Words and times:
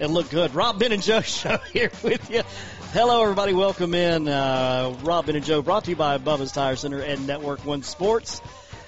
and 0.00 0.12
look 0.12 0.30
good. 0.30 0.54
Rob 0.54 0.78
Ben 0.78 0.92
and 0.92 1.02
Joe 1.02 1.20
show 1.22 1.58
here 1.72 1.90
with 2.02 2.30
you. 2.30 2.42
Hello, 2.92 3.22
everybody. 3.22 3.52
Welcome 3.52 3.94
in. 3.94 4.28
Uh, 4.28 4.96
Rob 5.02 5.26
Ben 5.26 5.36
and 5.36 5.44
Joe 5.44 5.62
brought 5.62 5.84
to 5.84 5.90
you 5.90 5.96
by 5.96 6.18
Bubba's 6.18 6.52
Tire 6.52 6.76
Center 6.76 7.00
and 7.00 7.26
Network 7.26 7.64
One 7.64 7.82
Sports. 7.82 8.40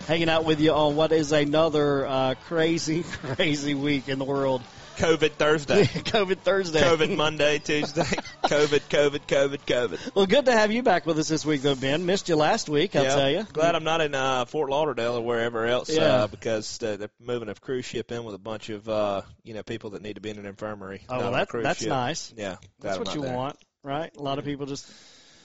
Hanging 0.07 0.29
out 0.29 0.45
with 0.45 0.61
you 0.61 0.73
on 0.73 0.97
what 0.97 1.13
is 1.13 1.33
another 1.33 2.07
uh, 2.07 2.35
crazy, 2.47 3.03
crazy 3.35 3.75
week 3.75 4.09
in 4.09 4.19
the 4.19 4.25
world. 4.25 4.63
COVID 4.97 5.33
Thursday. 5.33 5.85
COVID 5.85 6.39
Thursday. 6.39 6.81
COVID 6.81 7.17
Monday, 7.17 7.59
Tuesday. 7.59 8.05
COVID, 8.51 8.81
COVID, 8.89 9.21
COVID, 9.29 9.59
COVID. 9.65 10.15
Well, 10.17 10.27
good 10.27 10.47
to 10.47 10.53
have 10.53 10.73
you 10.73 10.83
back 10.83 11.07
with 11.07 11.21
us 11.21 11.29
this 11.29 11.47
week, 11.47 11.63
though, 11.63 11.77
Ben. 11.77 12.05
Missed 12.05 12.29
you 12.29 12.35
last 12.35 12.69
week, 12.69 12.97
I'll 12.97 13.05
yeah. 13.05 13.15
tell 13.15 13.31
you. 13.31 13.43
Glad 13.53 13.77
I'm 13.77 13.85
not 13.85 14.01
in 14.01 14.13
uh, 14.13 14.45
Fort 14.45 14.71
Lauderdale 14.71 15.19
or 15.19 15.21
wherever 15.21 15.67
else 15.67 15.89
Yeah. 15.89 16.03
uh, 16.03 16.27
because 16.27 16.83
uh, 16.83 16.97
they're 16.97 17.11
moving 17.21 17.49
a 17.49 17.55
cruise 17.55 17.85
ship 17.85 18.11
in 18.11 18.25
with 18.25 18.35
a 18.35 18.39
bunch 18.39 18.69
of 18.69 18.89
uh, 18.89 19.23
you 19.45 19.55
know 19.55 19.63
people 19.63 19.91
that 19.91 20.03
need 20.03 20.15
to 20.15 20.21
be 20.21 20.31
in 20.31 20.39
an 20.41 20.47
infirmary. 20.47 21.03
Oh, 21.09 21.19
well, 21.19 21.31
that, 21.31 21.49
that's 21.63 21.79
ship. 21.79 21.91
nice. 21.91 22.35
Yeah, 22.37 22.57
That's 22.81 22.99
what 22.99 23.15
you 23.15 23.21
there. 23.21 23.37
want, 23.37 23.57
right? 23.85 24.11
A 24.17 24.21
lot 24.21 24.41
of 24.41 24.45
people 24.45 24.67
just 24.67 24.85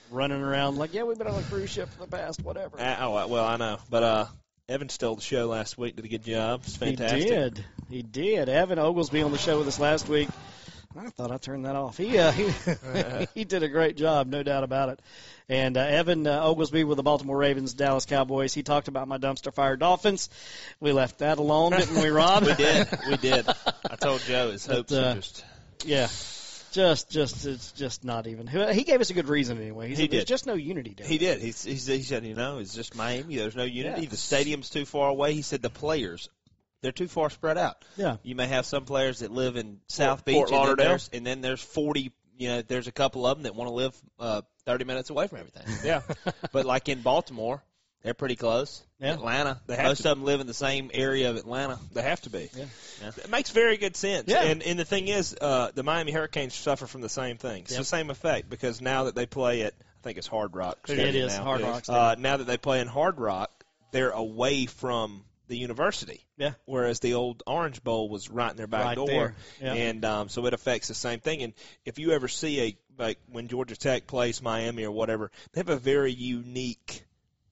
running 0.09 0.41
around 0.41 0.79
like, 0.79 0.95
yeah, 0.95 1.03
we've 1.03 1.19
been 1.19 1.27
on 1.27 1.39
a 1.39 1.43
cruise 1.43 1.69
ship 1.69 1.89
for 1.91 2.07
the 2.07 2.17
past 2.17 2.41
whatever. 2.41 2.81
Uh, 2.81 2.97
oh 3.01 3.27
well, 3.27 3.45
I 3.45 3.57
know, 3.57 3.77
but 3.87 4.01
uh, 4.01 4.25
Evan 4.67 4.89
stole 4.89 5.13
the 5.13 5.21
show 5.21 5.45
last 5.45 5.77
week. 5.77 5.95
Did 5.95 6.05
a 6.05 6.07
good 6.07 6.23
job. 6.23 6.61
It's 6.65 6.75
fantastic. 6.75 7.21
He 7.21 7.29
did. 7.29 7.65
He 7.87 8.01
did. 8.01 8.49
Evan 8.49 8.79
Oglesby 8.79 9.21
on 9.21 9.31
the 9.31 9.37
show 9.37 9.59
with 9.59 9.67
us 9.67 9.79
last 9.79 10.09
week. 10.09 10.27
I 10.97 11.09
thought 11.09 11.31
I 11.31 11.37
turned 11.37 11.65
that 11.65 11.75
off. 11.75 11.97
He 11.97 12.17
uh, 12.17 12.31
he, 12.31 12.49
he 13.35 13.43
did 13.43 13.63
a 13.63 13.67
great 13.67 13.97
job, 13.97 14.27
no 14.27 14.43
doubt 14.43 14.63
about 14.63 14.89
it. 14.89 15.01
And 15.49 15.77
uh, 15.77 15.81
Evan 15.81 16.25
uh, 16.25 16.39
Oglesby 16.43 16.83
with 16.85 16.97
the 16.97 17.03
Baltimore 17.03 17.37
Ravens, 17.37 17.73
Dallas 17.73 18.05
Cowboys. 18.05 18.53
He 18.53 18.63
talked 18.63 18.87
about 18.87 19.07
my 19.07 19.17
dumpster 19.17 19.53
fire 19.53 19.75
Dolphins. 19.75 20.29
We 20.79 20.91
left 20.91 21.19
that 21.19 21.37
alone, 21.37 21.71
didn't 21.71 22.01
we, 22.01 22.09
Rob? 22.09 22.43
we 22.45 22.53
did. 22.55 22.87
We 23.09 23.17
did. 23.17 23.45
I 23.89 23.95
told 23.95 24.21
Joe 24.21 24.51
his 24.51 24.65
But, 24.65 24.75
hopes 24.75 24.93
uh, 24.93 25.01
are 25.01 25.15
just. 25.15 25.45
yeah. 25.83 26.07
Just, 26.71 27.09
just, 27.09 27.45
it's 27.45 27.71
just 27.71 28.03
not 28.03 28.27
even. 28.27 28.47
He 28.47 28.83
gave 28.83 28.99
us 28.99 29.09
a 29.09 29.13
good 29.13 29.29
reason 29.29 29.57
anyway. 29.61 29.85
He, 29.87 29.91
He 29.95 30.01
said, 30.01 30.11
There's 30.11 30.23
did. 30.23 30.27
just 30.27 30.45
no 30.45 30.55
unity 30.55 30.89
down 30.89 31.07
He 31.07 31.17
did. 31.17 31.39
He, 31.39 31.45
he, 31.47 31.51
said- 31.53 31.95
he 31.95 32.01
said, 32.01 32.25
you 32.25 32.33
know, 32.35 32.57
it's 32.57 32.75
just 32.75 32.95
Miami. 32.95 33.37
There's 33.37 33.55
no 33.55 33.63
unity. 33.63 34.01
Yeah. 34.01 34.09
The 34.09 34.17
stadium's 34.17 34.69
too 34.69 34.83
far 34.83 35.07
away. 35.09 35.33
He 35.33 35.41
said 35.41 35.61
the 35.61 35.69
players, 35.69 36.29
they're 36.85 36.91
too 36.91 37.07
far 37.07 37.29
spread 37.29 37.57
out. 37.57 37.83
Yeah. 37.97 38.17
You 38.23 38.35
may 38.35 38.47
have 38.47 38.65
some 38.65 38.85
players 38.85 39.19
that 39.19 39.31
live 39.31 39.57
in 39.57 39.79
South 39.87 40.23
Beach, 40.23 40.35
Fort 40.35 40.49
and, 40.49 40.53
then 40.57 40.59
Lauderdale. 40.67 40.87
there's, 40.89 41.09
and 41.11 41.25
then 41.25 41.41
there's 41.41 41.61
40. 41.61 42.11
You 42.37 42.47
know, 42.49 42.61
there's 42.61 42.87
a 42.87 42.91
couple 42.91 43.25
of 43.25 43.37
them 43.37 43.43
that 43.43 43.55
want 43.55 43.69
to 43.69 43.73
live 43.73 43.95
uh, 44.19 44.41
30 44.65 44.85
minutes 44.85 45.09
away 45.09 45.27
from 45.27 45.39
everything. 45.39 45.63
Yeah. 45.83 46.01
but 46.51 46.65
like 46.65 46.87
in 46.89 47.01
Baltimore, 47.01 47.63
they're 48.03 48.13
pretty 48.13 48.35
close. 48.35 48.83
Yeah. 48.99 49.13
Atlanta, 49.13 49.59
They 49.67 49.75
have 49.77 49.85
most 49.85 50.03
to- 50.03 50.11
of 50.11 50.17
them 50.17 50.25
live 50.25 50.39
in 50.41 50.47
the 50.47 50.53
same 50.53 50.91
area 50.93 51.29
of 51.31 51.37
Atlanta. 51.37 51.79
They 51.93 52.01
have 52.03 52.21
to 52.21 52.29
be. 52.29 52.49
Yeah. 52.55 52.65
Yeah. 53.01 53.11
It 53.17 53.29
makes 53.29 53.49
very 53.51 53.77
good 53.77 53.95
sense. 53.95 54.25
Yeah. 54.27 54.43
And 54.43 54.61
and 54.63 54.77
the 54.77 54.85
thing 54.85 55.07
is, 55.07 55.35
uh, 55.39 55.71
the 55.73 55.81
Miami 55.83 56.11
Hurricanes 56.11 56.53
suffer 56.53 56.85
from 56.87 57.01
the 57.01 57.09
same 57.09 57.37
thing. 57.37 57.63
It's 57.63 57.71
Yep. 57.71 57.79
the 57.79 57.85
same 57.85 58.09
effect 58.11 58.49
because 58.49 58.79
now 58.81 59.05
that 59.05 59.15
they 59.15 59.25
play 59.25 59.63
at, 59.63 59.73
I 59.79 60.01
think 60.03 60.17
it's 60.19 60.27
Hard 60.27 60.55
Rock. 60.55 60.77
It 60.87 60.93
Stadium 60.93 61.27
now. 61.29 61.43
Hard 61.43 61.61
Rock 61.61 61.83
Uh, 61.89 62.15
now 62.19 62.37
that 62.37 62.45
they 62.47 62.57
play 62.57 62.79
in 62.81 62.87
Hard 62.87 63.19
Rock, 63.19 63.49
they're 63.91 64.11
away 64.11 64.65
from 64.65 65.23
the 65.47 65.57
university. 65.57 66.25
Yeah. 66.37 66.53
Whereas 66.65 66.99
the 66.99 67.13
old 67.13 67.43
Orange 67.45 67.83
Bowl 67.83 68.09
was 68.09 68.29
right 68.29 68.51
in 68.51 68.57
their 68.57 68.67
back 68.67 68.85
Right 68.85 68.95
door. 68.95 69.35
Yeah. 69.61 69.73
and 69.73 70.05
um, 70.05 70.29
so 70.29 70.45
it 70.45 70.53
affects 70.53 70.87
the 70.87 70.93
same 70.95 71.19
thing. 71.19 71.43
And 71.43 71.53
if 71.85 71.99
you 71.99 72.11
ever 72.11 72.27
see 72.27 72.61
a 72.61 72.77
like 72.97 73.19
when 73.31 73.47
Georgia 73.47 73.75
Tech 73.75 74.07
plays 74.07 74.41
Miami 74.41 74.85
or 74.85 74.91
whatever, 74.91 75.31
they 75.53 75.59
have 75.59 75.69
a 75.69 75.77
very 75.77 76.11
unique 76.11 77.03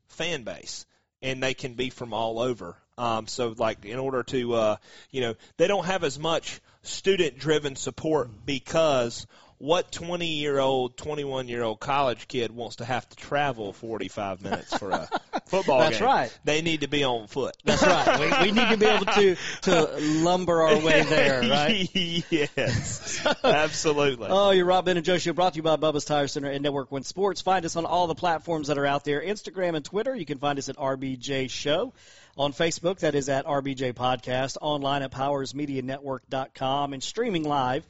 fan 0.07 0.43
base, 0.43 0.85
and 1.21 1.41
they 1.41 1.53
can 1.53 1.73
be 1.73 1.89
from 1.89 2.13
all 2.13 2.39
over. 2.39 2.75
Um, 2.97 3.27
so, 3.27 3.55
like, 3.57 3.85
in 3.85 3.97
order 3.97 4.21
to, 4.23 4.53
uh, 4.53 4.75
you 5.09 5.21
know, 5.21 5.35
they 5.57 5.67
don't 5.67 5.85
have 5.85 6.03
as 6.03 6.19
much 6.19 6.61
student-driven 6.83 7.75
support 7.75 8.29
because 8.45 9.25
what 9.63 9.93
20-year-old, 9.93 10.97
21-year-old 10.97 11.79
college 11.79 12.27
kid 12.27 12.51
wants 12.51 12.75
to 12.75 12.85
have 12.85 13.07
to 13.07 13.15
travel 13.15 13.71
45 13.71 14.43
minutes 14.43 14.77
for 14.77 14.91
a 14.91 15.07
football 15.45 15.79
That's 15.79 15.99
game? 15.99 16.05
right. 16.05 16.39
They 16.43 16.61
need 16.61 16.81
to 16.81 16.89
be 16.89 17.05
on 17.05 17.27
foot. 17.27 17.55
That's 17.63 17.81
right. 17.81 18.19
We, 18.19 18.47
we 18.47 18.51
need 18.51 18.69
to 18.71 18.77
be 18.77 18.85
able 18.85 19.05
to 19.05 19.37
to 19.61 19.97
lumber 20.21 20.63
our 20.63 20.79
way 20.79 21.03
there, 21.03 21.49
right? 21.49 21.89
yes, 21.95 23.25
absolutely. 23.45 24.27
Oh, 24.29 24.51
you're 24.51 24.65
Rob 24.65 24.83
Ben 24.83 24.97
and 24.97 25.05
Joe 25.05 25.17
Show 25.17 25.31
brought 25.31 25.53
to 25.53 25.57
you 25.57 25.63
by 25.63 25.77
Bubba's 25.77 26.03
Tire 26.03 26.27
Center 26.27 26.49
and 26.49 26.61
Network 26.61 26.91
One 26.91 27.03
Sports. 27.03 27.39
Find 27.39 27.63
us 27.63 27.77
on 27.77 27.85
all 27.85 28.07
the 28.07 28.15
platforms 28.15 28.67
that 28.67 28.77
are 28.77 28.85
out 28.85 29.05
there 29.05 29.21
Instagram 29.21 29.77
and 29.77 29.85
Twitter. 29.85 30.13
You 30.13 30.25
can 30.25 30.39
find 30.39 30.59
us 30.59 30.67
at 30.67 30.75
RBJ 30.75 31.49
Show. 31.49 31.93
On 32.35 32.51
Facebook, 32.51 32.99
that 32.99 33.13
is 33.13 33.29
at 33.29 33.45
RBJ 33.45 33.93
Podcast. 33.93 34.57
Online 34.59 35.03
at 35.03 35.11
PowersMediaNetwork.com 35.11 36.93
and 36.93 37.03
streaming 37.03 37.43
live 37.43 37.85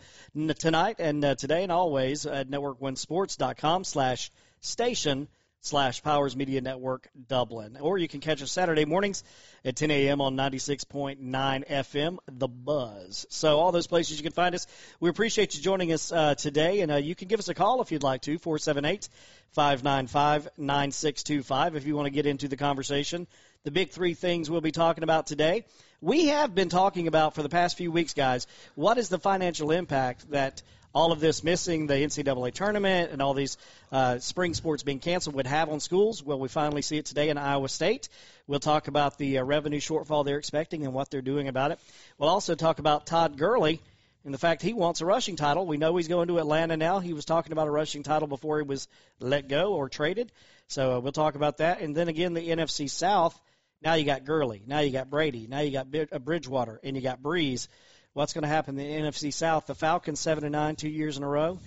tonight 0.58 0.97
and 0.99 1.23
uh, 1.23 1.36
today 1.36 1.63
and 1.63 1.71
always 1.71 2.25
at 2.25 2.49
NetworkOneSports.com 2.49 3.86
slash 3.86 4.32
station 4.60 5.29
slash 5.62 6.03
Powers 6.03 6.36
Media 6.36 6.60
Network 6.60 7.08
Dublin. 7.29 7.77
Or 7.79 7.97
you 7.97 8.10
can 8.10 8.19
catch 8.19 8.43
us 8.43 8.51
Saturday 8.51 8.84
mornings 8.84 9.23
at 9.63 9.77
10 9.77 9.91
a.m. 9.91 10.19
on 10.19 10.36
96.9 10.36 11.19
FM, 11.21 12.17
The 12.27 12.49
Buzz. 12.49 13.25
So 13.29 13.60
all 13.60 13.71
those 13.71 13.88
places 13.88 14.17
you 14.17 14.23
can 14.23 14.34
find 14.34 14.53
us. 14.56 14.67
We 14.99 15.10
appreciate 15.10 15.56
you 15.56 15.62
joining 15.62 15.93
us 15.93 16.12
uh, 16.12 16.36
today, 16.36 16.82
and 16.82 16.91
uh, 16.91 16.97
you 16.97 17.15
can 17.15 17.29
give 17.29 17.39
us 17.39 17.47
a 17.47 17.53
call 17.53 17.82
if 17.82 17.93
you'd 17.93 18.03
like 18.03 18.23
to, 18.23 18.38
478 18.38 19.08
595 19.51 20.49
9625 20.58 21.77
if 21.77 21.88
you 21.88 21.95
want 21.95 22.08
to 22.08 22.12
get 22.12 22.25
into 22.25 22.49
the 22.49 22.58
conversation. 22.58 23.25
The 23.63 23.71
big 23.71 23.91
three 23.91 24.13
things 24.13 24.49
we'll 24.49 24.60
be 24.60 24.73
talking 24.73 25.06
about 25.06 25.26
today. 25.26 25.63
We 26.02 26.26
have 26.28 26.54
been 26.54 26.67
talking 26.67 27.08
about 27.08 27.34
for 27.34 27.43
the 27.43 27.47
past 27.47 27.78
few 27.78 27.93
weeks, 27.93 28.13
guys, 28.13 28.45
what 28.76 28.97
is 28.97 29.08
the 29.08 29.17
financial 29.17 29.71
impact 29.71 30.30
that 30.32 30.62
all 30.93 31.13
of 31.13 31.21
this 31.21 31.45
missing 31.45 31.88
the 31.88 31.93
NCAA 31.93 32.54
tournament 32.54 33.13
and 33.13 33.21
all 33.21 33.34
these 33.34 33.58
uh, 33.93 34.19
spring 34.19 34.54
sports 34.54 34.84
being 34.84 34.99
canceled 34.99 35.36
would 35.36 35.47
have 35.47 35.69
on 35.69 35.80
schools. 35.80 36.21
Well, 36.21 36.39
we 36.39 36.49
finally 36.49 36.82
see 36.82 36.97
it 36.97 37.06
today 37.06 37.30
in 37.30 37.38
Iowa 37.38 37.69
State. 37.69 38.10
We'll 38.47 38.60
talk 38.60 38.89
about 38.89 39.17
the 39.17 39.38
uh, 39.38 39.43
revenue 39.45 39.80
shortfall 39.80 40.26
they're 40.26 40.39
expecting 40.39 40.84
and 40.84 40.93
what 40.93 41.10
they're 41.10 41.21
doing 41.21 41.47
about 41.47 41.71
it. 41.71 41.80
We'll 42.17 42.30
also 42.30 42.56
talk 42.56 42.80
about 42.80 43.06
Todd 43.06 43.38
Gurley 43.38 43.82
and 44.26 44.34
the 44.34 44.38
fact 44.38 44.62
he 44.62 44.73
wants 44.73 44.99
a 44.99 45.06
rushing 45.06 45.38
title. 45.38 45.65
We 45.65 45.78
know 45.78 45.95
he's 45.95 46.10
going 46.10 46.28
to 46.28 46.39
Atlanta 46.39 46.76
now. 46.76 46.99
He 46.99 47.13
was 47.13 47.23
talking 47.23 47.54
about 47.54 47.69
a 47.69 47.71
rushing 47.71 48.04
title 48.04 48.28
before 48.28 48.60
he 48.60 48.65
was 48.65 48.89
let 49.21 49.47
go 49.47 49.73
or 49.73 49.88
traded. 49.88 50.34
So 50.67 50.97
uh, 50.97 50.99
we'll 50.99 51.13
talk 51.13 51.36
about 51.36 51.60
that. 51.60 51.80
And 51.80 51.95
then 51.95 52.10
again, 52.10 52.34
the 52.34 52.49
NFC 52.49 52.89
South. 52.89 53.39
Now 53.84 53.96
you 53.96 54.06
got 54.06 54.24
Gurley. 54.24 54.63
Now 54.65 54.80
you 54.80 54.91
got 54.91 55.10
Brady. 55.10 55.46
Now 55.48 55.60
you 55.60 55.72
got 55.72 55.88
uh, 56.12 56.19
Bridgewater, 56.19 56.80
and 56.84 56.96
you 56.96 57.02
got 57.02 57.22
Brees. 57.22 57.67
What's 58.13 58.34
going 58.34 58.43
to 58.43 58.48
happen 58.48 58.80
in 58.80 59.04
the 59.04 59.10
NFC 59.10 59.34
South? 59.34 59.65
The 59.65 59.76
Falcons 59.76 60.19
seven 60.19 60.46
and 60.46 60.54
nine, 60.54 60.76
two 60.76 60.89
years 60.89 61.17
in 61.17 61.24
a 61.24 61.28
row. 61.28 61.60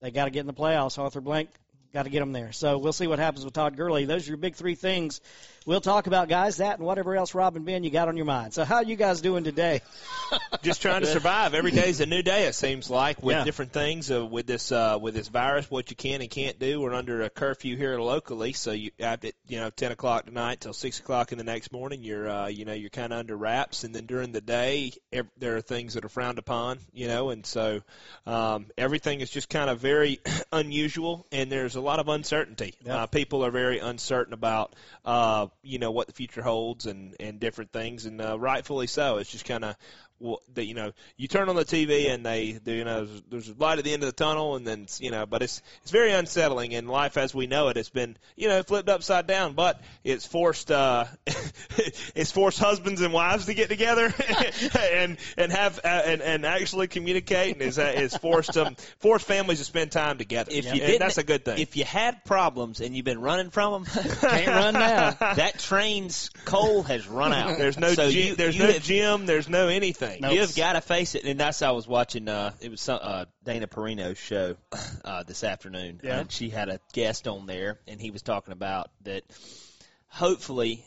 They 0.00 0.10
got 0.10 0.26
to 0.26 0.30
get 0.30 0.40
in 0.40 0.46
the 0.46 0.52
playoffs. 0.52 0.98
Arthur 0.98 1.20
Blank 1.20 1.48
got 1.92 2.04
to 2.04 2.10
get 2.10 2.20
them 2.20 2.32
there. 2.32 2.52
So 2.52 2.78
we'll 2.78 2.92
see 2.92 3.06
what 3.06 3.18
happens 3.18 3.44
with 3.44 3.54
Todd 3.54 3.76
Gurley. 3.76 4.04
Those 4.04 4.26
are 4.26 4.30
your 4.30 4.36
big 4.38 4.54
three 4.56 4.74
things. 4.74 5.20
We'll 5.64 5.80
talk 5.80 6.08
about 6.08 6.28
guys 6.28 6.56
that 6.56 6.78
and 6.78 6.86
whatever 6.86 7.14
else 7.14 7.34
Rob 7.34 7.54
and 7.54 7.64
Ben 7.64 7.84
you 7.84 7.90
got 7.90 8.08
on 8.08 8.16
your 8.16 8.26
mind. 8.26 8.52
So 8.52 8.64
how 8.64 8.76
are 8.76 8.82
you 8.84 8.96
guys 8.96 9.20
doing 9.20 9.44
today? 9.44 9.80
just 10.62 10.82
trying 10.82 11.02
to 11.02 11.06
survive. 11.06 11.54
Every 11.54 11.70
day 11.70 11.88
is 11.90 12.00
a 12.00 12.06
new 12.06 12.22
day. 12.22 12.46
It 12.46 12.54
seems 12.54 12.90
like 12.90 13.22
with 13.22 13.36
Yeah. 13.36 13.44
different 13.44 13.72
things 13.72 14.10
uh, 14.10 14.26
with 14.26 14.46
this 14.46 14.72
uh, 14.72 14.98
with 15.00 15.14
this 15.14 15.28
virus, 15.28 15.70
what 15.70 15.90
you 15.90 15.96
can 15.96 16.20
and 16.20 16.28
can't 16.30 16.58
do. 16.58 16.80
We're 16.80 16.94
under 16.94 17.22
a 17.22 17.30
curfew 17.30 17.76
here 17.76 18.00
locally, 18.00 18.52
so 18.54 18.72
you 18.72 18.90
at 18.98 19.24
you 19.46 19.60
know 19.60 19.70
ten 19.70 19.92
o'clock 19.92 20.24
tonight 20.26 20.60
till 20.60 20.72
six 20.72 20.98
o'clock 20.98 21.30
in 21.30 21.38
the 21.38 21.44
next 21.44 21.70
morning. 21.72 22.02
You're 22.02 22.28
uh, 22.28 22.46
you 22.48 22.64
know 22.64 22.72
you're 22.72 22.90
kind 22.90 23.12
of 23.12 23.20
under 23.20 23.36
wraps, 23.36 23.84
and 23.84 23.94
then 23.94 24.06
during 24.06 24.32
the 24.32 24.40
day 24.40 24.92
ev- 25.12 25.28
there 25.38 25.56
are 25.56 25.60
things 25.60 25.94
that 25.94 26.04
are 26.04 26.08
frowned 26.08 26.38
upon. 26.40 26.78
You 26.92 27.06
know, 27.06 27.30
and 27.30 27.46
so 27.46 27.82
um, 28.26 28.66
everything 28.76 29.20
is 29.20 29.30
just 29.30 29.48
kind 29.48 29.70
of 29.70 29.78
very 29.78 30.18
unusual, 30.52 31.24
and 31.30 31.52
there's 31.52 31.76
a 31.76 31.80
lot 31.82 31.98
of 31.98 32.08
uncertainty. 32.08 32.74
Yeah. 32.84 33.02
Uh, 33.02 33.06
people 33.06 33.44
are 33.44 33.50
very 33.50 33.78
uncertain 33.78 34.32
about 34.32 34.74
uh, 35.04 35.46
you 35.62 35.78
know 35.78 35.90
what 35.90 36.06
the 36.06 36.12
future 36.12 36.42
holds 36.42 36.86
and 36.86 37.14
and 37.20 37.40
different 37.40 37.72
things, 37.72 38.06
and 38.06 38.20
uh, 38.20 38.38
rightfully 38.38 38.86
so. 38.86 39.18
It's 39.18 39.30
just 39.30 39.44
kind 39.44 39.64
of 39.64 39.76
that 40.54 40.64
you 40.64 40.74
know 40.74 40.92
you 41.16 41.28
turn 41.28 41.48
on 41.48 41.56
the 41.56 41.64
TV 41.64 42.10
and 42.12 42.24
they, 42.24 42.52
they 42.52 42.76
you 42.76 42.84
know 42.84 43.04
there's, 43.04 43.22
there's 43.30 43.48
a 43.48 43.54
light 43.54 43.78
at 43.78 43.84
the 43.84 43.92
end 43.92 44.02
of 44.02 44.08
the 44.08 44.14
tunnel 44.14 44.56
and 44.56 44.66
then 44.66 44.86
you 45.00 45.10
know 45.10 45.26
but 45.26 45.42
it's 45.42 45.62
it's 45.82 45.90
very 45.90 46.12
unsettling 46.12 46.74
and 46.74 46.88
life 46.88 47.16
as 47.16 47.34
we 47.34 47.46
know 47.46 47.68
it 47.68 47.76
has 47.76 47.88
been 47.88 48.16
you 48.36 48.48
know 48.48 48.62
flipped 48.62 48.88
upside 48.88 49.26
down 49.26 49.54
but 49.54 49.80
it's 50.04 50.26
forced 50.26 50.70
uh 50.70 51.04
it's 52.14 52.30
forced 52.30 52.58
husbands 52.58 53.00
and 53.00 53.12
wives 53.12 53.46
to 53.46 53.54
get 53.54 53.68
together 53.68 54.12
and 54.80 55.16
and 55.36 55.52
have 55.52 55.80
uh, 55.84 55.88
and 55.88 56.22
and 56.22 56.46
actually 56.46 56.86
communicate 56.86 57.54
and 57.54 57.62
is 57.62 57.78
is 57.78 58.16
forced 58.16 58.56
um 58.56 58.76
forced 58.98 59.26
families 59.26 59.58
to 59.58 59.64
spend 59.64 59.90
time 59.90 60.18
together 60.18 60.50
If 60.52 60.72
you 60.74 60.98
that's 60.98 61.18
a 61.18 61.24
good 61.24 61.44
thing 61.44 61.58
If 61.58 61.76
you 61.76 61.84
had 61.84 62.24
problems 62.24 62.80
and 62.80 62.94
you've 62.94 63.04
been 63.04 63.20
running 63.20 63.50
from 63.50 63.84
them, 63.84 64.04
Can't 64.20 64.46
run 64.46 64.74
now. 64.74 65.10
that 65.20 65.58
train's 65.58 66.30
coal 66.44 66.82
has 66.84 67.06
run 67.08 67.32
out. 67.32 67.58
there's 67.58 67.78
no 67.78 67.92
so 67.94 68.10
gym, 68.10 68.28
you, 68.28 68.36
there's 68.36 68.56
you 68.56 68.62
no 68.62 68.72
have, 68.72 68.82
gym 68.82 69.26
there's 69.26 69.48
no 69.48 69.68
anything 69.68 70.11
Nope. 70.20 70.32
You've 70.34 70.56
got 70.56 70.74
to 70.74 70.80
face 70.80 71.14
it, 71.14 71.24
and 71.24 71.38
that's 71.38 71.60
how 71.60 71.68
I 71.68 71.72
was 71.72 71.86
watching. 71.88 72.28
Uh, 72.28 72.52
it 72.60 72.70
was 72.70 72.80
some, 72.80 72.98
uh, 73.02 73.24
Dana 73.44 73.66
Perino's 73.66 74.18
show 74.18 74.56
uh, 75.04 75.22
this 75.24 75.44
afternoon, 75.44 76.00
Yeah. 76.02 76.20
and 76.20 76.30
she 76.32 76.48
had 76.50 76.68
a 76.68 76.80
guest 76.92 77.28
on 77.28 77.46
there, 77.46 77.78
and 77.86 78.00
he 78.00 78.10
was 78.10 78.22
talking 78.22 78.52
about 78.52 78.90
that. 79.02 79.22
Hopefully, 80.08 80.84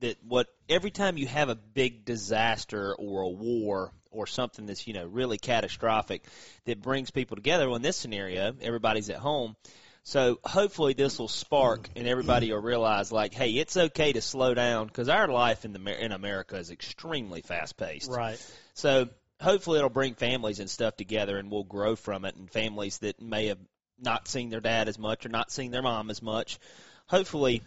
that 0.00 0.16
what 0.26 0.48
every 0.68 0.90
time 0.90 1.16
you 1.16 1.26
have 1.26 1.48
a 1.48 1.54
big 1.54 2.04
disaster 2.04 2.94
or 2.94 3.22
a 3.22 3.28
war 3.28 3.92
or 4.10 4.26
something 4.26 4.66
that's 4.66 4.86
you 4.88 4.94
know 4.94 5.06
really 5.06 5.38
catastrophic 5.38 6.24
that 6.64 6.82
brings 6.82 7.10
people 7.10 7.36
together. 7.36 7.66
Well, 7.68 7.76
in 7.76 7.82
this 7.82 7.96
scenario, 7.96 8.52
everybody's 8.60 9.08
at 9.10 9.16
home. 9.18 9.54
So 10.02 10.38
hopefully 10.44 10.94
this 10.94 11.18
will 11.18 11.28
spark 11.28 11.88
and 11.94 12.06
everybody 12.06 12.52
will 12.52 12.60
realize 12.60 13.12
like, 13.12 13.34
hey, 13.34 13.50
it's 13.50 13.76
okay 13.76 14.12
to 14.12 14.22
slow 14.22 14.54
down 14.54 14.86
because 14.86 15.08
our 15.08 15.28
life 15.28 15.64
in 15.64 15.72
the 15.72 16.04
in 16.04 16.12
America 16.12 16.56
is 16.56 16.70
extremely 16.70 17.42
fast 17.42 17.76
paced. 17.76 18.10
Right. 18.10 18.38
So 18.74 19.08
hopefully 19.40 19.78
it'll 19.78 19.90
bring 19.90 20.14
families 20.14 20.58
and 20.58 20.70
stuff 20.70 20.96
together 20.96 21.38
and 21.38 21.50
we'll 21.50 21.64
grow 21.64 21.96
from 21.96 22.24
it 22.24 22.34
and 22.36 22.50
families 22.50 22.98
that 22.98 23.20
may 23.20 23.46
have 23.46 23.58
not 23.98 24.26
seen 24.26 24.48
their 24.48 24.60
dad 24.60 24.88
as 24.88 24.98
much 24.98 25.26
or 25.26 25.28
not 25.28 25.50
seen 25.50 25.70
their 25.70 25.82
mom 25.82 26.10
as 26.10 26.22
much. 26.22 26.58
Hopefully 27.06 27.62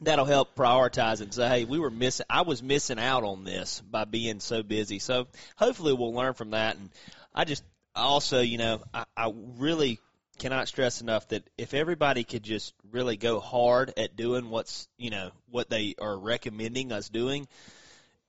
that'll 0.00 0.24
help 0.24 0.54
prioritize 0.54 1.20
and 1.20 1.32
say, 1.32 1.48
hey, 1.48 1.64
we 1.64 1.78
were 1.78 1.90
missing, 1.90 2.26
I 2.30 2.42
was 2.42 2.62
missing 2.62 2.98
out 2.98 3.24
on 3.24 3.44
this 3.44 3.80
by 3.80 4.04
being 4.04 4.40
so 4.40 4.62
busy. 4.62 4.98
So 4.98 5.26
hopefully 5.56 5.92
we'll 5.92 6.14
learn 6.14 6.34
from 6.34 6.50
that. 6.50 6.76
And 6.76 6.90
I 7.34 7.44
just 7.44 7.64
also, 7.94 8.40
you 8.40 8.58
know, 8.58 8.82
I, 8.92 9.04
I 9.16 9.32
really 9.58 10.00
cannot 10.38 10.68
stress 10.68 11.00
enough 11.00 11.28
that 11.28 11.42
if 11.58 11.74
everybody 11.74 12.24
could 12.24 12.42
just 12.42 12.74
really 12.90 13.16
go 13.16 13.40
hard 13.40 13.92
at 13.96 14.16
doing 14.16 14.50
what's, 14.50 14.88
you 14.96 15.10
know, 15.10 15.30
what 15.50 15.68
they 15.68 15.94
are 16.00 16.16
recommending 16.18 16.92
us 16.92 17.08
doing, 17.08 17.48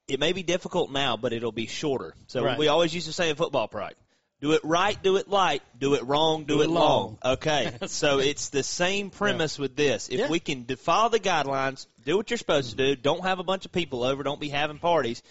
it 0.08 0.20
may 0.20 0.34
be 0.34 0.44
difficult 0.44 0.92
now, 0.92 1.18
but 1.18 1.34
it'll 1.34 1.52
be 1.52 1.68
shorter. 1.68 2.16
So 2.28 2.44
Right. 2.44 2.58
we 2.58 2.68
always 2.68 2.94
used 2.94 3.08
to 3.08 3.14
say 3.14 3.30
in 3.30 3.36
football 3.36 3.68
pride, 3.68 3.96
do 4.42 4.54
it 4.54 4.62
right, 4.64 5.02
do 5.04 5.18
it 5.18 5.28
light, 5.30 5.62
do 5.78 5.94
it 5.96 6.04
wrong, 6.06 6.46
do, 6.46 6.56
Do 6.56 6.62
it 6.62 6.70
long. 6.70 7.18
long. 7.24 7.34
Okay. 7.34 7.78
so 7.88 8.20
it's 8.20 8.50
the 8.50 8.64
same 8.64 9.10
premise 9.10 9.60
with 9.60 9.76
this. 9.76 10.10
If 10.10 10.20
Yeah. 10.22 10.30
we 10.30 10.40
can 10.40 10.66
follow 10.66 11.10
the 11.10 11.20
guidelines, 11.20 11.86
do 12.06 12.18
what 12.18 12.30
you're 12.32 12.38
supposed 12.38 12.72
to 12.72 12.76
do, 12.76 12.96
don't 12.96 13.24
have 13.24 13.40
a 13.40 13.44
bunch 13.44 13.66
of 13.66 13.72
people 13.72 14.04
over, 14.04 14.24
don't 14.24 14.40
be 14.40 14.50
having 14.50 14.80
parties, 14.80 15.22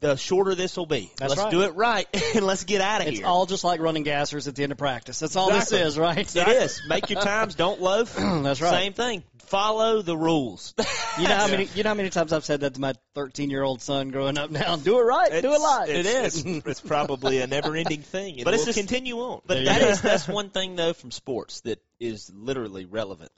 the 0.00 0.16
shorter 0.16 0.54
this 0.54 0.76
will 0.76 0.86
be. 0.86 1.10
That's 1.16 1.30
let's 1.30 1.42
right. 1.42 1.50
do 1.50 1.62
it 1.62 1.74
right 1.74 2.06
and 2.34 2.44
let's 2.46 2.64
get 2.64 2.80
out 2.80 3.00
of 3.00 3.06
It's 3.08 3.16
here. 3.18 3.24
It's 3.24 3.28
all 3.28 3.46
just 3.46 3.64
like 3.64 3.80
running 3.80 4.04
gassers 4.04 4.48
at 4.48 4.54
the 4.56 4.62
end 4.62 4.72
of 4.72 4.78
practice. 4.78 5.18
That's 5.18 5.36
all 5.36 5.48
Exactly. 5.48 5.78
this 5.78 5.88
is, 5.88 5.98
right? 5.98 6.36
it 6.36 6.48
is. 6.48 6.82
Make 6.88 7.08
your 7.10 7.20
times, 7.22 7.54
don't 7.54 7.80
loaf. 7.80 8.14
That's 8.16 8.60
right. 8.60 8.70
Same 8.82 8.92
thing. 8.92 9.22
Follow 9.46 10.02
the 10.02 10.16
rules. 10.16 10.74
You 11.16 11.28
know 11.28 11.36
how 11.36 11.46
many 11.46 11.68
you 11.76 11.84
know 11.84 11.90
how 11.90 11.94
many 11.94 12.10
times 12.10 12.32
I've 12.32 12.44
said 12.44 12.62
that 12.62 12.74
to 12.74 12.80
my 12.80 12.94
13 13.14 13.48
year 13.48 13.62
old 13.62 13.80
son 13.80 14.08
growing 14.08 14.36
up 14.36 14.50
now. 14.50 14.74
Do 14.74 14.98
it 14.98 15.02
right, 15.02 15.30
do 15.30 15.36
it 15.36 15.44
It's- 15.44 15.60
live. 15.62 15.88
It's, 15.88 16.38
It's, 16.44 16.66
it's 16.66 16.80
probably 16.80 17.40
a 17.40 17.46
never-ending 17.46 18.02
thing, 18.02 18.34
and 18.38 18.44
But 18.44 18.54
it's 18.54 18.62
we'll 18.62 18.74
just- 18.74 18.78
continue 18.80 19.18
on. 19.20 19.40
But 19.46 19.64
that 19.64 19.80
is 19.82 20.00
that's 20.02 20.26
one 20.40 20.50
thing 20.50 20.74
though 20.74 20.92
from 20.92 21.12
sports 21.12 21.60
that 21.60 21.80
is 22.00 22.32
literally 22.34 22.84
relevant 22.84 23.30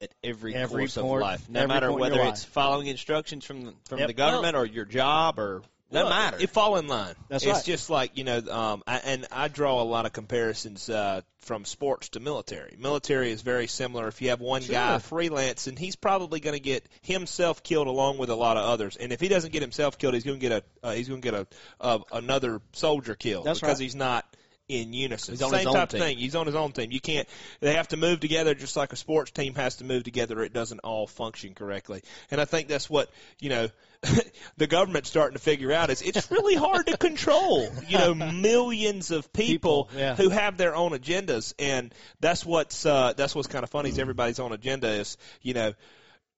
at 0.00 0.12
every, 0.22 0.54
Every 0.54 0.82
course 0.84 0.94
point- 0.94 1.12
of 1.12 1.20
life, 1.22 1.50
no 1.50 1.66
matter 1.66 1.90
whether 1.92 2.20
it's 2.20 2.44
life. 2.44 2.52
following 2.52 2.86
instructions 2.86 3.44
from 3.44 3.64
the, 3.64 3.74
from 3.88 3.98
Yep. 3.98 4.06
the 4.06 4.14
government 4.14 4.54
or 4.56 4.64
your 4.64 4.84
job 4.84 5.40
or 5.40 5.62
no 5.90 6.04
Well, 6.04 6.10
matter. 6.10 6.36
It 6.40 6.50
fall 6.50 6.76
in 6.76 6.86
line. 6.88 7.14
That's 7.28 7.44
it's 7.44 7.52
right. 7.52 7.64
just 7.64 7.90
like 7.90 8.16
you 8.16 8.24
know, 8.24 8.38
um, 8.50 8.82
I, 8.86 8.98
and 8.98 9.26
I 9.30 9.48
draw 9.48 9.80
a 9.80 9.84
lot 9.84 10.06
of 10.06 10.12
comparisons 10.12 10.88
uh, 10.88 11.20
from 11.40 11.64
sports 11.64 12.10
to 12.10 12.20
military. 12.20 12.76
Military 12.78 13.30
is 13.30 13.42
very 13.42 13.66
similar. 13.66 14.08
If 14.08 14.20
you 14.22 14.30
have 14.30 14.40
one 14.40 14.62
guy 14.62 14.98
freelance, 14.98 15.66
and 15.66 15.78
he's 15.78 15.96
probably 15.96 16.40
going 16.40 16.54
to 16.56 16.60
get 16.62 16.86
himself 17.02 17.62
killed 17.62 17.86
along 17.86 18.18
with 18.18 18.30
a 18.30 18.34
lot 18.36 18.56
of 18.56 18.64
others. 18.64 18.96
And 18.96 19.12
if 19.12 19.20
he 19.20 19.28
doesn't 19.28 19.52
get 19.52 19.62
himself 19.62 19.98
killed, 19.98 20.14
he's 20.14 20.24
going 20.24 20.40
to 20.40 20.48
get 20.48 20.52
a 20.82 20.86
uh, 20.86 20.92
he's 20.92 21.08
going 21.08 21.20
to 21.20 21.30
get 21.30 21.40
a 21.40 21.46
uh, 21.80 21.98
another 22.12 22.60
soldier 22.72 23.14
killed 23.14 23.44
That's 23.46 23.60
because 23.60 23.78
right. 23.78 23.84
he's 23.84 23.94
not 23.94 24.24
in 24.66 24.94
unison. 24.94 25.34
He's 25.34 25.42
on 25.42 25.50
Same 25.50 25.58
his 25.58 25.66
own 25.66 25.74
type 25.74 25.88
team. 25.90 26.00
thing. 26.00 26.16
He's 26.16 26.34
on 26.34 26.46
his 26.46 26.54
own 26.54 26.72
team. 26.72 26.90
You 26.90 27.00
can't. 27.00 27.28
They 27.60 27.74
have 27.74 27.88
to 27.88 27.98
move 27.98 28.20
together 28.20 28.54
just 28.54 28.76
like 28.76 28.94
a 28.94 28.96
sports 28.96 29.30
team 29.30 29.54
has 29.56 29.76
to 29.76 29.84
move 29.84 30.04
together. 30.04 30.42
It 30.42 30.54
doesn't 30.54 30.80
all 30.80 31.06
function 31.06 31.52
correctly. 31.54 32.02
And 32.30 32.40
I 32.40 32.46
think 32.46 32.68
that's 32.68 32.88
what 32.88 33.10
you 33.40 33.50
know. 33.50 33.68
the 34.56 34.66
government's 34.66 35.08
starting 35.08 35.36
to 35.36 35.42
figure 35.42 35.72
out 35.72 35.90
is 35.90 36.02
it's 36.02 36.30
really 36.30 36.54
hard 36.54 36.86
to 36.86 36.96
control. 36.96 37.68
You 37.88 37.98
know, 37.98 38.14
millions 38.32 39.10
of 39.10 39.32
people, 39.32 39.84
People, 39.84 39.88
yeah. 39.96 40.14
who 40.14 40.28
have 40.28 40.56
their 40.56 40.74
own 40.74 40.92
agendas, 40.92 41.54
and 41.58 41.94
that's 42.20 42.44
what's 42.44 42.84
uh, 42.86 43.14
that's 43.16 43.34
what's 43.34 43.48
kind 43.48 43.64
of 43.64 43.70
funny 43.70 43.90
is 43.90 43.98
everybody's 43.98 44.40
own 44.40 44.52
agenda 44.52 44.88
is 44.88 45.16
you 45.42 45.54
know 45.54 45.74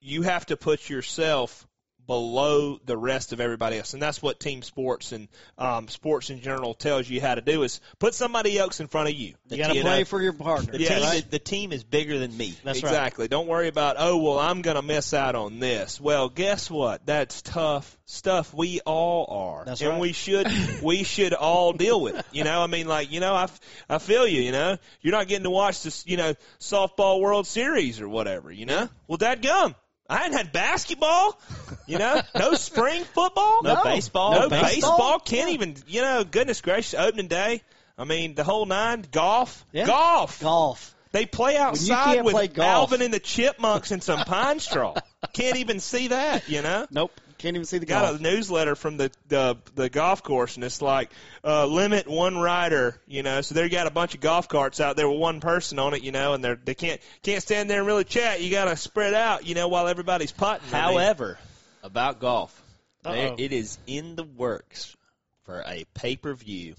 you 0.00 0.22
have 0.22 0.46
to 0.46 0.57
put 0.57 0.88
yourself 0.88 1.66
below 2.07 2.79
the 2.85 2.97
rest 2.97 3.33
of 3.33 3.40
everybody 3.40 3.79
else, 3.79 3.92
and 3.95 4.03
that's 4.03 4.23
what 4.23 4.40
team 4.40 4.62
sports 4.62 5.12
and 5.12 5.29
um, 5.59 5.88
sports 5.88 6.31
in 6.31 6.40
general 6.40 6.75
tells 6.75 7.09
you 7.09 7.21
how 7.21 7.35
to 7.35 7.40
do 7.40 7.62
is 7.62 7.81
put 7.99 8.14
somebody 8.14 8.59
else 8.59 8.81
in 8.81 8.88
front 8.88 9.09
of 9.09 9.14
you. 9.14 9.35
you 9.49 9.57
got 9.57 9.73
to 9.73 9.81
play 9.81 10.01
know? 10.01 10.05
for 10.05 10.21
your 10.21 10.33
partner. 10.33 10.73
the, 10.73 10.81
Yeah, 10.81 10.95
team 10.95 11.03
right. 11.03 11.31
the 11.31 11.38
team 11.38 11.73
is 11.73 11.85
bigger 11.85 12.19
than 12.19 12.37
me. 12.37 12.55
That's 12.64 12.83
right. 12.83 12.90
exactly. 12.90 13.29
Don't 13.29 13.47
worry 13.47 13.69
about 13.69 13.97
oh 13.99 14.19
well 14.19 14.38
I'm 14.38 14.62
going 14.62 14.77
to 14.77 14.83
miss 14.83 15.14
out 15.14 15.35
on 15.35 15.59
this. 15.59 16.01
Well, 16.01 16.29
guess 16.29 16.71
what? 16.71 17.05
That's 17.07 17.42
tough 17.42 17.97
stuff. 18.07 18.55
We 18.55 18.81
all 18.81 19.27
are, 19.29 19.64
That's 19.64 19.81
and 19.81 19.90
right. 19.90 20.01
we 20.01 20.12
should 20.12 20.49
we 20.83 21.03
should 21.03 21.35
all 21.35 21.73
deal 21.73 22.01
with 22.01 22.16
it. 22.16 22.27
You 22.33 22.45
know, 22.45 22.62
I 22.62 22.66
mean, 22.66 22.87
like 22.87 23.11
you 23.12 23.21
know, 23.21 23.35
I, 23.35 23.45
f- 23.45 23.61
I 23.88 23.99
feel 23.99 24.27
you. 24.27 24.42
You 24.42 24.53
know, 24.53 24.77
you're 25.03 25.12
not 25.12 25.29
getting 25.29 25.45
to 25.45 25.51
watch 25.51 25.83
this. 25.83 26.07
You 26.07 26.16
know, 26.16 26.35
softball 26.61 27.21
World 27.21 27.47
Series 27.47 28.01
or 28.01 28.09
whatever. 28.09 28.51
You 28.53 28.66
know, 28.66 28.88
well, 29.09 29.19
that 29.19 29.42
gum. 29.42 29.75
I 30.09 30.19
hadn't 30.19 30.37
had 30.37 30.53
basketball, 30.53 31.38
you 31.87 31.99
know, 31.99 32.21
no 32.38 32.55
spring 32.55 33.03
football, 33.05 33.62
No 33.62 33.83
baseball, 33.85 34.33
no 34.33 34.40
no 34.42 34.49
baseball. 34.49 34.69
baseball. 34.97 35.19
Can't 35.21 35.51
even, 35.51 35.77
you 35.87 36.01
know, 36.03 36.25
goodness 36.25 36.61
gracious, 36.61 36.95
opening 36.95 37.29
day. 37.29 37.62
I 37.99 38.05
mean, 38.05 38.35
the 38.35 38.45
whole 38.45 38.66
nine. 38.66 39.05
Golf, 39.11 39.64
Yeah. 39.73 39.87
golf. 39.87 40.40
Golf. 40.40 40.95
They 41.12 41.25
play 41.25 41.57
outside 41.57 42.23
with 42.25 42.35
play. 42.35 42.51
Alvin 42.59 43.01
and 43.01 43.14
the 43.14 43.21
Chipmunks 43.21 43.90
and 43.90 44.03
some 44.03 44.21
pine 44.25 44.61
straw. 44.61 44.95
Can't 45.33 45.57
even 45.57 45.81
see 45.81 46.09
that, 46.09 46.49
you 46.49 46.61
know. 46.62 46.87
Nope. 46.90 47.12
Can't 47.38 47.57
even 47.57 47.66
see 47.66 47.79
the 47.79 47.87
Got 47.87 48.07
golf. 48.07 48.20
a 48.20 48.22
newsletter 48.22 48.75
from 48.75 48.96
the 48.96 49.11
the, 49.29 49.57
the 49.75 49.88
golf 49.88 50.22
course, 50.22 50.57
and 50.57 50.64
it's 50.64 50.81
like 50.81 51.11
uh, 51.44 51.66
limit 51.66 52.09
one 52.09 52.37
rider, 52.38 53.01
you 53.07 53.22
know. 53.22 53.40
So 53.42 53.55
they 53.55 53.68
got 53.68 53.87
a 53.87 53.90
bunch 53.90 54.14
of 54.14 54.20
golf 54.20 54.49
carts 54.49 54.81
out 54.81 54.96
there 54.96 55.09
with 55.09 55.18
one 55.18 55.40
person 55.40 55.79
on 55.79 55.94
it, 55.94 56.03
you 56.03 56.12
know, 56.12 56.35
and 56.35 56.42
they're 56.42 56.57
they 56.57 56.75
can't 56.75 57.01
can't 57.22 57.42
stand 57.42 57.68
there 57.68 57.79
and 57.79 57.87
really 57.87 58.05
chat. 58.05 58.40
You 58.40 58.51
got 58.51 58.66
to 58.66 58.77
spread 58.77 59.14
out, 59.14 59.46
you 59.46 59.55
know, 59.55 59.68
while 59.68 59.88
everybody's 59.88 60.33
putting. 60.33 60.72
I 60.72 60.88
mean, 60.88 60.96
However, 60.99 61.38
about 61.83 62.20
golf, 62.20 62.62
there, 63.03 63.35
it 63.37 63.53
is 63.53 63.79
in 63.87 64.16
the 64.16 64.25
works 64.25 64.96
for 65.44 65.62
a 65.66 65.85
pay 65.94 66.16
per 66.16 66.35
view. 66.35 66.75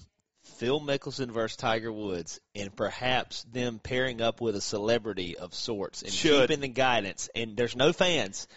Phil 0.56 0.80
Mickelson 0.80 1.30
versus 1.30 1.56
Tiger 1.56 1.92
Woods, 1.92 2.40
and 2.56 2.74
perhaps 2.74 3.44
them 3.52 3.78
pairing 3.78 4.20
up 4.20 4.40
with 4.40 4.56
a 4.56 4.60
celebrity 4.60 5.36
of 5.36 5.54
sorts 5.54 6.02
and 6.02 6.12
Should. 6.12 6.48
keeping 6.48 6.60
the 6.60 6.68
guidance. 6.68 7.28
And 7.34 7.56
there's 7.56 7.76
no 7.76 7.92
fans, 7.92 8.48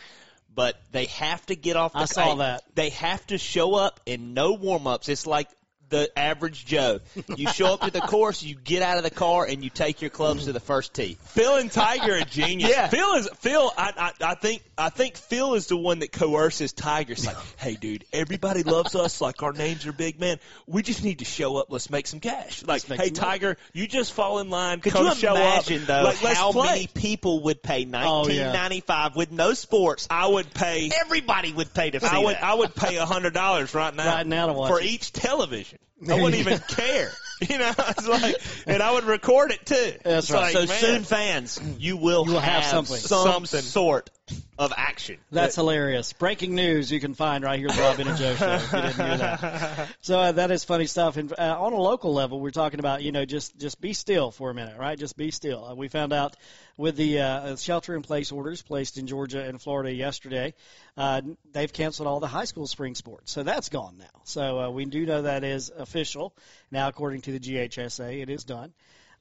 but 0.53 0.75
they 0.91 1.05
have 1.05 1.45
to 1.47 1.55
get 1.55 1.75
off 1.75 1.93
the 1.93 1.99
I 1.99 2.05
saw 2.05 2.35
that. 2.35 2.63
They 2.75 2.89
have 2.89 3.25
to 3.27 3.37
show 3.37 3.75
up 3.75 3.99
and 4.07 4.33
no 4.33 4.53
warm 4.53 4.87
ups. 4.87 5.09
It's 5.09 5.27
like 5.27 5.47
the 5.91 6.09
average 6.17 6.65
Joe. 6.65 6.99
You 7.37 7.47
show 7.49 7.73
up 7.73 7.81
to 7.81 7.91
the 7.91 8.01
course, 8.01 8.41
you 8.41 8.55
get 8.55 8.81
out 8.81 8.97
of 8.97 9.03
the 9.03 9.11
car, 9.11 9.45
and 9.45 9.63
you 9.63 9.69
take 9.69 10.01
your 10.01 10.09
clubs 10.09 10.45
to 10.45 10.53
the 10.53 10.59
first 10.59 10.93
tee. 10.95 11.17
Phil 11.25 11.57
and 11.57 11.71
Tiger 11.71 12.15
are 12.15 12.21
genius. 12.25 12.69
Yeah. 12.71 12.87
Phil 12.87 13.13
is 13.15 13.29
Phil. 13.39 13.71
I, 13.77 14.11
I 14.21 14.31
I 14.31 14.35
think 14.35 14.63
I 14.77 14.89
think 14.89 15.17
Phil 15.17 15.53
is 15.53 15.67
the 15.67 15.77
one 15.77 15.99
that 15.99 16.11
coerces 16.11 16.73
Tiger. 16.73 17.13
It's 17.13 17.25
like, 17.27 17.37
hey, 17.57 17.75
dude, 17.75 18.05
everybody 18.11 18.63
loves 18.63 18.95
us. 18.95 19.21
Like 19.21 19.43
our 19.43 19.53
names 19.53 19.85
are 19.85 19.93
big, 19.93 20.19
man. 20.19 20.39
We 20.65 20.81
just 20.81 21.03
need 21.03 21.19
to 21.19 21.25
show 21.25 21.57
up. 21.57 21.67
Let's 21.69 21.89
make 21.89 22.07
some 22.07 22.19
cash. 22.19 22.63
Like, 22.65 22.81
hey, 22.83 22.87
some 22.87 22.97
money. 22.97 23.09
Tiger, 23.11 23.57
you 23.73 23.85
just 23.87 24.13
fall 24.13 24.39
in 24.39 24.49
line. 24.49 24.79
Could 24.79 24.93
come 24.93 25.05
you 25.07 25.13
show 25.15 25.35
imagine 25.35 25.81
up. 25.83 25.87
though 25.87 26.03
like, 26.23 26.35
how 26.37 26.51
many 26.51 26.87
people 26.87 27.43
would 27.43 27.61
pay 27.61 27.81
Oh, 27.81 28.27
yeah. 28.29 28.47
1995 28.53 29.15
with 29.15 29.31
no 29.31 29.53
sports? 29.53 30.07
I 30.09 30.27
would 30.27 30.53
pay. 30.53 30.89
Everybody 31.01 31.51
would 31.51 31.73
pay 31.73 31.91
to 31.91 31.99
see 31.99 32.07
I 32.07 32.19
would 32.19 32.35
that. 32.35 32.43
I 32.43 32.53
would 32.53 32.73
pay 32.75 32.97
a 32.97 33.05
hundred 33.05 33.33
dollars 33.33 33.73
right 33.73 33.93
now 33.93 34.05
Right 34.05 34.25
now 34.27 34.47
to 34.47 34.53
watch 34.53 34.69
for 34.69 34.79
it. 34.79 34.85
each 34.85 35.11
television. 35.11 35.79
There 36.01 36.17
I 36.17 36.21
wouldn't 36.21 36.39
even 36.47 36.59
care. 36.59 37.11
You 37.49 37.57
know, 37.57 37.73
it's 37.75 38.07
like, 38.07 38.35
and 38.67 38.83
I 38.83 38.91
would 38.91 39.05
record 39.05 39.51
it 39.51 39.65
too. 39.65 39.93
That's 40.03 40.29
It's 40.29 40.31
right. 40.31 40.53
like, 40.53 40.53
so 40.53 40.65
man, 40.67 40.79
soon, 40.79 41.03
fans, 41.03 41.59
you 41.79 41.97
will, 41.97 42.23
You 42.27 42.33
will 42.33 42.39
have 42.39 42.63
something. 42.65 42.97
some 42.97 43.27
Something. 43.47 43.61
sort 43.61 44.11
of 44.57 44.73
action. 44.75 45.17
That's 45.31 45.55
hilarious. 45.55 46.13
Breaking 46.13 46.55
news 46.55 46.91
you 46.91 46.99
can 46.99 47.13
find 47.13 47.43
right 47.43 47.59
here 47.59 47.67
at 47.69 47.75
the 47.75 47.81
Rob 47.81 47.99
and 47.99 48.17
Joe 48.17 48.35
Show. 48.35 48.53
If 48.53 48.73
you 48.73 48.81
didn't 48.81 48.95
hear 48.95 49.17
that. 49.17 49.87
So 50.01 50.19
uh, 50.19 50.31
that 50.33 50.51
is 50.51 50.63
funny 50.63 50.87
stuff. 50.87 51.17
And 51.17 51.31
uh, 51.37 51.55
on 51.59 51.73
a 51.73 51.79
local 51.79 52.13
level, 52.13 52.39
we're 52.39 52.51
talking 52.51 52.79
about 52.79 53.03
you 53.03 53.11
know 53.11 53.25
just 53.25 53.57
just 53.57 53.79
be 53.79 53.93
still 53.93 54.31
for 54.31 54.49
a 54.49 54.53
minute, 54.53 54.77
right? 54.77 54.97
Just 54.97 55.15
be 55.15 55.31
still. 55.31 55.63
Uh, 55.63 55.75
we 55.75 55.87
found 55.87 56.13
out 56.13 56.35
with 56.77 56.95
the 56.95 57.19
uh, 57.19 57.55
shelter-in-place 57.55 58.31
orders 58.31 58.61
placed 58.61 58.97
in 58.97 59.07
Georgia 59.07 59.43
and 59.43 59.61
Florida 59.61 59.93
yesterday, 59.93 60.53
uh, 60.97 61.21
they've 61.51 61.71
canceled 61.71 62.07
all 62.07 62.19
the 62.19 62.27
high 62.27 62.45
school 62.45 62.65
spring 62.65 62.95
sports, 62.95 63.31
so 63.31 63.43
that's 63.43 63.69
gone 63.69 63.97
now. 63.99 64.21
So 64.23 64.59
uh, 64.59 64.69
we 64.69 64.85
do 64.85 65.05
know 65.05 65.21
that 65.23 65.43
is 65.43 65.69
official 65.69 66.33
now, 66.71 66.87
according 66.87 67.21
to 67.21 67.31
the 67.31 67.39
GHSA, 67.39 68.21
it 68.21 68.29
is 68.29 68.43
done. 68.43 68.73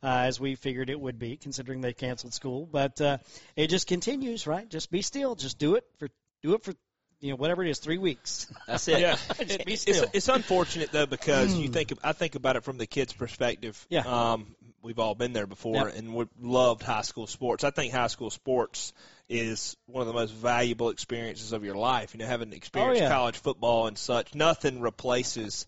Uh, 0.02 0.24
as 0.24 0.40
we 0.40 0.54
figured 0.54 0.88
it 0.88 0.98
would 0.98 1.18
be, 1.18 1.36
considering 1.36 1.82
they 1.82 1.92
canceled 1.92 2.32
school, 2.32 2.64
but 2.64 2.98
uh, 3.02 3.18
it 3.54 3.66
just 3.68 3.86
continues, 3.86 4.46
right? 4.46 4.66
Just 4.68 4.90
be 4.90 5.02
still, 5.02 5.34
just 5.34 5.58
do 5.58 5.74
it 5.74 5.84
for 5.98 6.08
do 6.42 6.54
it 6.54 6.62
for 6.64 6.72
you 7.20 7.28
know 7.30 7.36
whatever 7.36 7.62
it 7.62 7.68
is, 7.68 7.80
three 7.80 7.98
weeks. 7.98 8.46
That's 8.66 8.88
it. 8.88 9.00
Yeah, 9.00 9.16
Just 9.44 9.64
be 9.66 9.74
It's, 9.74 9.82
still. 9.82 10.06
it's 10.14 10.28
unfortunate 10.28 10.90
though 10.90 11.04
because 11.04 11.54
you 11.54 11.68
think 11.68 11.92
I 12.02 12.12
think 12.14 12.34
about 12.34 12.56
it 12.56 12.64
from 12.64 12.78
the 12.78 12.86
kids' 12.86 13.12
perspective. 13.12 13.86
Yeah. 13.90 14.04
Um, 14.06 14.54
we've 14.80 14.98
all 14.98 15.14
been 15.14 15.34
there 15.34 15.46
before, 15.46 15.74
Yep. 15.88 15.96
and 15.98 16.14
we 16.14 16.24
loved 16.40 16.82
high 16.82 17.02
school 17.02 17.26
sports. 17.26 17.62
I 17.62 17.70
think 17.70 17.92
high 17.92 18.06
school 18.06 18.30
sports 18.30 18.94
is 19.28 19.76
one 19.84 20.00
of 20.00 20.06
the 20.06 20.14
most 20.14 20.32
valuable 20.32 20.88
experiences 20.88 21.52
of 21.52 21.62
your 21.62 21.74
life. 21.76 22.14
You 22.14 22.20
know, 22.20 22.26
having 22.26 22.54
experienced 22.54 23.02
Oh, 23.02 23.04
yeah. 23.04 23.10
college 23.12 23.36
football 23.36 23.86
and 23.86 23.98
such, 23.98 24.34
nothing 24.34 24.80
replaces 24.80 25.66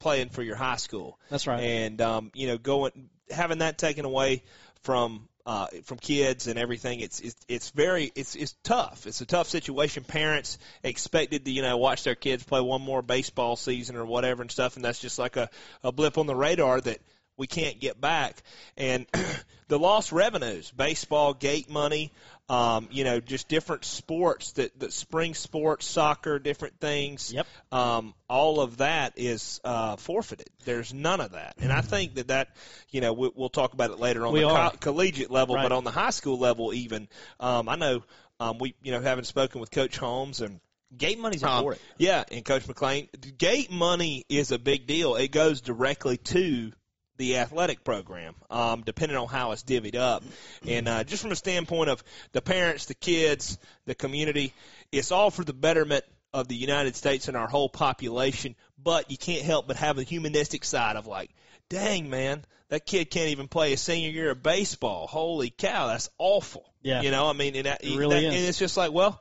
playing 0.00 0.30
for 0.30 0.42
your 0.42 0.56
high 0.56 0.76
school. 0.78 1.16
That's 1.30 1.46
right. 1.46 1.60
And 1.62 2.00
um, 2.00 2.32
you 2.34 2.48
know, 2.48 2.58
going 2.58 3.08
having 3.30 3.58
that 3.58 3.78
taken 3.78 4.04
away 4.04 4.42
from 4.82 5.28
uh, 5.46 5.66
from 5.84 5.96
kids 5.96 6.46
and 6.46 6.58
everything, 6.58 7.00
it's 7.00 7.20
it's 7.20 7.36
it's 7.48 7.70
very 7.70 8.12
it's 8.14 8.34
it's 8.34 8.54
tough. 8.62 9.06
It's 9.06 9.22
a 9.22 9.26
tough 9.26 9.48
situation. 9.48 10.04
Parents 10.04 10.58
expected 10.82 11.44
to 11.46 11.50
you 11.50 11.62
know 11.62 11.78
watch 11.78 12.04
their 12.04 12.14
kids 12.14 12.42
play 12.42 12.60
one 12.60 12.82
more 12.82 13.00
baseball 13.00 13.56
season 13.56 13.96
or 13.96 14.04
whatever 14.04 14.42
and 14.42 14.50
stuff, 14.50 14.76
and 14.76 14.84
that's 14.84 15.00
just 15.00 15.18
like 15.18 15.36
a 15.36 15.48
a 15.82 15.90
blip 15.90 16.18
on 16.18 16.26
the 16.26 16.36
radar 16.36 16.80
that 16.80 16.98
we 17.38 17.46
can't 17.46 17.80
get 17.80 17.98
back. 17.98 18.42
And 18.76 19.06
the 19.68 19.78
lost 19.78 20.12
revenues, 20.12 20.70
baseball, 20.70 21.32
gate 21.32 21.70
money, 21.70 22.12
um, 22.48 22.88
you 22.90 23.04
know, 23.04 23.20
just 23.20 23.48
different 23.48 23.84
sports 23.84 24.52
that, 24.52 24.78
that 24.80 24.92
spring 24.92 25.34
sports, 25.34 25.86
soccer, 25.86 26.38
different 26.38 26.80
things. 26.80 27.32
Yep. 27.32 27.46
Um, 27.72 28.14
all 28.28 28.60
of 28.60 28.78
that 28.78 29.14
is 29.16 29.60
uh, 29.64 29.96
forfeited. 29.96 30.48
There's 30.64 30.94
none 30.94 31.20
of 31.20 31.32
that, 31.32 31.54
and 31.60 31.72
I 31.72 31.80
think 31.82 32.14
that 32.14 32.28
that, 32.28 32.48
you 32.90 33.00
know, 33.00 33.12
we, 33.12 33.30
we'll 33.34 33.48
talk 33.50 33.72
about 33.74 33.90
it 33.90 33.98
later 33.98 34.26
on 34.26 34.32
We 34.32 34.40
the 34.40 34.48
co- 34.48 34.76
collegiate 34.80 35.30
level, 35.30 35.54
Right. 35.54 35.62
but 35.64 35.72
on 35.72 35.84
the 35.84 35.90
high 35.90 36.10
school 36.10 36.38
level, 36.38 36.72
even, 36.72 37.08
um, 37.40 37.68
I 37.68 37.76
know 37.76 38.02
um, 38.40 38.58
we, 38.58 38.74
you 38.82 38.92
know, 38.92 39.00
having 39.00 39.24
spoken 39.24 39.60
with 39.60 39.70
Coach 39.70 39.96
Holmes 39.98 40.40
and 40.40 40.60
Gate 40.96 41.18
money's 41.18 41.42
um, 41.42 41.58
important. 41.58 41.82
yeah, 41.98 42.24
and 42.32 42.42
Coach 42.42 42.66
McLean, 42.66 43.08
gate 43.36 43.70
money 43.70 44.24
is 44.30 44.52
a 44.52 44.58
big 44.58 44.86
deal. 44.86 45.16
It 45.16 45.30
goes 45.30 45.60
directly 45.60 46.16
to 46.16 46.72
the 47.18 47.36
athletic 47.38 47.84
program, 47.84 48.34
um, 48.48 48.82
depending 48.86 49.16
on 49.18 49.28
how 49.28 49.52
it's 49.52 49.62
divvied 49.62 49.96
up. 49.96 50.24
And 50.66 50.88
uh, 50.88 51.04
just 51.04 51.22
from 51.22 51.32
a 51.32 51.36
standpoint 51.36 51.90
of 51.90 52.02
the 52.32 52.40
parents, 52.40 52.86
the 52.86 52.94
kids, 52.94 53.58
the 53.86 53.94
community, 53.94 54.54
it's 54.90 55.12
all 55.12 55.30
for 55.30 55.44
the 55.44 55.52
betterment 55.52 56.04
of 56.32 56.48
the 56.48 56.54
United 56.54 56.96
States 56.96 57.28
and 57.28 57.36
our 57.36 57.48
whole 57.48 57.68
population. 57.68 58.54
But 58.82 59.10
you 59.10 59.18
can't 59.18 59.42
help 59.42 59.66
but 59.66 59.76
have 59.76 59.98
a 59.98 60.02
humanistic 60.04 60.64
side 60.64 60.96
of 60.96 61.06
like, 61.06 61.30
dang 61.68 62.08
man, 62.08 62.44
that 62.68 62.86
kid 62.86 63.10
can't 63.10 63.30
even 63.30 63.48
play 63.48 63.72
a 63.72 63.76
senior 63.76 64.10
year 64.10 64.30
of 64.30 64.42
baseball. 64.42 65.06
Holy 65.06 65.50
cow, 65.50 65.88
that's 65.88 66.08
awful. 66.18 66.64
Yeah. 66.82 67.02
you 67.02 67.10
know, 67.10 67.28
I 67.28 67.32
mean, 67.32 67.56
and, 67.56 67.66
that, 67.66 67.82
It 67.84 67.98
really 67.98 68.20
that- 68.20 68.24
is. 68.28 68.34
and 68.34 68.44
it's 68.48 68.58
just 68.58 68.76
like, 68.76 68.92
well. 68.92 69.20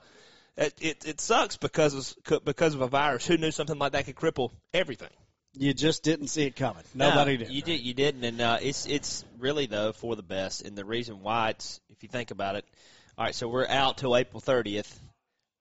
It, 0.60 0.74
it 0.82 1.06
it 1.06 1.22
sucks 1.22 1.56
because 1.56 1.94
of 2.26 2.44
because 2.44 2.74
of 2.74 2.82
a 2.82 2.88
virus. 2.88 3.28
Who 3.28 3.38
knew 3.38 3.52
something 3.52 3.78
like 3.78 3.92
that 3.92 4.06
could 4.06 4.16
cripple 4.16 4.50
everything? 4.74 5.12
You 5.60 5.74
just 5.74 6.04
didn't 6.04 6.28
see 6.28 6.44
it 6.44 6.56
coming. 6.56 6.84
Nobody 6.94 7.38
No, 7.38 7.46
did. 7.46 7.52
You 7.54 7.62
did. 7.62 7.80
You 7.82 7.94
didn't, 7.94 8.24
and 8.24 8.40
uh, 8.42 8.60
it's 8.62 8.86
it's 8.86 9.26
really 9.40 9.66
though 9.66 9.92
for 9.92 10.16
the 10.16 10.24
best. 10.24 10.62
And 10.64 10.78
the 10.78 10.86
reason 10.86 11.22
why 11.22 11.50
it's, 11.50 11.80
if 11.90 12.04
you 12.04 12.10
think 12.10 12.32
about 12.32 12.56
it, 12.56 12.66
all 13.18 13.26
right. 13.26 13.36
So 13.36 13.48
we're 13.48 13.68
out 13.68 13.98
till 13.98 14.16
April 14.16 14.40
thirtieth. 14.40 15.00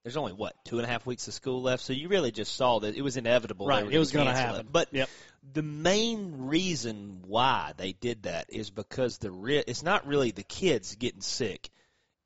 There's 0.05 0.17
only 0.17 0.33
what 0.35 0.55
two 0.65 0.79
and 0.79 0.85
a 0.87 0.89
half 0.89 1.05
weeks 1.07 1.27
of 1.29 1.35
school 1.35 1.63
left. 1.63 1.83
So 1.83 1.93
you 1.93 2.09
really 2.09 2.31
just 2.31 2.55
saw 2.55 2.79
that 2.81 2.95
it 2.95 3.03
was 3.03 3.17
inevitable. 3.17 3.67
Right, 3.67 3.85
it 3.91 3.99
was 3.99 4.13
gonna 4.13 4.27
gonna 4.27 4.37
happen. 4.37 4.61
It. 4.67 4.73
But 4.73 4.89
Yep. 4.93 5.09
the 5.55 5.63
main 5.63 6.47
reason 6.47 7.23
why 7.27 7.73
they 7.77 7.93
did 7.93 8.25
that 8.25 8.47
is 8.51 8.71
because 8.71 9.19
the 9.19 9.31
re- 9.31 9.65
it's 9.67 9.83
not 9.83 10.07
really 10.07 10.31
the 10.31 10.45
kids 10.45 10.95
getting 10.95 11.23
sick. 11.23 11.71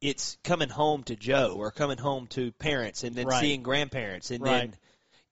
It's 0.03 0.37
coming 0.45 0.69
home 0.71 1.05
to 1.05 1.17
Joe 1.17 1.55
or 1.57 1.71
coming 1.71 1.99
home 1.99 2.27
to 2.29 2.53
parents 2.53 3.05
and 3.05 3.15
then 3.15 3.27
Right. 3.27 3.41
seeing 3.41 3.63
grandparents 3.63 4.31
and 4.31 4.43
Right. 4.43 4.71
then 4.71 4.75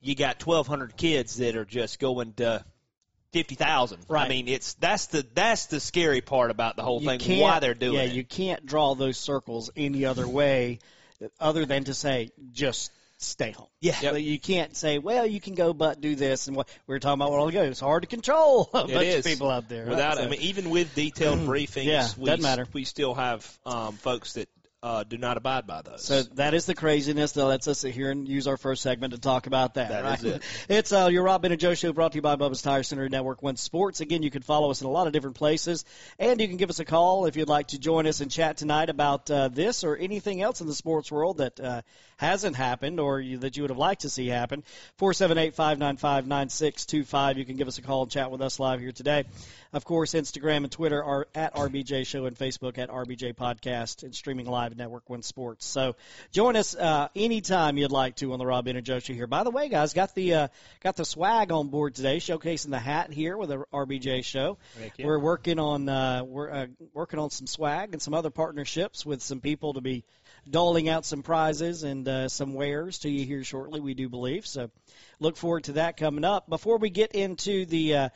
you 0.01 0.15
got 0.15 0.41
1200 0.45 0.97
kids 0.97 1.37
that 1.39 1.57
are 1.57 1.65
just 1.65 1.99
going 1.99 2.33
to 2.35 2.65
50,000. 3.33 3.99
Right. 4.09 4.25
I 4.25 4.29
mean, 4.29 4.49
it's 4.49 4.75
that's 4.75 5.07
the 5.07 5.27
that's 5.35 5.67
the 5.67 5.81
scary 5.81 6.21
part 6.23 6.51
about 6.51 6.77
the 6.77 6.83
whole 6.83 7.01
You 7.03 7.09
thing 7.09 7.19
can't- 7.21 7.41
why 7.43 7.59
they're 7.61 7.75
doing 7.75 7.95
yeah, 7.97 8.03
it. 8.05 8.13
you 8.13 8.25
can't 8.25 8.65
draw 8.65 8.95
those 8.95 9.19
circles 9.19 9.71
any 9.77 10.05
other 10.07 10.27
way 10.27 10.79
other 11.39 11.67
than 11.67 11.85
to 11.85 11.95
say 11.95 12.31
just 12.53 12.91
stay 13.19 13.51
home. 13.51 13.67
Yeah. 13.81 13.97
Yep. 14.01 14.13
But 14.13 14.23
you 14.23 14.39
can't 14.39 14.77
say, 14.77 14.99
well, 14.99 15.27
you 15.27 15.41
can 15.41 15.55
go 15.57 15.73
but 15.75 16.01
do 16.01 16.15
this 16.15 16.47
and 16.47 16.57
what 16.57 16.69
we 16.87 16.95
were 16.95 17.01
talking 17.01 17.21
about 17.21 17.31
a 17.31 17.37
while 17.37 17.49
ago. 17.49 17.65
It's 17.65 17.81
hard 17.81 18.03
to 18.05 18.07
control 18.09 18.71
a 18.73 18.85
It 18.85 18.95
bunch 18.95 19.07
is. 19.07 19.27
of 19.27 19.33
people 19.33 19.51
out 19.51 19.69
there. 19.69 19.83
right? 19.85 19.91
Without, 19.91 20.17
So- 20.19 20.23
I 20.23 20.29
mean, 20.29 20.41
even 20.43 20.71
with 20.71 20.95
detailed 20.95 21.41
briefings, 21.47 21.85
Yeah, 21.85 22.07
we, 22.17 22.27
doesn't 22.27 22.43
matter. 22.43 22.67
we 22.73 22.85
still 22.85 23.15
have 23.15 23.59
um, 23.67 23.95
folks 23.97 24.35
that 24.35 24.49
uh, 24.81 25.03
do 25.03 25.19
not 25.19 25.37
abide 25.37 25.67
by 25.67 25.83
those. 25.83 26.05
So 26.05 26.23
that 26.35 26.55
is 26.55 26.67
the 26.67 26.75
craziness 26.75 27.33
that 27.33 27.45
lets 27.45 27.67
us 27.67 27.81
sit 27.81 27.95
here 27.95 28.13
and 28.13 28.29
use 28.29 28.47
our 28.47 28.57
first 28.57 28.83
segment 28.83 29.13
to 29.13 29.19
talk 29.19 29.49
about 29.49 29.75
that. 29.75 29.89
That 29.89 30.05
right? 30.05 30.19
is 30.19 30.25
it. 30.25 30.43
It's 30.69 30.93
uh, 30.93 31.09
your 31.11 31.25
Rob 31.25 31.43
Ben 31.43 31.51
and 31.51 31.61
Joe 31.61 31.75
show 31.75 31.93
brought 31.93 32.13
to 32.13 32.17
you 32.17 32.23
by 32.23 32.37
Bubba's 32.37 32.63
Tire 32.63 32.83
Center 32.85 33.09
Network 33.09 33.43
One 33.43 33.57
Sports. 33.57 34.01
Again, 34.01 34.23
you 34.23 34.31
can 34.31 34.43
follow 34.43 34.71
us 34.71 34.81
in 34.81 34.87
a 34.87 34.91
lot 34.91 35.07
of 35.07 35.13
different 35.13 35.37
places, 35.37 35.85
and 36.19 36.41
you 36.41 36.47
can 36.47 36.59
give 36.59 36.71
us 36.71 36.79
a 36.79 36.85
call 36.85 37.27
if 37.27 37.37
you'd 37.37 37.49
like 37.49 37.69
to 37.69 37.79
join 37.79 38.07
us 38.07 38.21
and 38.21 38.31
chat 38.31 38.57
tonight 38.57 38.89
about 38.89 39.29
uh, 39.31 39.49
this 39.49 39.83
or 39.83 39.97
anything 39.97 40.43
else 40.43 40.61
in 40.61 40.69
the 40.69 40.75
sports 40.75 41.11
world 41.11 41.39
that 41.39 41.59
uh, 41.59 41.83
hasn't 42.17 42.55
happened 42.55 43.01
or 43.01 43.21
you, 43.21 43.39
that 43.39 43.57
you 43.57 43.65
would 43.65 43.71
have 43.71 43.79
liked 43.79 44.03
to 44.03 44.11
see 44.11 44.29
happen. 44.29 44.63
Four 44.97 45.13
seven 45.13 45.39
eight 45.39 45.55
five 45.55 45.79
nine 45.79 45.97
five 45.97 46.27
nine 46.27 46.51
six 46.51 46.87
two 46.87 47.05
five. 47.05 47.37
You 47.37 47.45
can 47.45 47.57
give 47.57 47.69
us 47.69 47.79
a 47.79 47.83
call 47.83 48.03
and 48.03 48.11
chat 48.11 48.31
with 48.31 48.43
us 48.43 48.61
live 48.61 48.81
here 48.81 48.93
today. 48.93 49.25
Of 49.73 49.85
course, 49.85 50.15
Instagram 50.15 50.59
and 50.59 50.73
Twitter 50.73 51.03
are 51.05 51.29
at 51.35 51.55
RBJ 51.55 52.07
Show 52.07 52.25
and 52.25 52.37
Facebook 52.37 52.79
at 52.79 52.89
RBJ 52.89 53.35
Podcast 53.35 54.03
and 54.03 54.15
streaming 54.15 54.47
live 54.47 54.73
at 54.73 54.79
Network 54.79 55.11
One 55.11 55.23
Sports. 55.23 55.67
So 55.67 55.95
join 56.33 56.57
us 56.57 56.75
uh, 56.75 57.09
anytime 57.15 57.77
you'd 57.77 57.93
like 57.93 58.17
to 58.17 58.33
on 58.33 58.39
the 58.39 58.47
Rob 58.47 58.67
and 58.67 58.83
Joe 58.83 58.99
Show 58.99 59.13
here. 59.13 59.27
By 59.27 59.45
the 59.45 59.51
way, 59.51 59.69
guys, 59.69 59.93
got 59.93 60.15
the 60.15 60.35
uh, 60.35 60.49
got 60.83 60.97
the 60.97 61.05
swag 61.05 61.53
on 61.53 61.69
board 61.69 61.95
today, 61.95 62.17
showcasing 62.17 62.71
the 62.71 62.79
hat 62.79 63.13
here 63.13 63.37
with 63.37 63.51
the 63.51 63.65
RBJ 63.73 64.25
Show. 64.25 64.57
We're 65.07 65.19
working 65.19 65.59
on 65.59 65.87
uh, 65.87 66.25
we're 66.25 66.51
uh, 66.51 66.67
working 66.95 67.19
on 67.19 67.29
some 67.29 67.47
swag 67.47 67.91
and 67.93 68.01
some 68.01 68.15
other 68.15 68.31
partnerships 68.31 69.05
with 69.05 69.21
some 69.21 69.41
people 69.41 69.75
to 69.75 69.83
be 69.83 70.05
doling 70.49 70.89
out 70.89 71.05
some 71.05 71.23
prizes 71.23 71.83
and 71.83 72.09
uh, 72.09 72.29
some 72.29 72.55
wares 72.55 73.01
to 73.01 73.11
you 73.11 73.27
here 73.27 73.45
shortly. 73.45 73.81
We 73.81 73.95
do 73.95 74.09
believe 74.09 74.47
so. 74.47 74.71
Look 75.21 75.37
forward 75.37 75.65
to 75.65 75.73
that 75.73 75.97
coming 75.97 76.25
up. 76.25 76.49
Before 76.49 76.79
we 76.79 76.91
get 76.91 77.13
into 77.13 77.67
the 77.67 77.95
uh, 77.95 78.09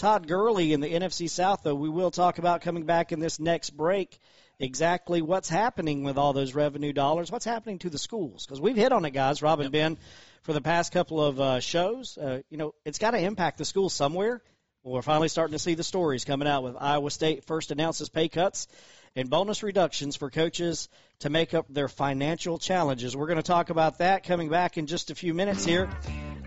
Todd 0.00 0.26
Gurley 0.26 0.72
in 0.72 0.80
the 0.80 0.90
NFC 0.94 1.28
South, 1.28 1.60
though, 1.62 1.74
we 1.74 1.90
will 1.90 2.10
talk 2.10 2.38
about 2.38 2.62
coming 2.62 2.84
back 2.86 3.12
in 3.12 3.20
this 3.20 3.38
next 3.38 3.76
break 3.76 4.18
exactly 4.58 5.20
what's 5.20 5.50
happening 5.50 6.04
with 6.04 6.16
all 6.16 6.32
those 6.32 6.54
revenue 6.54 6.94
dollars. 6.94 7.30
What's 7.30 7.44
happening 7.44 7.80
to 7.80 7.90
the 7.90 7.98
schools? 7.98 8.46
Because 8.46 8.62
we've 8.62 8.76
hit 8.76 8.92
on 8.92 9.04
it, 9.04 9.10
guys. 9.10 9.42
Rob 9.42 9.60
and 9.60 9.70
Ben, 9.70 9.98
for 10.40 10.54
the 10.54 10.62
past 10.62 10.90
couple 10.94 11.22
of 11.22 11.38
uh, 11.38 11.60
shows. 11.60 12.16
Uh, 12.16 12.40
you 12.48 12.56
know, 12.56 12.72
it's 12.86 12.98
got 12.98 13.10
to 13.10 13.18
impact 13.18 13.58
the 13.58 13.66
schools 13.66 13.92
somewhere. 13.92 14.40
Well, 14.82 14.94
we're 14.94 15.02
finally 15.02 15.28
starting 15.28 15.52
to 15.52 15.58
see 15.58 15.74
the 15.74 15.84
stories 15.84 16.24
coming 16.24 16.48
out 16.48 16.62
with 16.62 16.76
Iowa 16.80 17.10
State 17.10 17.44
first 17.44 17.70
announces 17.70 18.08
pay 18.08 18.30
cuts 18.30 18.68
and 19.14 19.28
bonus 19.28 19.62
reductions 19.62 20.16
for 20.16 20.30
coaches 20.30 20.88
to 21.18 21.28
make 21.28 21.52
up 21.52 21.66
their 21.68 21.88
financial 21.88 22.56
challenges. 22.56 23.14
We're 23.14 23.26
going 23.26 23.36
to 23.36 23.42
talk 23.42 23.68
about 23.68 23.98
that 23.98 24.24
coming 24.24 24.48
back 24.48 24.78
in 24.78 24.86
just 24.86 25.10
a 25.10 25.14
few 25.14 25.34
minutes 25.34 25.66
here 25.66 25.90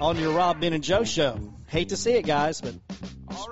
on 0.01 0.17
your 0.17 0.33
Rob 0.33 0.59
Ben 0.61 0.73
and 0.73 0.83
Joe 0.83 1.03
show. 1.03 1.39
Hate 1.67 1.89
to 1.89 1.97
see 1.97 2.11
it, 2.13 2.25
guys, 2.25 2.61
but 2.61 2.75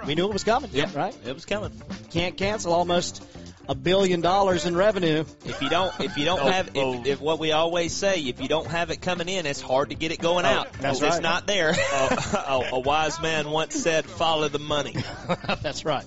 we 0.05 0.15
knew 0.15 0.27
it 0.27 0.33
was 0.33 0.43
coming. 0.43 0.69
Yeah. 0.73 0.89
right? 0.95 1.15
It 1.25 1.33
was 1.33 1.45
coming. 1.45 1.71
Can't 2.11 2.37
cancel 2.37 2.73
almost 2.73 3.23
a 3.69 3.75
billion 3.75 4.21
dollars 4.21 4.65
in 4.65 4.75
revenue. 4.75 5.23
If 5.45 5.61
you 5.61 5.69
don't, 5.69 5.97
if 5.99 6.17
you 6.17 6.25
don't 6.25 6.39
Oh, 6.41 6.51
have, 6.51 6.71
oh. 6.75 6.93
if, 7.01 7.05
if 7.05 7.21
what 7.21 7.39
we 7.39 7.51
always 7.51 7.93
say, 7.93 8.19
if 8.19 8.41
you 8.41 8.47
don't 8.47 8.67
have 8.67 8.89
it 8.91 9.01
coming 9.01 9.29
in, 9.29 9.45
it's 9.45 9.61
hard 9.61 9.89
to 9.89 9.95
get 9.95 10.11
it 10.11 10.19
going 10.19 10.45
oh, 10.45 10.49
out. 10.49 10.67
Oh, 10.67 10.77
that's 10.81 10.99
'cause 10.99 11.15
It's 11.15 11.23
not 11.23 11.47
there. 11.47 11.69
a, 11.71 11.75
oh, 11.93 12.65
oh, 12.71 12.75
a 12.75 12.79
wise 12.79 13.21
man 13.21 13.49
once 13.49 13.75
said, 13.75 14.05
"Follow 14.05 14.47
the 14.49 14.59
money." 14.59 14.95
That's 15.61 15.85
right. 15.85 16.05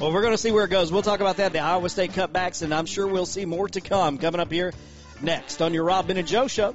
Well, 0.00 0.12
we're 0.12 0.20
going 0.22 0.34
to 0.34 0.38
see 0.38 0.50
where 0.52 0.64
it 0.64 0.70
goes. 0.70 0.92
We'll 0.92 1.02
talk 1.02 1.20
about 1.20 1.38
that, 1.38 1.52
the 1.52 1.60
Iowa 1.60 1.88
State 1.88 2.12
cutbacks, 2.12 2.62
and 2.62 2.74
I'm 2.74 2.86
sure 2.86 3.06
we'll 3.06 3.24
see 3.26 3.44
more 3.44 3.68
to 3.68 3.80
come 3.80 4.18
coming 4.18 4.40
up 4.40 4.52
here 4.52 4.72
next 5.22 5.62
on 5.62 5.72
your 5.74 5.84
Rob 5.84 6.08
Ben 6.08 6.16
and 6.18 6.28
Joe 6.28 6.48
show. 6.48 6.74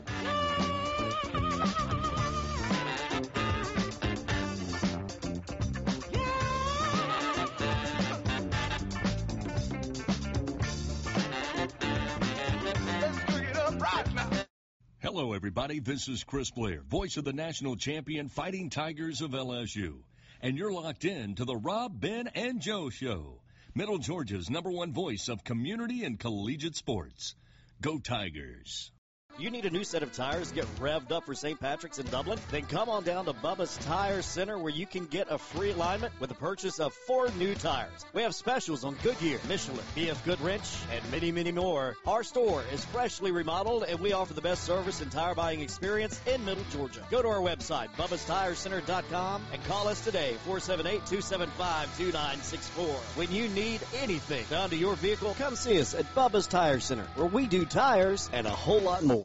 Hello, 15.22 15.34
everybody. 15.34 15.80
This 15.80 16.08
is 16.08 16.24
Chris 16.24 16.50
Blair, 16.50 16.82
voice 16.82 17.16
of 17.16 17.24
the 17.24 17.32
national 17.32 17.76
champion 17.76 18.28
Fighting 18.28 18.72
Tigers 18.72 19.22
of 19.22 19.34
LSU. 19.34 20.00
And 20.42 20.58
you're 20.58 20.74
locked 20.74 21.06
in 21.06 21.36
to 21.36 21.46
the 21.46 21.56
Rob, 21.56 22.02
Ben, 22.02 22.26
and 22.34 22.60
Joe 22.60 22.90
Show, 22.90 23.40
Middle 23.76 24.00
Georgia's 24.00 24.50
number 24.50 24.72
one 24.72 24.94
voice 24.94 25.30
of 25.30 25.44
community 25.44 26.06
and 26.06 26.20
collegiate 26.20 26.76
sports. 26.76 27.36
Go 27.82 28.00
Tigers. 28.00 28.90
You 29.38 29.50
need 29.50 29.66
a 29.66 29.70
new 29.70 29.84
set 29.84 30.04
of 30.04 30.12
tires 30.12 30.52
get 30.52 30.66
revved 30.78 31.12
up 31.12 31.26
for 31.26 31.34
St. 31.34 31.60
Patrick's 31.60 32.00
in 32.00 32.06
Dublin? 32.08 32.40
Then 32.52 32.64
come 32.64 32.90
on 32.90 33.04
down 33.04 33.26
to 33.26 33.34
Bubba's 33.34 33.78
Tire 33.78 34.22
Center 34.22 34.58
where 34.58 34.72
you 34.72 34.86
can 34.86 35.06
get 35.06 35.32
a 35.32 35.38
free 35.38 35.72
alignment 35.72 36.14
with 36.20 36.30
the 36.30 36.36
purchase 36.36 36.80
of 36.80 36.94
four 36.94 37.30
new 37.32 37.56
tires. 37.56 38.06
We 38.14 38.24
have 38.24 38.36
specials 38.36 38.84
on 38.84 38.96
Goodyear, 39.02 39.40
Michelin, 39.48 39.84
BF 39.96 40.24
Goodrich, 40.26 40.62
and 40.94 41.12
many, 41.12 41.32
many 41.32 41.52
more. 41.52 41.96
Our 42.06 42.24
store 42.24 42.64
is 42.72 42.84
freshly 42.86 43.32
remodeled 43.32 43.84
and 43.84 44.00
we 44.00 44.14
offer 44.14 44.34
the 44.34 44.42
best 44.42 44.64
service 44.64 45.02
and 45.02 45.12
tire 45.12 45.34
buying 45.34 45.62
experience 45.62 46.20
in 46.28 46.44
Middle 46.46 46.66
Georgia. 46.72 47.02
Go 47.10 47.22
to 47.22 47.28
our 47.28 47.42
website, 47.42 47.90
bubbastirecenter.com 47.94 49.44
and 49.54 49.64
call 49.64 49.88
us 49.88 50.04
today, 50.04 50.36
478-275-2964. 50.46 53.18
When 53.18 53.32
you 53.32 53.48
need 53.50 53.82
anything 53.96 54.46
done 54.50 54.70
to 54.70 54.76
your 54.76 54.96
vehicle, 54.96 55.36
come 55.38 55.56
see 55.56 55.80
us 55.80 55.96
at 55.96 56.14
Bubba's 56.14 56.48
Tire 56.48 56.80
Center 56.80 57.08
where 57.16 57.28
we 57.28 57.48
do 57.48 57.66
tires 57.66 58.30
and 58.34 58.46
a 58.46 58.52
whole 58.52 58.82
lot 58.82 59.04
more. 59.04 59.21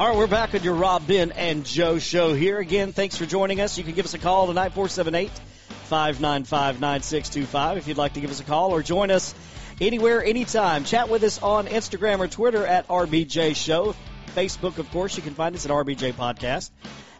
All 0.00 0.08
right, 0.08 0.16
we're 0.16 0.26
back 0.28 0.54
on 0.54 0.62
your 0.62 0.76
Rob, 0.76 1.06
Ben, 1.06 1.30
and 1.32 1.62
Joe 1.62 1.98
show 1.98 2.32
here. 2.32 2.58
Again, 2.58 2.94
thanks 2.94 3.18
for 3.18 3.26
joining 3.26 3.60
us. 3.60 3.76
You 3.76 3.84
can 3.84 3.92
give 3.92 4.06
us 4.06 4.14
a 4.14 4.18
call 4.18 4.46
tonight, 4.46 4.72
478 4.72 5.28
595 5.28 6.80
9625 6.80 7.76
if 7.76 7.86
you'd 7.86 7.98
like 7.98 8.14
to 8.14 8.22
give 8.22 8.30
us 8.30 8.40
a 8.40 8.44
call 8.44 8.70
or 8.70 8.82
join 8.82 9.10
us 9.10 9.34
anywhere, 9.78 10.24
anytime. 10.24 10.84
Chat 10.84 11.10
with 11.10 11.22
us 11.22 11.42
on 11.42 11.66
Instagram 11.66 12.20
or 12.20 12.28
Twitter 12.28 12.64
at 12.64 12.88
RBJ 12.88 13.54
Show. 13.54 13.94
Facebook, 14.34 14.78
of 14.78 14.90
course, 14.90 15.18
you 15.18 15.22
can 15.22 15.34
find 15.34 15.54
us 15.54 15.66
at 15.66 15.70
RBJ 15.70 16.14
Podcast. 16.14 16.70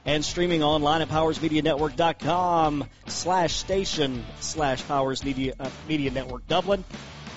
And 0.06 0.24
streaming 0.24 0.62
online 0.62 1.02
at 1.02 1.10
powersmedianetwork.com 1.10 2.86
slash 3.08 3.56
station 3.56 4.24
slash 4.40 4.88
Powers 4.88 5.22
Media, 5.22 5.52
uh, 5.60 5.68
Media 5.86 6.10
Network 6.10 6.48
Dublin. 6.48 6.82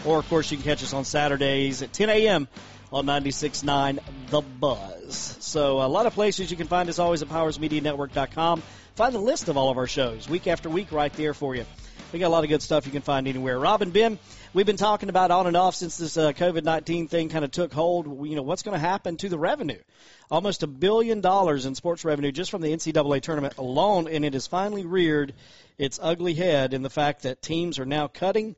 Or, 0.05 0.19
of 0.19 0.29
course, 0.29 0.51
you 0.51 0.57
can 0.57 0.63
catch 0.63 0.83
us 0.83 0.93
on 0.93 1.03
Saturdays 1.03 1.81
at 1.81 1.91
10 1.91 2.09
a.m. 2.09 2.47
on 2.93 3.07
96.9 3.07 3.99
The 4.29 4.41
Buzz. 4.41 5.37
So 5.39 5.81
a 5.81 5.87
lot 5.87 6.05
of 6.05 6.13
places 6.13 6.51
you 6.51 6.57
can 6.57 6.67
find 6.67 6.87
us 6.89 6.99
always 6.99 7.23
at 7.23 7.27
powersmedianetwork.com. 7.27 8.61
Find 8.95 9.15
the 9.15 9.19
list 9.19 9.49
of 9.49 9.57
all 9.57 9.71
of 9.71 9.77
our 9.77 9.87
shows 9.87 10.29
week 10.29 10.45
after 10.45 10.69
week 10.69 10.91
right 10.91 11.11
there 11.13 11.33
for 11.33 11.55
you. 11.55 11.65
We 12.11 12.19
got 12.19 12.27
a 12.27 12.29
lot 12.29 12.43
of 12.43 12.51
good 12.51 12.61
stuff 12.61 12.85
you 12.85 12.91
can 12.91 13.01
find 13.01 13.27
anywhere. 13.27 13.57
Robin 13.57 13.89
Ben, 13.89 14.19
we've 14.53 14.67
been 14.67 14.77
talking 14.77 15.09
about 15.09 15.31
on 15.31 15.47
and 15.47 15.57
off 15.57 15.73
since 15.73 15.97
this 15.97 16.15
uh, 16.15 16.33
COVID 16.33 16.63
nineteen 16.63 17.07
thing 17.07 17.29
kind 17.29 17.43
of 17.43 17.49
took 17.49 17.73
hold. 17.73 18.27
You 18.27 18.35
know 18.35 18.43
what's 18.43 18.61
going 18.61 18.79
to 18.79 18.87
happen 18.87 19.17
to 19.17 19.29
the 19.29 19.39
revenue? 19.39 19.79
Almost 20.29 20.61
a 20.61 20.67
billion 20.67 21.21
dollars 21.21 21.65
in 21.65 21.73
sports 21.73 22.05
revenue 22.05 22.31
just 22.31 22.51
from 22.51 22.61
the 22.61 22.71
NCAA 22.71 23.21
tournament 23.21 23.57
alone, 23.57 24.07
and 24.07 24.23
it 24.23 24.33
has 24.33 24.45
finally 24.45 24.85
reared 24.85 25.33
its 25.79 25.99
ugly 25.99 26.35
head 26.35 26.75
in 26.75 26.83
the 26.83 26.89
fact 26.91 27.23
that 27.23 27.41
teams 27.41 27.79
are 27.79 27.85
now 27.85 28.05
cutting, 28.05 28.55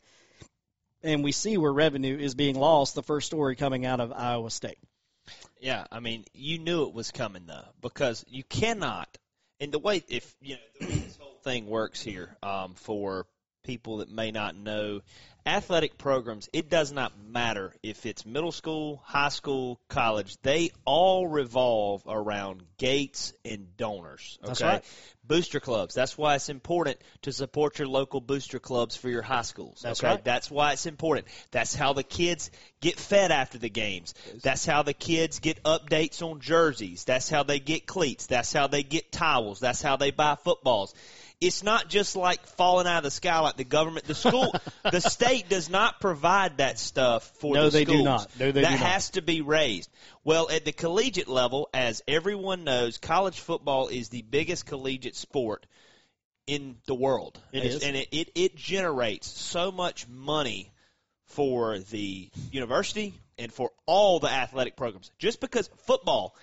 and 1.05 1.23
we 1.23 1.31
see 1.31 1.57
where 1.57 1.71
revenue 1.71 2.17
is 2.17 2.35
being 2.35 2.55
lost. 2.55 2.95
The 2.95 3.03
first 3.03 3.27
story 3.27 3.55
coming 3.55 3.85
out 3.85 3.99
of 3.99 4.11
Iowa 4.11 4.49
State. 4.49 4.79
Yeah, 5.59 5.85
I 5.91 5.99
mean, 5.99 6.25
you 6.33 6.59
knew 6.59 6.83
it 6.83 6.93
was 6.93 7.11
coming 7.11 7.45
though, 7.45 7.65
because 7.81 8.25
you 8.27 8.43
cannot. 8.43 9.07
And 9.59 9.71
the 9.71 9.79
way 9.79 10.03
if 10.09 10.35
you 10.41 10.55
know 10.55 10.61
the 10.79 10.85
way 10.87 10.95
this 10.95 11.17
whole 11.17 11.39
thing 11.43 11.67
works 11.67 12.01
here 12.01 12.35
um, 12.43 12.73
for 12.73 13.25
people 13.63 13.97
that 13.97 14.11
may 14.11 14.31
not 14.31 14.55
know, 14.55 15.01
athletic 15.45 15.97
programs, 15.97 16.49
it 16.53 16.69
does 16.69 16.91
not 16.91 17.13
matter 17.19 17.73
if 17.83 18.05
it's 18.05 18.25
middle 18.25 18.51
school, 18.51 19.01
high 19.05 19.29
school, 19.29 19.79
college, 19.89 20.37
they 20.41 20.71
all 20.85 21.27
revolve 21.27 22.03
around 22.07 22.63
gates 22.77 23.33
and 23.43 23.77
donors. 23.77 24.39
Okay? 24.43 24.65
Right. 24.65 24.83
Booster 25.27 25.59
clubs. 25.59 25.95
That's 25.95 26.17
why 26.17 26.35
it's 26.35 26.49
important 26.49 26.97
to 27.23 27.31
support 27.31 27.79
your 27.79 27.87
local 27.87 28.21
booster 28.21 28.59
clubs 28.59 28.95
for 28.95 29.09
your 29.09 29.23
high 29.23 29.41
schools. 29.41 29.81
That's 29.81 30.01
okay? 30.01 30.13
right. 30.13 30.23
That's 30.23 30.51
why 30.51 30.73
it's 30.73 30.85
important. 30.85 31.27
That's 31.51 31.73
how 31.73 31.93
the 31.93 32.03
kids 32.03 32.51
get 32.79 32.99
fed 32.99 33.31
after 33.31 33.57
the 33.57 33.69
games. 33.69 34.13
That's 34.43 34.65
how 34.65 34.83
the 34.83 34.93
kids 34.93 35.39
get 35.39 35.63
updates 35.63 36.21
on 36.21 36.41
jerseys. 36.41 37.05
That's 37.05 37.29
how 37.29 37.41
they 37.41 37.59
get 37.59 37.87
cleats. 37.87 38.27
That's 38.27 38.53
how 38.53 38.67
they 38.67 38.83
get 38.83 39.11
towels. 39.11 39.59
That's 39.59 39.81
how 39.81 39.95
they 39.95 40.11
buy 40.11 40.35
footballs. 40.35 40.93
It's 41.41 41.63
not 41.63 41.89
just 41.89 42.15
like 42.15 42.45
falling 42.47 42.87
out 42.87 42.97
of 42.99 43.03
the 43.03 43.11
sky 43.11 43.39
like 43.39 43.57
the 43.57 43.63
government. 43.63 44.05
The 44.05 44.15
school, 44.15 44.53
the 44.91 45.01
state 45.01 45.49
does 45.49 45.69
not 45.69 45.99
provide 45.99 46.57
that 46.57 46.79
stuff 46.79 47.31
for 47.39 47.55
No, 47.55 47.65
the 47.69 47.79
they 47.79 47.85
do 47.85 48.03
not. 48.03 48.29
No, 48.39 48.51
they 48.51 48.61
that 48.61 48.69
do 48.69 48.75
not. 48.75 48.79
That 48.79 48.85
has 48.85 49.09
to 49.11 49.21
be 49.21 49.41
raised. 49.41 49.89
Well, 50.23 50.49
at 50.49 50.65
the 50.65 50.71
collegiate 50.71 51.27
level, 51.27 51.69
as 51.73 52.01
everyone 52.07 52.63
knows, 52.63 52.97
college 52.97 53.39
football 53.39 53.89
is 53.89 54.09
the 54.09 54.21
biggest 54.21 54.65
collegiate 54.65 55.15
sport 55.15 55.65
in 56.47 56.77
the 56.85 56.95
world. 56.95 57.39
It's- 57.51 57.83
and 57.83 57.95
it, 57.95 58.09
it, 58.11 58.31
it 58.35 58.55
generates 58.55 59.27
so 59.27 59.71
much 59.71 60.07
money 60.07 60.71
for 61.25 61.79
the 61.79 62.29
university 62.51 63.13
and 63.37 63.51
for 63.51 63.71
all 63.85 64.19
the 64.19 64.29
athletic 64.29 64.75
programs. 64.75 65.11
Just 65.17 65.41
because 65.41 65.69
football, 65.85 66.35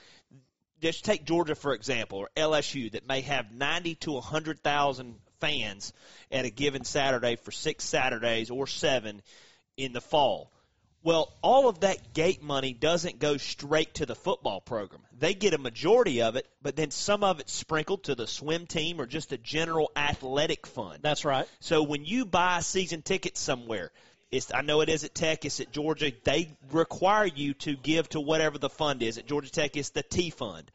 just 0.83 1.05
take 1.05 1.24
Georgia 1.24 1.55
for 1.55 1.74
example, 1.74 2.18
or 2.18 2.30
LSU 2.37 2.93
that 2.93 3.07
may 3.07 3.22
have 3.22 3.53
90 3.53 3.95
to 3.97 4.11
a 4.12 4.14
100,000 4.14 5.14
fans 5.41 5.93
at 6.30 6.45
a 6.45 6.51
given 6.51 6.85
Saturday 6.85 7.37
for 7.37 7.51
six 7.51 7.85
Saturdays 7.85 8.51
or 8.51 8.66
seven 8.66 9.22
in 9.76 9.93
the 9.93 10.01
fall. 10.01 10.51
Well, 11.05 11.33
all 11.43 11.68
of 11.68 11.80
that 11.80 12.14
gate 12.14 12.43
money 12.45 12.72
doesn't 12.72 13.18
go 13.18 13.37
straight 13.37 13.95
to 13.95 14.07
the 14.07 14.14
football 14.14 14.61
program. 14.61 15.03
They 15.18 15.35
get 15.35 15.53
a 15.53 15.59
majority 15.59 16.22
of 16.22 16.37
it, 16.37 16.47
but 16.62 16.76
then 16.76 16.93
some 16.93 17.24
of 17.24 17.41
it's 17.41 17.53
sprinkled 17.53 18.05
to 18.05 18.14
the 18.14 18.28
swim 18.28 18.66
team 18.66 19.01
or 19.01 19.07
just 19.07 19.33
a 19.33 19.39
general 19.39 19.91
athletic 19.97 20.64
fund. 20.64 21.01
That's 21.03 21.24
right. 21.24 21.49
So 21.59 21.83
when 21.83 22.05
you 22.05 22.24
buy 22.24 22.61
season 22.61 23.03
tickets 23.03 23.41
somewhere, 23.41 23.91
it's 24.33 24.53
I 24.53 24.62
know 24.62 24.80
it 24.80 24.89
is 24.89 25.05
at 25.05 25.14
Tech, 25.14 25.45
it's 25.45 25.61
at 25.61 25.70
Georgia. 25.70 26.11
They 26.24 26.51
require 26.72 27.26
you 27.26 27.55
to 27.55 27.76
give 27.76 28.09
to 28.11 28.20
whatever 28.20 28.59
the 28.59 28.70
fund 28.70 29.03
is. 29.03 29.18
At 29.18 29.26
Georgia 29.26 29.51
Tech, 29.51 29.76
it's 29.76 29.91
the 29.91 30.03
T 30.03 30.30
fund. 30.30 30.70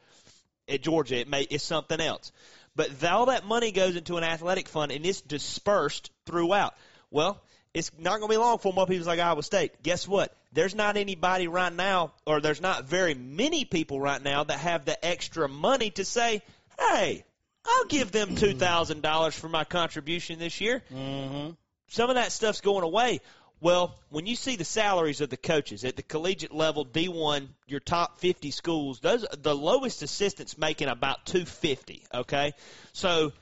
At 0.68 0.82
Georgia, 0.82 1.16
it 1.16 1.28
may 1.28 1.42
it's 1.42 1.64
something 1.64 2.00
else. 2.00 2.32
But 2.76 3.04
all 3.04 3.26
that 3.26 3.44
money 3.44 3.72
goes 3.72 3.96
into 3.96 4.16
an 4.16 4.24
athletic 4.24 4.68
fund 4.68 4.92
and 4.92 5.04
it's 5.04 5.20
dispersed 5.20 6.10
throughout. 6.26 6.74
Well, 7.10 7.42
it's 7.74 7.90
not 7.98 8.18
going 8.18 8.30
to 8.30 8.34
be 8.34 8.36
long 8.36 8.58
for 8.58 8.72
more 8.72 8.86
people 8.86 9.06
like 9.06 9.18
Iowa 9.18 9.42
State. 9.42 9.82
Guess 9.82 10.06
what? 10.06 10.34
There's 10.52 10.74
not 10.74 10.96
anybody 10.96 11.48
right 11.48 11.72
now, 11.72 12.12
or 12.26 12.40
there's 12.40 12.60
not 12.60 12.84
very 12.84 13.14
many 13.14 13.64
people 13.64 14.00
right 14.00 14.22
now 14.22 14.44
that 14.44 14.58
have 14.58 14.84
the 14.84 15.04
extra 15.04 15.48
money 15.48 15.90
to 15.90 16.04
say, 16.04 16.42
"Hey, 16.78 17.24
I'll 17.66 17.84
give 17.84 18.10
them 18.12 18.36
two 18.36 18.54
thousand 18.54 19.02
dollars 19.02 19.34
for 19.34 19.48
my 19.48 19.64
contribution 19.64 20.38
this 20.38 20.60
year." 20.60 20.82
Mm-hmm. 20.92 21.50
some 21.88 22.10
of 22.10 22.16
that 22.16 22.32
stuff's 22.32 22.60
going 22.60 22.84
away. 22.84 23.20
Well, 23.60 23.98
when 24.08 24.26
you 24.26 24.36
see 24.36 24.56
the 24.56 24.64
salaries 24.64 25.20
of 25.20 25.30
the 25.30 25.36
coaches 25.36 25.84
at 25.84 25.96
the 25.96 26.02
collegiate 26.02 26.54
level, 26.54 26.86
D1, 26.86 27.48
your 27.66 27.80
top 27.80 28.18
50 28.20 28.50
schools, 28.52 29.00
those 29.00 29.26
the 29.36 29.54
lowest 29.54 30.02
assistants 30.02 30.56
making 30.56 30.88
about 30.88 31.26
250, 31.26 32.04
okay? 32.14 32.52
So 32.92 33.32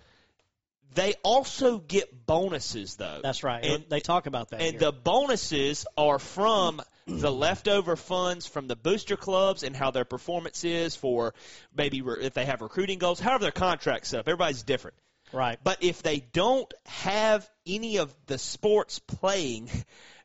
they 0.94 1.14
also 1.22 1.78
get 1.78 2.26
bonuses 2.26 2.96
though. 2.96 3.20
That's 3.22 3.44
right. 3.44 3.64
And, 3.64 3.84
they 3.88 4.00
talk 4.00 4.26
about 4.26 4.50
that. 4.50 4.60
and 4.60 4.72
here. 4.72 4.80
the 4.80 4.92
bonuses 4.92 5.86
are 5.98 6.18
from 6.18 6.80
the 7.06 7.30
leftover 7.30 7.94
funds 7.94 8.46
from 8.46 8.66
the 8.66 8.74
booster 8.74 9.16
clubs 9.16 9.62
and 9.62 9.76
how 9.76 9.90
their 9.90 10.04
performance 10.04 10.64
is 10.64 10.96
for 10.96 11.34
maybe 11.76 12.02
re- 12.02 12.16
if 12.22 12.34
they 12.34 12.46
have 12.46 12.62
recruiting 12.62 12.98
goals, 12.98 13.20
however 13.20 13.42
their 13.42 13.52
contract's 13.52 14.08
set 14.08 14.20
up. 14.20 14.28
Everybody's 14.28 14.62
different. 14.62 14.96
Right. 15.32 15.58
But 15.62 15.82
if 15.82 16.02
they 16.02 16.20
don't 16.20 16.72
have 16.86 17.48
any 17.66 17.98
of 17.98 18.14
the 18.26 18.38
sports 18.38 18.98
playing, 18.98 19.70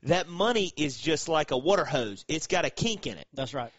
that 0.04 0.28
money 0.28 0.72
is 0.76 0.98
just 0.98 1.30
like 1.30 1.52
a 1.52 1.58
water 1.58 1.86
hose. 1.86 2.26
It's 2.28 2.48
got 2.48 2.66
a 2.66 2.70
kink 2.70 3.08
in 3.08 3.18
it. 3.18 3.28
That's 3.34 3.54
right. 3.54 3.72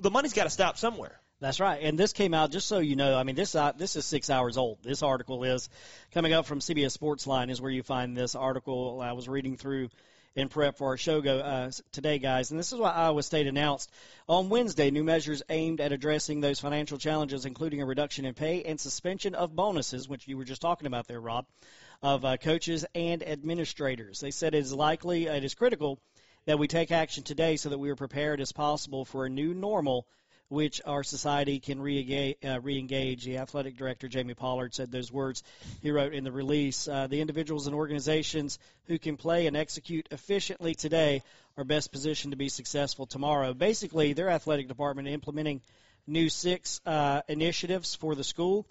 The 0.00 0.10
money's 0.10 0.32
got 0.32 0.44
to 0.44 0.50
stop 0.50 0.76
somewhere. 0.78 1.20
That's 1.40 1.60
right. 1.60 1.80
And 1.82 1.96
this 1.96 2.12
came 2.12 2.34
out 2.34 2.50
just 2.50 2.66
so 2.66 2.80
you 2.80 2.96
know. 2.96 3.16
I 3.16 3.22
mean, 3.22 3.36
this 3.36 3.54
uh, 3.54 3.72
this 3.72 3.94
is 3.94 4.04
six 4.04 4.28
hours 4.28 4.56
old. 4.56 4.78
This 4.82 5.04
article 5.04 5.44
is 5.44 5.68
coming 6.12 6.32
up 6.32 6.46
from 6.46 6.58
CBS 6.58 6.98
Sportsline. 6.98 7.50
Is 7.50 7.60
where 7.60 7.70
you 7.70 7.84
find 7.84 8.16
this 8.16 8.34
article. 8.34 9.00
I 9.00 9.12
was 9.12 9.28
reading 9.28 9.56
through 9.56 9.88
in 10.34 10.48
prep 10.48 10.76
for 10.76 10.88
our 10.88 10.96
show 10.96 11.20
go 11.20 11.38
uh, 11.38 11.70
today, 11.92 12.18
guys. 12.18 12.50
And 12.50 12.58
this 12.58 12.72
is 12.72 12.78
what 12.78 12.94
Iowa 12.94 13.22
State 13.22 13.46
announced 13.46 13.90
on 14.28 14.48
Wednesday: 14.48 14.90
new 14.90 15.04
measures 15.04 15.42
aimed 15.48 15.80
at 15.80 15.92
addressing 15.92 16.40
those 16.40 16.60
financial 16.60 16.98
challenges, 16.98 17.44
including 17.44 17.82
a 17.82 17.86
reduction 17.86 18.24
in 18.24 18.34
pay 18.34 18.62
and 18.62 18.78
suspension 18.78 19.34
of 19.34 19.54
bonuses, 19.54 20.08
which 20.08 20.28
you 20.28 20.36
were 20.36 20.44
just 20.44 20.62
talking 20.62 20.86
about 20.86 21.08
there, 21.08 21.20
Rob, 21.20 21.46
of 22.02 22.24
uh, 22.24 22.36
coaches 22.36 22.84
and 22.94 23.26
administrators. 23.26 24.20
They 24.20 24.30
said 24.30 24.54
it 24.54 24.58
is 24.58 24.72
likely, 24.72 25.26
it 25.26 25.44
is 25.44 25.54
critical 25.54 25.98
that 26.46 26.58
we 26.58 26.68
take 26.68 26.90
action 26.90 27.24
today 27.24 27.56
so 27.56 27.68
that 27.68 27.78
we 27.78 27.90
are 27.90 27.96
prepared 27.96 28.40
as 28.40 28.52
possible 28.52 29.04
for 29.04 29.26
a 29.26 29.30
new 29.30 29.52
normal 29.52 30.06
which 30.48 30.80
our 30.84 31.02
society 31.04 31.60
can 31.60 31.80
re-engage. 31.80 32.36
Uh, 32.44 32.60
re-engage. 32.60 33.24
The 33.24 33.38
athletic 33.38 33.76
director, 33.76 34.08
Jamie 34.08 34.34
Pollard, 34.34 34.74
said 34.74 34.90
those 34.90 35.12
words. 35.12 35.42
He 35.82 35.90
wrote 35.90 36.14
in 36.14 36.24
the 36.24 36.32
release 36.32 36.88
uh, 36.88 37.06
The 37.06 37.20
individuals 37.20 37.66
and 37.66 37.76
organizations 37.76 38.58
who 38.86 38.98
can 38.98 39.16
play 39.16 39.46
and 39.46 39.56
execute 39.56 40.08
efficiently 40.10 40.74
today 40.74 41.22
are 41.56 41.64
best 41.64 41.92
positioned 41.92 42.32
to 42.32 42.36
be 42.36 42.48
successful 42.48 43.06
tomorrow. 43.06 43.52
Basically, 43.52 44.12
their 44.12 44.30
athletic 44.30 44.68
department 44.68 45.08
implementing 45.08 45.60
new 46.06 46.28
six 46.28 46.80
uh, 46.86 47.20
initiatives 47.28 47.94
for 47.94 48.14
the 48.14 48.24
school 48.24 48.66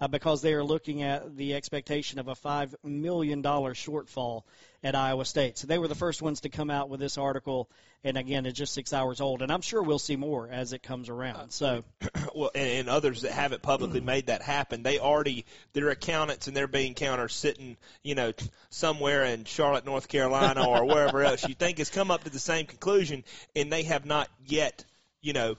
uh, 0.00 0.08
because 0.08 0.40
they 0.40 0.54
are 0.54 0.64
looking 0.64 1.02
at 1.02 1.36
the 1.36 1.54
expectation 1.54 2.18
of 2.18 2.28
a 2.28 2.34
$5 2.34 2.74
million 2.82 3.42
shortfall 3.42 4.42
at 4.82 4.94
Iowa 4.94 5.24
State. 5.24 5.58
So 5.58 5.66
they 5.66 5.78
were 5.78 5.88
the 5.88 5.94
first 5.94 6.22
ones 6.22 6.40
to 6.40 6.48
come 6.48 6.70
out 6.70 6.88
with 6.88 7.00
this 7.00 7.18
article. 7.18 7.68
And 8.02 8.16
again, 8.16 8.46
it's 8.46 8.58
just 8.58 8.72
six 8.72 8.94
hours 8.94 9.20
old. 9.20 9.42
And 9.42 9.52
I'm 9.52 9.60
sure 9.60 9.82
we'll 9.82 9.98
see 9.98 10.16
more 10.16 10.48
as 10.50 10.72
it 10.72 10.82
comes 10.82 11.10
around. 11.10 11.50
So, 11.50 11.84
well, 12.34 12.50
and, 12.54 12.70
and 12.70 12.88
others 12.88 13.22
that 13.22 13.32
haven't 13.32 13.60
publicly 13.60 14.00
made 14.00 14.28
that 14.28 14.40
happen, 14.40 14.82
they 14.82 14.98
already 14.98 15.44
their 15.74 15.90
accountants 15.90 16.48
and 16.48 16.56
their 16.56 16.68
bean 16.68 16.94
counters 16.94 17.34
sitting, 17.34 17.76
you 18.02 18.14
know, 18.14 18.32
somewhere 18.70 19.24
in 19.24 19.44
Charlotte, 19.44 19.84
North 19.84 20.08
Carolina, 20.08 20.66
or 20.66 20.86
wherever 20.86 21.22
else 21.22 21.46
you 21.46 21.54
think 21.54 21.76
has 21.76 21.90
come 21.90 22.10
up 22.10 22.24
to 22.24 22.30
the 22.30 22.38
same 22.38 22.64
conclusion, 22.64 23.22
and 23.54 23.70
they 23.70 23.82
have 23.82 24.06
not 24.06 24.30
yet, 24.46 24.84
you 25.20 25.34
know, 25.34 25.56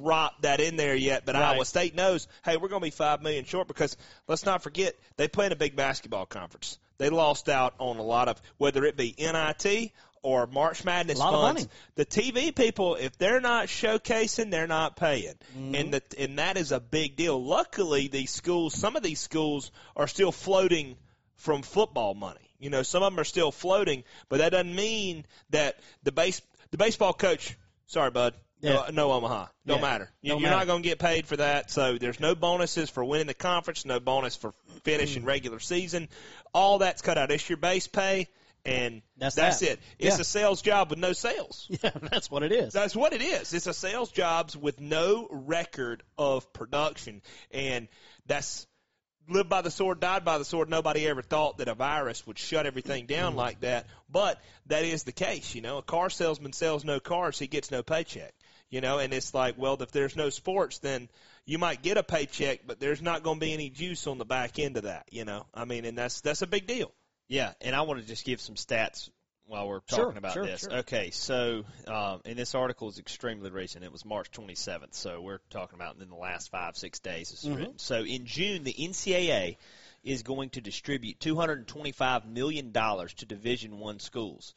dropped 0.00 0.42
that 0.42 0.60
in 0.60 0.76
there 0.76 0.94
yet. 0.94 1.24
But 1.24 1.34
Right. 1.34 1.54
Iowa 1.54 1.64
State 1.64 1.94
knows, 1.94 2.28
hey, 2.44 2.56
we're 2.56 2.68
going 2.68 2.80
to 2.80 2.86
be 2.86 2.90
five 2.90 3.22
million 3.22 3.44
short 3.44 3.68
because 3.68 3.96
let's 4.28 4.44
not 4.44 4.62
forget 4.62 4.94
they 5.16 5.28
play 5.28 5.46
in 5.46 5.52
a 5.52 5.56
big 5.56 5.76
basketball 5.76 6.26
conference. 6.26 6.78
They 6.98 7.10
lost 7.10 7.48
out 7.48 7.74
on 7.78 7.98
a 7.98 8.02
lot 8.02 8.28
of 8.28 8.40
whether 8.56 8.84
it 8.84 8.96
be 8.96 9.14
NIT 9.18 9.92
or 10.22 10.46
March 10.46 10.84
Madness 10.84 11.18
A 11.18 11.22
lot 11.22 11.34
of 11.34 11.40
funds, 11.40 11.68
the 11.96 12.06
TV 12.06 12.54
people, 12.54 12.94
if 12.94 13.18
they're 13.18 13.40
not 13.40 13.66
showcasing, 13.66 14.50
they're 14.50 14.66
not 14.66 14.96
paying, 14.96 15.34
Mm-hmm. 15.56 15.74
and 15.74 15.92
the, 15.94 16.02
and 16.18 16.38
that 16.38 16.56
is 16.56 16.72
a 16.72 16.80
big 16.80 17.16
deal. 17.16 17.42
Luckily, 17.44 18.08
these 18.08 18.30
schools, 18.30 18.74
some 18.74 18.96
of 18.96 19.02
these 19.02 19.20
schools 19.20 19.70
are 19.94 20.06
still 20.08 20.32
floating 20.32 20.96
from 21.36 21.60
football 21.62 22.14
money. 22.14 22.40
You 22.58 22.70
know, 22.70 22.82
some 22.82 23.02
of 23.02 23.12
them 23.12 23.20
are 23.20 23.24
still 23.24 23.52
floating, 23.52 24.04
but 24.30 24.38
that 24.38 24.50
doesn't 24.50 24.74
mean 24.74 25.26
that 25.50 25.78
the 26.04 26.12
base 26.12 26.40
the 26.70 26.78
baseball 26.78 27.12
coach. 27.12 27.54
Sorry, 27.86 28.10
bud. 28.10 28.32
Yeah. 28.64 28.86
No, 28.90 29.08
no 29.08 29.12
Omaha. 29.12 29.46
Don't 29.66 29.76
Yeah. 29.78 29.82
matter. 29.82 30.10
You, 30.22 30.30
Don't 30.30 30.40
you're 30.40 30.50
matter. 30.50 30.60
not 30.60 30.66
going 30.66 30.82
to 30.82 30.88
get 30.88 30.98
paid 30.98 31.26
for 31.26 31.36
that. 31.36 31.70
So 31.70 31.98
there's 31.98 32.18
no 32.20 32.34
bonuses 32.34 32.90
for 32.90 33.04
winning 33.04 33.26
the 33.26 33.34
conference, 33.34 33.84
no 33.84 34.00
bonus 34.00 34.36
for 34.36 34.52
finishing 34.84 35.22
mm. 35.22 35.26
regular 35.26 35.60
season. 35.60 36.08
All 36.52 36.78
that's 36.78 37.02
cut 37.02 37.18
out. 37.18 37.30
It's 37.30 37.48
your 37.48 37.58
base 37.58 37.86
pay, 37.86 38.28
and 38.64 39.02
That's 39.18 39.34
that's, 39.34 39.60
that. 39.60 39.72
it. 39.72 39.80
It's 39.98 40.16
Yeah. 40.16 40.22
a 40.22 40.24
sales 40.24 40.62
job 40.62 40.90
with 40.90 40.98
no 40.98 41.12
sales. 41.12 41.68
Yeah, 41.82 41.90
that's 42.10 42.30
what 42.30 42.42
it 42.42 42.52
is. 42.52 42.72
That's 42.72 42.96
what 42.96 43.12
it 43.12 43.20
is. 43.20 43.52
It's 43.52 43.66
a 43.66 43.74
sales 43.74 44.10
jobs 44.10 44.56
with 44.56 44.80
no 44.80 45.28
record 45.30 46.02
of 46.16 46.50
production, 46.52 47.20
and 47.50 47.88
that's 48.26 48.66
lived 49.28 49.48
by 49.48 49.62
the 49.62 49.70
sword, 49.70 50.00
died 50.00 50.24
by 50.24 50.38
the 50.38 50.44
sword. 50.44 50.68
Nobody 50.68 51.06
ever 51.06 51.22
thought 51.22 51.58
that 51.58 51.68
a 51.68 51.74
virus 51.74 52.26
would 52.26 52.38
shut 52.38 52.66
everything 52.66 53.06
down 53.06 53.34
mm. 53.34 53.36
like 53.36 53.60
that, 53.60 53.86
but 54.10 54.40
that 54.66 54.84
is 54.84 55.02
the 55.04 55.12
case. 55.12 55.54
You 55.54 55.60
know, 55.60 55.78
a 55.78 55.82
car 55.82 56.08
salesman 56.10 56.52
sells 56.52 56.84
no 56.84 57.00
cars, 57.00 57.38
he 57.38 57.46
gets 57.46 57.70
no 57.70 57.82
paycheck. 57.82 58.34
You 58.74 58.80
know, 58.80 58.98
and 58.98 59.14
it's 59.14 59.32
like, 59.32 59.54
well, 59.56 59.80
if 59.80 59.92
there's 59.92 60.16
no 60.16 60.30
sports, 60.30 60.78
then 60.78 61.08
you 61.46 61.58
might 61.58 61.80
get 61.80 61.96
a 61.96 62.02
paycheck, 62.02 62.66
but 62.66 62.80
there's 62.80 63.00
not 63.00 63.22
going 63.22 63.36
to 63.38 63.46
be 63.46 63.52
any 63.52 63.70
juice 63.70 64.08
on 64.08 64.18
the 64.18 64.24
back 64.24 64.58
end 64.58 64.76
of 64.76 64.82
that. 64.82 65.06
You 65.12 65.24
know, 65.24 65.46
I 65.54 65.64
mean, 65.64 65.84
and 65.84 65.96
that's 65.96 66.22
that's 66.22 66.42
a 66.42 66.46
big 66.48 66.66
deal. 66.66 66.90
Yeah, 67.28 67.52
and 67.60 67.76
I 67.76 67.82
want 67.82 68.00
to 68.00 68.06
just 68.06 68.24
give 68.24 68.40
some 68.40 68.56
stats 68.56 69.10
while 69.46 69.68
we're 69.68 69.78
Sure, 69.88 70.06
talking 70.06 70.16
about 70.18 70.32
sure, 70.32 70.44
this. 70.44 70.62
sure. 70.62 70.78
Okay, 70.78 71.10
so 71.12 71.62
um, 71.86 72.22
and 72.24 72.36
this 72.36 72.56
article 72.56 72.88
is 72.88 72.98
extremely 72.98 73.48
recent. 73.48 73.84
It 73.84 73.92
was 73.92 74.04
March 74.04 74.32
27th, 74.32 74.94
so 74.94 75.20
we're 75.20 75.38
talking 75.50 75.78
about 75.78 75.96
in 76.02 76.08
the 76.08 76.16
last 76.16 76.50
five 76.50 76.76
six 76.76 76.98
days. 76.98 77.30
Mm-hmm. 77.30 77.54
written. 77.54 77.78
So 77.78 78.02
in 78.02 78.26
June, 78.26 78.64
the 78.64 78.74
NCAA 78.74 79.56
is 80.02 80.24
going 80.24 80.50
to 80.50 80.60
distribute 80.60 81.20
225 81.20 82.26
million 82.26 82.72
dollars 82.72 83.14
to 83.14 83.24
Division 83.26 83.78
One 83.78 84.00
schools. 84.00 84.52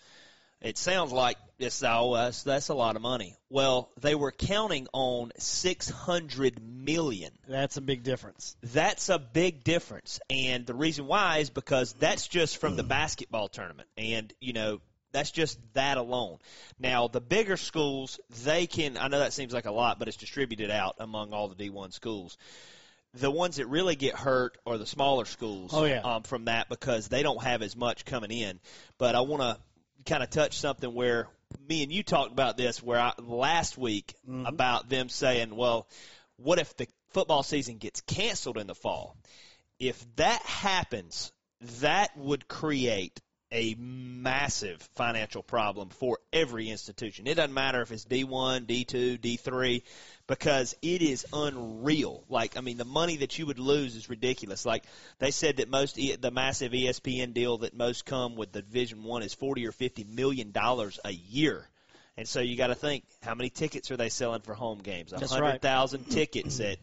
It 0.62 0.78
sounds 0.78 1.12
like 1.12 1.38
it's 1.60 1.84
oh 1.84 2.16
that's, 2.16 2.44
that's 2.44 2.70
a 2.70 2.74
lot 2.74 2.96
of 2.96 3.02
money. 3.02 3.36
Well, 3.50 3.90
they 4.02 4.16
were 4.16 4.32
counting 4.32 4.88
on 4.92 5.32
600 5.38 6.62
million. 6.62 7.32
That's 7.48 7.78
a 7.78 7.82
big 7.82 8.04
difference. 8.04 8.56
That's 8.64 9.10
a 9.10 9.20
big 9.20 9.64
difference. 9.64 10.20
And 10.30 10.66
the 10.66 10.74
reason 10.74 11.06
why 11.08 11.38
is 11.38 11.50
because 11.50 11.94
that's 11.94 12.28
just 12.28 12.58
from 12.58 12.76
the 12.76 12.84
basketball 12.84 13.48
tournament. 13.50 13.88
And, 13.98 14.34
you 14.40 14.54
know, 14.54 14.80
that's 15.12 15.32
just 15.32 15.60
that 15.74 15.98
alone. 15.98 16.38
Now, 16.80 17.08
the 17.08 17.22
bigger 17.22 17.58
schools, 17.58 18.20
they 18.44 18.68
can, 18.68 18.98
I 18.98 19.08
know 19.08 19.20
that 19.20 19.34
seems 19.34 19.54
like 19.54 19.66
a 19.66 19.72
lot, 19.72 20.00
but 20.00 20.08
it's 20.08 20.18
distributed 20.18 20.70
out 20.72 20.96
among 21.00 21.34
all 21.34 21.48
the 21.48 21.56
D1 21.56 21.94
schools. 21.94 22.38
The 23.14 23.32
ones 23.32 23.56
that 23.56 23.68
really 23.68 23.96
get 23.96 24.16
hurt 24.16 24.58
are 24.66 24.78
the 24.78 24.86
smaller 24.86 25.26
schools 25.26 25.72
Oh, 25.74 25.86
yeah. 25.86 26.02
um, 26.02 26.24
from 26.24 26.46
that 26.46 26.68
because 26.70 27.08
they 27.08 27.24
don't 27.24 27.42
have 27.42 27.62
as 27.62 27.76
much 27.76 28.06
coming 28.06 28.32
in. 28.32 28.60
But 28.98 29.16
I 29.16 29.22
want 29.22 29.42
to 29.42 29.58
kind 30.08 30.24
of 30.24 30.30
touch 30.30 30.58
something 30.58 30.94
where 30.94 31.28
me 31.70 31.84
and 31.84 31.92
you 31.92 32.02
talked 32.04 32.32
about 32.32 32.58
this 32.58 32.82
where 32.82 33.00
I, 33.00 33.14
last 33.20 33.78
week 33.78 34.14
Mm-hmm. 34.28 34.46
about 34.46 34.90
them 34.90 35.08
saying, 35.10 35.56
well, 35.56 35.88
what 36.38 36.60
if 36.60 36.76
the 36.76 36.88
football 37.14 37.44
season 37.44 37.78
gets 37.78 38.02
canceled 38.02 38.58
in 38.58 38.68
the 38.68 38.76
fall? 38.76 39.16
If 39.80 40.04
that 40.18 40.42
happens, 40.42 41.32
that 41.80 42.16
would 42.18 42.48
create 42.48 43.20
a 43.52 43.76
massive 43.80 44.82
financial 44.96 45.42
problem 45.42 45.90
for 45.90 46.20
every 46.34 46.70
institution. 46.70 47.28
It 47.28 47.36
doesn't 47.36 47.54
matter 47.54 47.82
if 47.82 47.92
it's 47.92 48.06
D1, 48.06 48.66
D2, 48.66 49.20
D3, 49.20 49.84
because 50.28 50.76
it 50.82 51.02
is 51.02 51.26
unreal. 51.32 52.24
Like, 52.30 52.58
I 52.58 52.62
mean, 52.62 52.78
the 52.78 52.86
money 52.86 53.18
that 53.18 53.40
you 53.40 53.46
would 53.46 53.60
lose 53.60 53.96
is 53.96 54.10
ridiculous. 54.10 54.66
Like, 54.66 54.84
they 55.20 55.32
said 55.32 55.58
that 55.58 55.70
most, 55.70 55.96
the 55.96 56.32
massive 56.32 56.74
ESPN 56.74 57.34
deal 57.34 57.60
that 57.60 57.76
most 57.76 58.06
come 58.06 58.36
with 58.36 58.52
the 58.52 58.62
Division 58.62 59.04
One 59.04 59.24
is 59.24 59.34
40 59.34 59.66
or 59.68 59.72
50 59.72 60.04
million 60.04 60.52
dollars 60.52 61.00
a 61.06 61.12
year. 61.12 61.68
And 62.18 62.28
so 62.28 62.42
you 62.42 62.58
got 62.58 62.68
to 62.68 62.76
think, 62.76 63.04
how 63.22 63.36
many 63.36 63.50
tickets 63.50 63.92
are 63.92 63.98
they 63.98 64.10
selling 64.10 64.42
for 64.42 64.56
home 64.56 64.80
games? 64.80 65.14
A 65.14 65.18
right. 65.18 65.30
hundred 65.30 65.62
thousand 65.62 66.10
tickets 66.10 66.60
at 66.60 66.80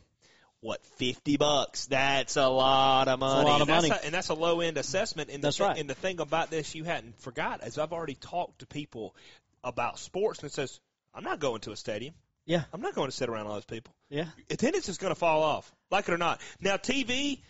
what 0.64 0.84
fifty 0.96 1.36
bucks? 1.36 1.86
That's 1.86 2.36
a 2.36 2.46
lot 2.48 3.08
of 3.08 3.20
money. 3.20 3.42
A 3.48 3.52
lot 3.52 3.60
of 3.60 3.66
That's 3.68 3.86
money. 3.88 4.00
a, 4.02 4.06
and 4.06 4.14
that's 4.14 4.30
a 4.30 4.34
low 4.34 4.60
end 4.60 4.78
assessment. 4.78 5.28
And 5.30 5.42
the, 5.42 5.48
That's 5.48 5.58
thi- 5.58 5.64
right. 5.64 5.78
And 5.78 5.90
the 5.90 5.94
thing 5.94 6.20
about 6.20 6.50
this 6.50 6.74
you 6.74 6.84
hadn't 6.84 7.20
forgot 7.20 7.62
is 7.66 7.76
I've 7.78 7.92
already 7.92 8.14
talked 8.14 8.60
to 8.60 8.66
people 8.66 9.14
about 9.62 9.98
sports 9.98 10.38
and 10.40 10.46
it 10.50 10.54
says 10.54 10.80
I'm 11.14 11.22
not 11.24 11.38
going 11.38 11.60
to 11.62 11.72
a 11.72 11.76
stadium. 11.76 12.14
Yeah, 12.46 12.64
I'm 12.72 12.80
not 12.80 12.94
going 12.94 13.10
to 13.10 13.16
sit 13.16 13.28
around 13.28 13.46
all 13.46 13.54
those 13.54 13.64
people. 13.64 13.94
yeah. 14.10 14.26
Attendance 14.50 14.88
is 14.88 14.98
going 14.98 15.12
to 15.14 15.18
fall 15.18 15.42
off, 15.42 15.70
like 15.90 16.08
it 16.08 16.12
or 16.14 16.18
not. 16.18 16.40
Now 16.60 16.76
TV, 16.76 17.40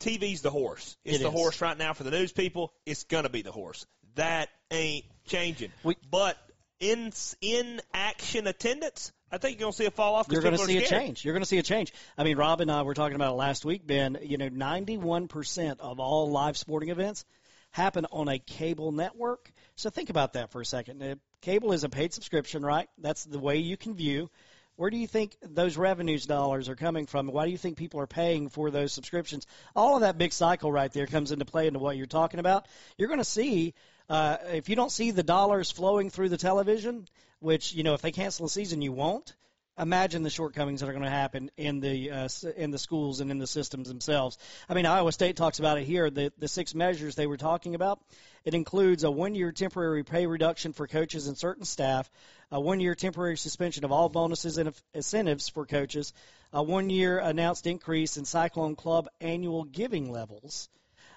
TV's 0.00 0.42
the 0.42 0.50
horse. 0.50 0.96
It's 1.04 1.16
It 1.16 1.22
the 1.22 1.28
is. 1.28 1.32
horse 1.34 1.60
right 1.60 1.76
now 1.76 1.92
for 1.94 2.04
the 2.04 2.10
news 2.10 2.32
people. 2.32 2.72
It's 2.84 3.04
going 3.04 3.24
to 3.24 3.30
be 3.30 3.42
the 3.42 3.52
horse. 3.52 3.86
That 4.16 4.48
ain't 4.70 5.04
changing. 5.26 5.72
We- 5.84 5.96
but 6.10 6.36
in 6.80 7.12
in 7.40 7.80
action 7.92 8.46
attendance, 8.46 9.12
I 9.30 9.38
think 9.38 9.58
you're 9.58 9.64
going 9.64 9.72
to 9.72 9.76
see 9.76 9.86
a 9.86 9.90
fall 9.90 10.14
off. 10.14 10.28
You're 10.30 10.42
going 10.42 10.56
to 10.56 10.64
see 10.64 10.78
a 10.78 10.86
change. 10.86 11.24
You're 11.24 11.34
going 11.34 11.42
to 11.42 11.48
see 11.48 11.58
a 11.58 11.62
change. 11.62 11.92
I 12.16 12.24
mean, 12.24 12.36
Rob 12.36 12.60
and 12.60 12.70
I 12.70 12.82
were 12.82 12.94
talking 12.94 13.16
about 13.16 13.32
it 13.32 13.36
last 13.36 13.64
week, 13.64 13.86
Ben. 13.86 14.18
You 14.22 14.38
know, 14.38 14.48
91% 14.48 15.80
of 15.80 16.00
all 16.00 16.30
live 16.30 16.56
sporting 16.56 16.90
events 16.90 17.24
happen 17.72 18.06
on 18.12 18.28
a 18.28 18.38
cable 18.38 18.92
network. 18.92 19.50
So 19.74 19.90
think 19.90 20.10
about 20.10 20.34
that 20.34 20.50
for 20.52 20.60
a 20.60 20.64
second. 20.64 21.20
Cable 21.42 21.72
is 21.72 21.84
a 21.84 21.88
paid 21.88 22.12
subscription, 22.12 22.64
right? 22.64 22.88
That's 22.98 23.24
the 23.24 23.38
way 23.38 23.56
you 23.58 23.76
can 23.76 23.94
view. 23.94 24.30
Where 24.76 24.90
do 24.90 24.98
you 24.98 25.06
think 25.06 25.36
those 25.42 25.78
revenues 25.78 26.26
dollars 26.26 26.68
are 26.68 26.76
coming 26.76 27.06
from? 27.06 27.28
Why 27.28 27.46
do 27.46 27.50
you 27.50 27.58
think 27.58 27.78
people 27.78 28.00
are 28.00 28.06
paying 28.06 28.50
for 28.50 28.70
those 28.70 28.92
subscriptions? 28.92 29.46
All 29.74 29.94
of 29.94 30.02
that 30.02 30.18
big 30.18 30.34
cycle 30.34 30.70
right 30.70 30.92
there 30.92 31.06
comes 31.06 31.32
into 31.32 31.46
play 31.46 31.66
into 31.66 31.78
what 31.78 31.96
you're 31.96 32.06
talking 32.06 32.40
about. 32.40 32.66
You're 32.98 33.08
going 33.08 33.20
to 33.20 33.24
see 33.24 33.74
uh, 34.08 34.36
if 34.52 34.68
you 34.68 34.76
don't 34.76 34.92
see 34.92 35.10
the 35.10 35.22
dollars 35.22 35.70
flowing 35.70 36.10
through 36.10 36.28
the 36.28 36.36
television, 36.36 37.08
which 37.40 37.74
you 37.74 37.82
know 37.82 37.94
if 37.94 38.02
they 38.02 38.12
cancel 38.12 38.46
the 38.46 38.50
season, 38.50 38.82
you 38.82 38.92
won't. 38.92 39.34
Imagine 39.78 40.22
the 40.22 40.30
shortcomings 40.30 40.80
that 40.80 40.88
are 40.88 40.92
going 40.92 41.04
to 41.04 41.10
happen 41.10 41.50
in 41.58 41.80
the 41.80 42.10
uh, 42.10 42.28
in 42.56 42.70
the 42.70 42.78
schools 42.78 43.20
and 43.20 43.30
in 43.30 43.38
the 43.38 43.46
systems 43.46 43.88
themselves. 43.88 44.38
I 44.70 44.74
mean, 44.74 44.86
Iowa 44.86 45.12
State 45.12 45.36
talks 45.36 45.58
about 45.58 45.76
it 45.76 45.84
here. 45.84 46.08
The 46.08 46.32
the 46.38 46.48
six 46.48 46.74
measures 46.74 47.14
they 47.14 47.26
were 47.26 47.36
talking 47.36 47.74
about. 47.74 48.00
It 48.44 48.54
includes 48.54 49.04
a 49.04 49.10
one-year 49.10 49.52
temporary 49.52 50.04
pay 50.04 50.26
reduction 50.26 50.72
for 50.72 50.86
coaches 50.86 51.26
and 51.26 51.36
certain 51.36 51.64
staff, 51.64 52.08
a 52.50 52.60
one-year 52.60 52.94
temporary 52.94 53.36
suspension 53.36 53.84
of 53.84 53.92
all 53.92 54.08
bonuses 54.08 54.56
and 54.56 54.72
incentives 54.94 55.48
for 55.48 55.66
coaches, 55.66 56.14
a 56.52 56.62
one-year 56.62 57.18
announced 57.18 57.66
increase 57.66 58.16
in 58.16 58.24
Cyclone 58.24 58.76
Club 58.76 59.08
annual 59.20 59.64
giving 59.64 60.10
levels, 60.10 60.70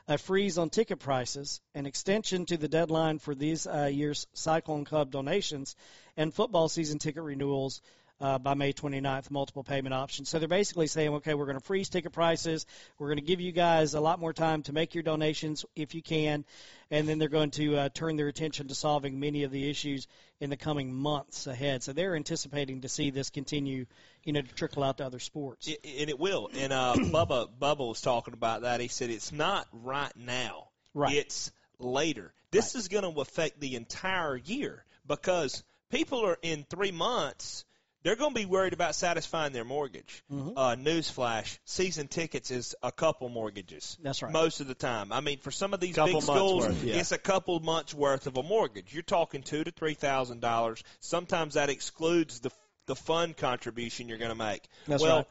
a 0.09 0.17
freeze 0.17 0.57
on 0.57 0.71
ticket 0.71 0.97
prices, 0.97 1.61
an 1.75 1.85
extension 1.85 2.43
to 2.47 2.57
the 2.57 2.67
deadline 2.67 3.19
for 3.19 3.35
these 3.35 3.67
uh, 3.67 3.85
year's 3.93 4.25
Cyclone 4.33 4.83
Club 4.83 5.11
donations, 5.11 5.75
and 6.17 6.33
football 6.33 6.67
season 6.67 6.97
ticket 6.97 7.21
renewals 7.21 7.79
uh, 8.21 8.37
by 8.37 8.53
May 8.53 8.73
29th, 8.73 9.31
multiple 9.31 9.63
payment 9.63 9.93
options. 9.93 10.29
So 10.29 10.39
they're 10.39 10.47
basically 10.47 10.87
saying, 10.87 11.13
okay, 11.15 11.33
we're 11.33 11.45
going 11.45 11.59
to 11.59 11.63
freeze 11.63 11.89
ticket 11.89 12.11
prices. 12.11 12.65
We're 12.97 13.07
going 13.07 13.19
to 13.19 13.25
give 13.25 13.41
you 13.41 13.51
guys 13.51 13.93
a 13.93 14.01
lot 14.01 14.19
more 14.19 14.33
time 14.33 14.63
to 14.63 14.73
make 14.73 14.93
your 14.93 15.03
donations 15.03 15.65
if 15.75 15.95
you 15.95 16.01
can. 16.01 16.45
And 16.91 17.07
then 17.07 17.19
they're 17.19 17.29
going 17.29 17.51
to 17.51 17.77
uh, 17.77 17.89
turn 17.89 18.15
their 18.17 18.27
attention 18.27 18.67
to 18.67 18.75
solving 18.75 19.19
many 19.19 19.43
of 19.43 19.51
the 19.51 19.69
issues 19.69 20.07
in 20.39 20.49
the 20.49 20.57
coming 20.57 20.93
months 20.93 21.47
ahead. 21.47 21.83
So 21.83 21.93
they're 21.93 22.15
anticipating 22.15 22.81
to 22.81 22.89
see 22.89 23.11
this 23.11 23.29
continue, 23.29 23.85
you 24.23 24.33
know, 24.33 24.41
to 24.41 24.55
trickle 24.55 24.83
out 24.83 24.97
to 24.97 25.05
other 25.05 25.19
sports. 25.19 25.67
It, 25.67 25.79
and 25.99 26.09
it 26.09 26.19
will. 26.19 26.49
And 26.53 26.73
uh, 26.73 26.93
Bubba 26.97 27.49
Bubba 27.59 27.87
was 27.87 28.01
talking 28.01 28.33
about 28.33 28.63
that. 28.63 28.81
He 28.81 28.87
said 28.87 29.09
it's 29.09 29.31
not 29.31 29.67
right 29.71 30.11
now. 30.15 30.69
Right. 30.93 31.15
It's 31.15 31.51
later. 31.77 32.33
This 32.51 32.75
is 32.75 32.87
going 32.87 33.03
to 33.03 33.21
affect 33.21 33.59
the 33.59 33.75
entire 33.75 34.35
year 34.35 34.83
because 35.07 35.63
people 35.91 36.25
are 36.25 36.37
in 36.41 36.65
three 36.69 36.91
months. 36.91 37.65
They're 38.03 38.15
going 38.15 38.33
to 38.33 38.39
be 38.39 38.45
worried 38.45 38.73
about 38.73 38.95
satisfying 38.95 39.51
their 39.51 39.65
mortgage. 39.65 40.23
Mm-hmm. 40.31 40.57
Uh, 40.57 40.75
newsflash: 40.75 41.59
season 41.65 42.07
tickets 42.07 42.49
is 42.49 42.75
a 42.81 42.91
couple 42.91 43.29
mortgages. 43.29 43.97
That's 44.01 44.21
right. 44.21 44.31
Most 44.31 44.61
of 44.61 44.67
the 44.67 44.75
time. 44.75 45.11
I 45.11 45.21
mean, 45.21 45.39
for 45.39 45.51
some 45.51 45.73
of 45.73 45.79
these 45.79 45.95
Couple 45.95 46.15
big 46.15 46.23
schools, 46.23 46.67
worth, 46.67 46.83
yeah. 46.83 46.95
it's 46.95 47.11
a 47.11 47.17
couple 47.17 47.59
months 47.59 47.93
worth 47.93 48.27
of 48.27 48.37
a 48.37 48.43
mortgage. 48.43 48.93
You're 48.93 49.03
talking 49.03 49.43
two 49.43 49.63
to 49.63 49.71
three 49.71 49.95
thousand 49.95 50.39
dollars. 50.39 50.83
Sometimes 50.99 51.55
that 51.55 51.69
excludes 51.69 52.39
the 52.39 52.51
the 52.85 52.95
fund 52.95 53.37
contribution 53.37 54.09
you're 54.09 54.17
going 54.17 54.31
to 54.31 54.35
make. 54.35 54.63
That's 54.87 55.03
well, 55.03 55.17
right. 55.17 55.27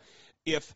if 0.46 0.74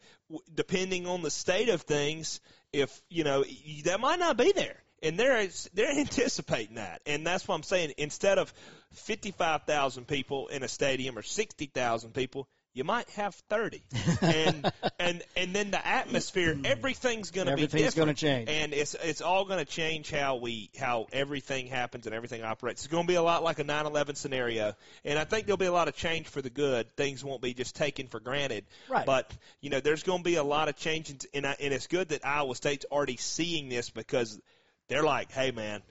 depending 0.52 1.06
on 1.06 1.22
the 1.22 1.30
state 1.30 1.68
of 1.68 1.82
things, 1.82 2.40
if 2.72 3.02
you 3.08 3.24
know 3.24 3.44
that 3.84 4.00
might 4.00 4.18
not 4.18 4.36
be 4.36 4.52
there, 4.52 4.82
and 5.02 5.18
they're 5.18 5.48
they're 5.74 5.98
anticipating 5.98 6.76
that, 6.76 7.02
and 7.06 7.26
that's 7.26 7.46
what 7.46 7.54
I'm 7.54 7.62
saying. 7.62 7.94
Instead 7.98 8.38
of 8.38 8.52
55,000 8.92 10.06
people 10.06 10.48
in 10.48 10.62
a 10.62 10.68
stadium 10.68 11.18
or 11.18 11.22
60,000 11.22 12.12
people, 12.12 12.48
you 12.74 12.84
might 12.84 13.08
have 13.10 13.34
30. 13.50 13.82
and 14.22 14.72
and 14.98 15.22
and 15.36 15.54
then 15.54 15.70
the 15.70 15.86
atmosphere, 15.86 16.54
hmm. 16.54 16.64
everything's 16.64 17.30
going 17.30 17.46
to 17.46 17.54
be 17.54 17.64
Everything's 17.64 17.94
gonna 17.94 18.14
change. 18.14 18.48
And 18.48 18.72
it's 18.72 18.94
it's 18.94 19.20
all 19.20 19.44
going 19.44 19.58
to 19.58 19.70
change 19.70 20.10
how 20.10 20.36
we 20.36 20.70
how 20.78 21.06
everything 21.12 21.66
happens 21.66 22.06
and 22.06 22.14
everything 22.14 22.42
operates. 22.42 22.84
It's 22.84 22.92
going 22.92 23.04
to 23.04 23.08
be 23.08 23.16
a 23.16 23.22
lot 23.22 23.42
like 23.42 23.58
a 23.58 23.64
9/11 23.64 24.16
scenario. 24.16 24.74
And 25.04 25.18
I 25.18 25.24
think 25.24 25.46
there'll 25.46 25.58
be 25.58 25.66
a 25.66 25.72
lot 25.72 25.88
of 25.88 25.96
change 25.96 26.28
for 26.28 26.40
the 26.40 26.50
good. 26.50 26.96
Things 26.96 27.22
won't 27.22 27.42
be 27.42 27.52
just 27.52 27.76
taken 27.76 28.06
for 28.06 28.20
granted. 28.20 28.64
Right. 28.88 29.04
But, 29.04 29.30
you 29.60 29.68
know, 29.68 29.80
there's 29.80 30.02
going 30.02 30.20
to 30.20 30.24
be 30.24 30.36
a 30.36 30.44
lot 30.44 30.68
of 30.68 30.76
change, 30.76 31.14
and 31.34 31.46
I, 31.46 31.56
and 31.60 31.74
it's 31.74 31.86
good 31.86 32.08
that 32.08 32.24
Iowa 32.24 32.54
State's 32.54 32.86
already 32.90 33.16
seeing 33.16 33.68
this 33.68 33.90
because 33.90 34.40
they're 34.88 35.04
like, 35.04 35.30
"Hey 35.32 35.50
man, 35.50 35.82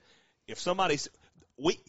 if 0.47 0.59
somebody's 0.59 1.07
we 1.57 1.79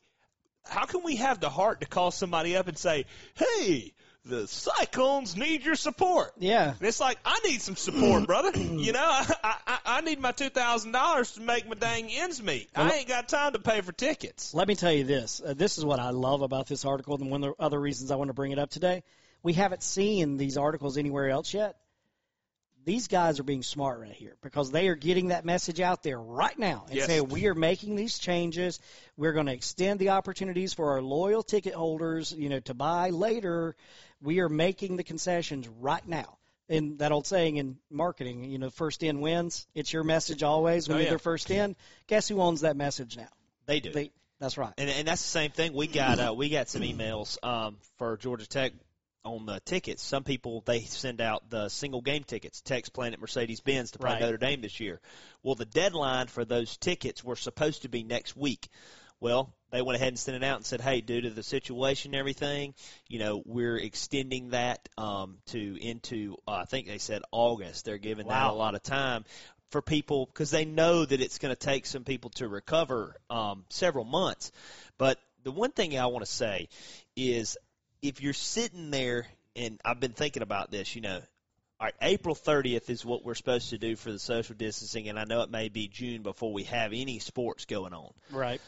how 0.64 0.84
can 0.86 1.03
we 1.03 1.16
have 1.16 1.40
the 1.40 1.50
heart 1.50 1.80
to 1.80 1.86
call 1.86 2.11
somebody 2.11 2.57
up 2.57 2.68
and 2.68 2.78
say, 2.78 3.07
"Hey, 3.34 3.92
the 4.24 4.46
Cyclones 4.46 5.36
need 5.36 5.64
your 5.64 5.74
support"? 5.74 6.32
Yeah. 6.38 6.74
And 6.78 6.82
it's 6.82 7.00
like 7.00 7.18
I 7.24 7.40
need 7.44 7.61
some 7.61 7.76
support, 7.76 8.26
brother. 8.26 8.57
You 8.59 8.92
know, 8.92 9.05
I, 9.05 9.57
I 9.66 9.78
I 9.84 10.00
need 10.03 10.20
my 10.20 10.32
two 10.32 10.50
thousand 10.50 10.92
dollars 10.92 11.32
to 11.32 11.40
make 11.40 11.68
my 11.68 11.74
dang 11.74 12.11
ends 12.11 12.42
meet. 12.42 12.70
I 12.74 12.90
ain't 12.90 13.09
got 13.09 13.28
time 13.28 13.53
to 13.53 13.59
pay 13.59 13.80
for 13.80 13.92
tickets. 13.92 14.55
Let 14.55 14.68
me 14.68 14.74
tell 14.74 14.92
you 14.92 15.05
this. 15.05 15.40
Uh, 15.44 15.55
this 15.55 15.78
is 15.78 15.84
what 15.84 15.98
I 15.98 16.11
love 16.11 16.42
about 16.42 16.66
this 16.66 16.84
article, 16.84 17.16
and 17.16 17.30
one 17.30 17.44
of 17.44 17.55
the 17.57 17.62
other 17.62 17.80
reasons 17.80 18.11
I 18.11 18.16
want 18.16 18.28
to 18.28 18.34
bring 18.34 18.53
it 18.53 18.59
up 18.59 18.70
today. 18.70 19.03
We 19.42 19.55
haven't 19.55 19.82
seen 19.82 20.36
these 20.36 20.57
articles 20.57 20.96
anywhere 20.96 21.28
else 21.28 21.53
yet. 21.53 21.76
These 22.85 23.09
guys 23.09 23.39
are 23.39 23.45
being 23.45 23.62
smart 23.62 24.01
right 24.01 24.12
here 24.12 24.37
because 24.43 24.70
they 24.70 24.89
are 24.89 24.95
getting 24.97 25.28
that 25.28 25.45
message 25.45 25.80
out 25.80 26.03
there 26.03 26.18
right 26.18 26.59
now 26.59 26.85
and 26.89 26.97
Yes. 26.97 27.07
saying 27.07 27.28
we 27.28 27.47
are 27.47 27.55
making 27.55 27.95
these 27.97 28.18
changes. 28.18 28.80
We're 29.16 29.33
going 29.33 29.47
to 29.47 29.53
extend 29.53 30.01
the 30.01 30.11
opportunities 30.11 30.74
for 30.74 30.91
our 30.93 31.03
loyal 31.03 31.43
ticket 31.43 31.74
holders, 31.74 32.33
you 32.33 32.49
know, 32.49 32.61
to 32.61 32.74
buy 32.74 33.11
later. 33.11 33.76
We 34.20 34.41
are 34.41 34.49
making 34.49 34.97
the 34.97 35.05
concessions 35.05 35.68
right 35.68 36.07
now. 36.07 36.39
And 36.68 36.99
that 36.99 37.12
old 37.12 37.26
saying 37.26 37.57
in 37.57 37.76
marketing, 37.91 38.45
you 38.45 38.59
know, 38.59 38.70
first 38.70 39.03
in 39.03 39.20
wins. 39.20 39.66
It's 39.74 39.93
your 39.93 40.05
message 40.05 40.43
always 40.43 40.89
when 40.89 40.97
Oh, 40.97 41.01
you're 41.01 41.09
yeah. 41.09 41.12
the 41.14 41.18
first 41.18 41.51
in. 41.51 41.76
Guess 42.07 42.28
who 42.28 42.41
owns 42.41 42.62
that 42.62 42.76
message 42.76 43.16
now? 43.16 43.28
They 43.66 43.80
do. 43.80 43.93
They, 43.93 44.11
that's 44.41 44.59
right. 44.59 44.72
And, 44.78 44.89
and 44.91 45.07
that's 45.07 45.22
the 45.22 45.28
same 45.28 45.51
thing. 45.51 45.72
We 45.74 45.87
got 45.87 46.18
uh, 46.18 46.35
we 46.35 46.49
got 46.49 46.68
some 46.68 46.83
emails 46.83 47.37
um, 47.45 47.76
for 47.99 48.16
Georgia 48.16 48.47
Tech 48.49 48.72
on 49.25 49.47
the 49.47 49.61
tickets. 49.61 50.03
Some 50.03 50.25
people 50.25 50.62
they 50.64 50.81
send 50.81 51.20
out 51.20 51.49
the 51.51 51.68
single 51.68 52.01
game 52.01 52.25
tickets. 52.25 52.61
Tech's 52.61 52.89
playing 52.89 53.14
at 53.14 53.20
Mercedes 53.20 53.61
Benz 53.61 53.93
to 53.93 53.99
play 53.99 54.12
Right. 54.12 54.20
Notre 54.20 54.37
Dame 54.37 54.61
this 54.61 54.81
year. 54.81 55.01
Well, 55.43 55.55
the 55.55 55.64
deadline 55.64 56.27
for 56.27 56.45
those 56.45 56.77
tickets 56.77 57.23
were 57.23 57.37
supposed 57.37 57.83
to 57.83 57.89
be 57.89 58.03
next 58.03 58.37
week. 58.37 58.68
Well, 59.20 59.55
they 59.70 59.83
went 59.83 59.97
ahead 59.97 60.09
and 60.09 60.18
sent 60.18 60.37
it 60.37 60.45
out 60.45 60.57
and 60.57 60.66
said, 60.66 60.81
"Hey, 60.81 61.01
due 61.01 61.20
to 61.20 61.31
the 61.31 61.45
situation 61.45 62.12
and 62.12 62.18
everything, 62.18 62.75
you 63.09 63.20
know, 63.20 63.43
we're 63.47 63.77
extending 63.77 64.51
that 64.51 64.89
um, 64.99 65.39
to 65.47 65.79
into 65.81 66.37
uh, 66.47 66.53
I 66.53 66.64
think 66.64 66.89
they 66.89 66.99
said 66.99 67.23
August. 67.31 67.85
They're 67.85 67.99
giving 67.99 68.27
that 68.27 68.51
a 68.51 68.53
lot 68.53 68.75
of 68.75 68.83
time." 68.83 69.25
For 69.70 69.81
people, 69.81 70.27
because 70.27 70.51
they 70.51 70.66
know 70.66 71.03
that 71.03 71.23
it's 71.23 71.39
going 71.39 71.55
to 71.55 71.59
take 71.59 71.87
some 71.87 72.05
people 72.05 72.29
to 72.33 72.47
recover 72.47 73.16
um, 73.31 73.64
several 73.70 74.05
months. 74.05 74.53
But 74.99 75.18
the 75.45 75.51
one 75.51 75.70
thing 75.70 75.99
I 75.99 76.07
want 76.07 76.27
to 76.27 76.31
say 76.31 76.68
is 77.16 77.57
if 78.03 78.20
you're 78.20 78.32
sitting 78.32 78.90
there, 78.90 79.26
and 79.55 79.80
I've 79.84 80.00
been 80.00 80.12
thinking 80.12 80.42
about 80.42 80.70
this, 80.70 80.94
you 80.94 81.00
know, 81.00 81.20
all 81.80 81.86
right, 81.86 81.94
April 82.03 82.34
30th 82.34 82.90
is 82.90 83.05
what 83.05 83.24
we're 83.24 83.34
supposed 83.34 83.70
to 83.70 83.78
do 83.78 83.96
for 83.96 84.12
the 84.12 84.18
social 84.18 84.55
distancing, 84.55 85.09
and 85.09 85.18
I 85.18 85.24
know 85.24 85.42
it 85.42 85.50
may 85.50 85.68
be 85.68 85.88
June 85.88 86.22
before 86.22 86.53
we 86.53 86.64
have 86.64 86.92
any 86.92 87.18
sports 87.20 87.64
going 87.64 87.92
on. 87.92 88.11
Right. 88.30 88.61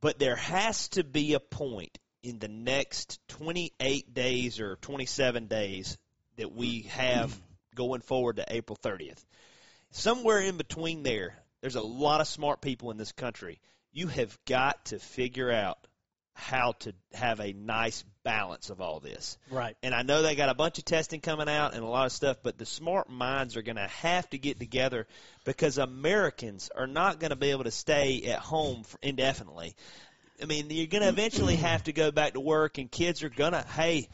But 0.00 0.18
there 0.18 0.36
has 0.36 0.88
to 0.90 1.04
be 1.04 1.34
a 1.34 1.40
point 1.40 1.98
in 2.22 2.38
the 2.38 2.48
next 2.48 3.20
28 3.28 4.12
days 4.12 4.60
or 4.60 4.76
27 4.76 5.46
days 5.46 5.96
that 6.36 6.52
we 6.52 6.82
have 6.90 7.36
going 7.74 8.00
forward 8.00 8.36
to 8.36 8.44
April 8.48 8.78
30th. 8.82 9.24
Somewhere 9.90 10.40
in 10.40 10.56
between 10.56 11.02
there, 11.02 11.36
there's 11.60 11.76
a 11.76 11.80
lot 11.80 12.20
of 12.20 12.26
smart 12.26 12.60
people 12.60 12.90
in 12.90 12.96
this 12.96 13.12
country. 13.12 13.60
You 13.92 14.08
have 14.08 14.36
got 14.44 14.86
to 14.86 14.98
figure 14.98 15.50
out 15.50 15.78
how 16.34 16.72
to 16.80 16.92
have 17.14 17.40
a 17.40 17.52
nice 17.52 18.04
balance 18.24 18.68
of 18.68 18.80
all 18.80 19.00
this. 19.00 19.38
Right. 19.50 19.76
And 19.82 19.94
I 19.94 20.02
know 20.02 20.22
they 20.22 20.34
got 20.34 20.48
a 20.48 20.54
bunch 20.54 20.78
of 20.78 20.84
testing 20.84 21.20
coming 21.20 21.48
out 21.48 21.74
and 21.74 21.82
a 21.82 21.86
lot 21.86 22.06
of 22.06 22.12
stuff, 22.12 22.38
but 22.42 22.58
the 22.58 22.66
smart 22.66 23.08
minds 23.08 23.56
are 23.56 23.62
going 23.62 23.76
to 23.76 23.86
have 23.86 24.28
to 24.30 24.38
get 24.38 24.58
together 24.58 25.06
because 25.44 25.78
Americans 25.78 26.70
are 26.76 26.88
not 26.88 27.20
going 27.20 27.30
to 27.30 27.36
be 27.36 27.50
able 27.50 27.64
to 27.64 27.70
stay 27.70 28.24
at 28.24 28.40
home 28.40 28.82
for 28.82 28.98
indefinitely. 29.00 29.76
I 30.42 30.46
mean, 30.46 30.66
you're 30.70 30.88
going 30.88 31.02
to 31.02 31.08
eventually 31.08 31.56
have 31.56 31.84
to 31.84 31.92
go 31.92 32.10
back 32.10 32.32
to 32.32 32.40
work, 32.40 32.78
and 32.78 32.90
kids 32.90 33.22
are 33.22 33.28
going 33.28 33.52
to, 33.52 33.62
hey, 33.62 34.08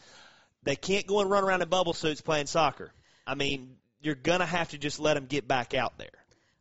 they 0.62 0.76
can't 0.76 1.06
go 1.06 1.20
and 1.20 1.30
run 1.30 1.44
around 1.44 1.62
in 1.62 1.68
bubble 1.70 1.94
suits 1.94 2.20
playing 2.20 2.46
soccer. 2.46 2.92
I 3.26 3.34
mean, 3.34 3.76
you're 4.02 4.14
going 4.14 4.40
to 4.40 4.46
have 4.46 4.70
to 4.70 4.78
just 4.78 5.00
let 5.00 5.14
them 5.14 5.26
get 5.26 5.48
back 5.48 5.72
out 5.72 5.96
there. 5.96 6.08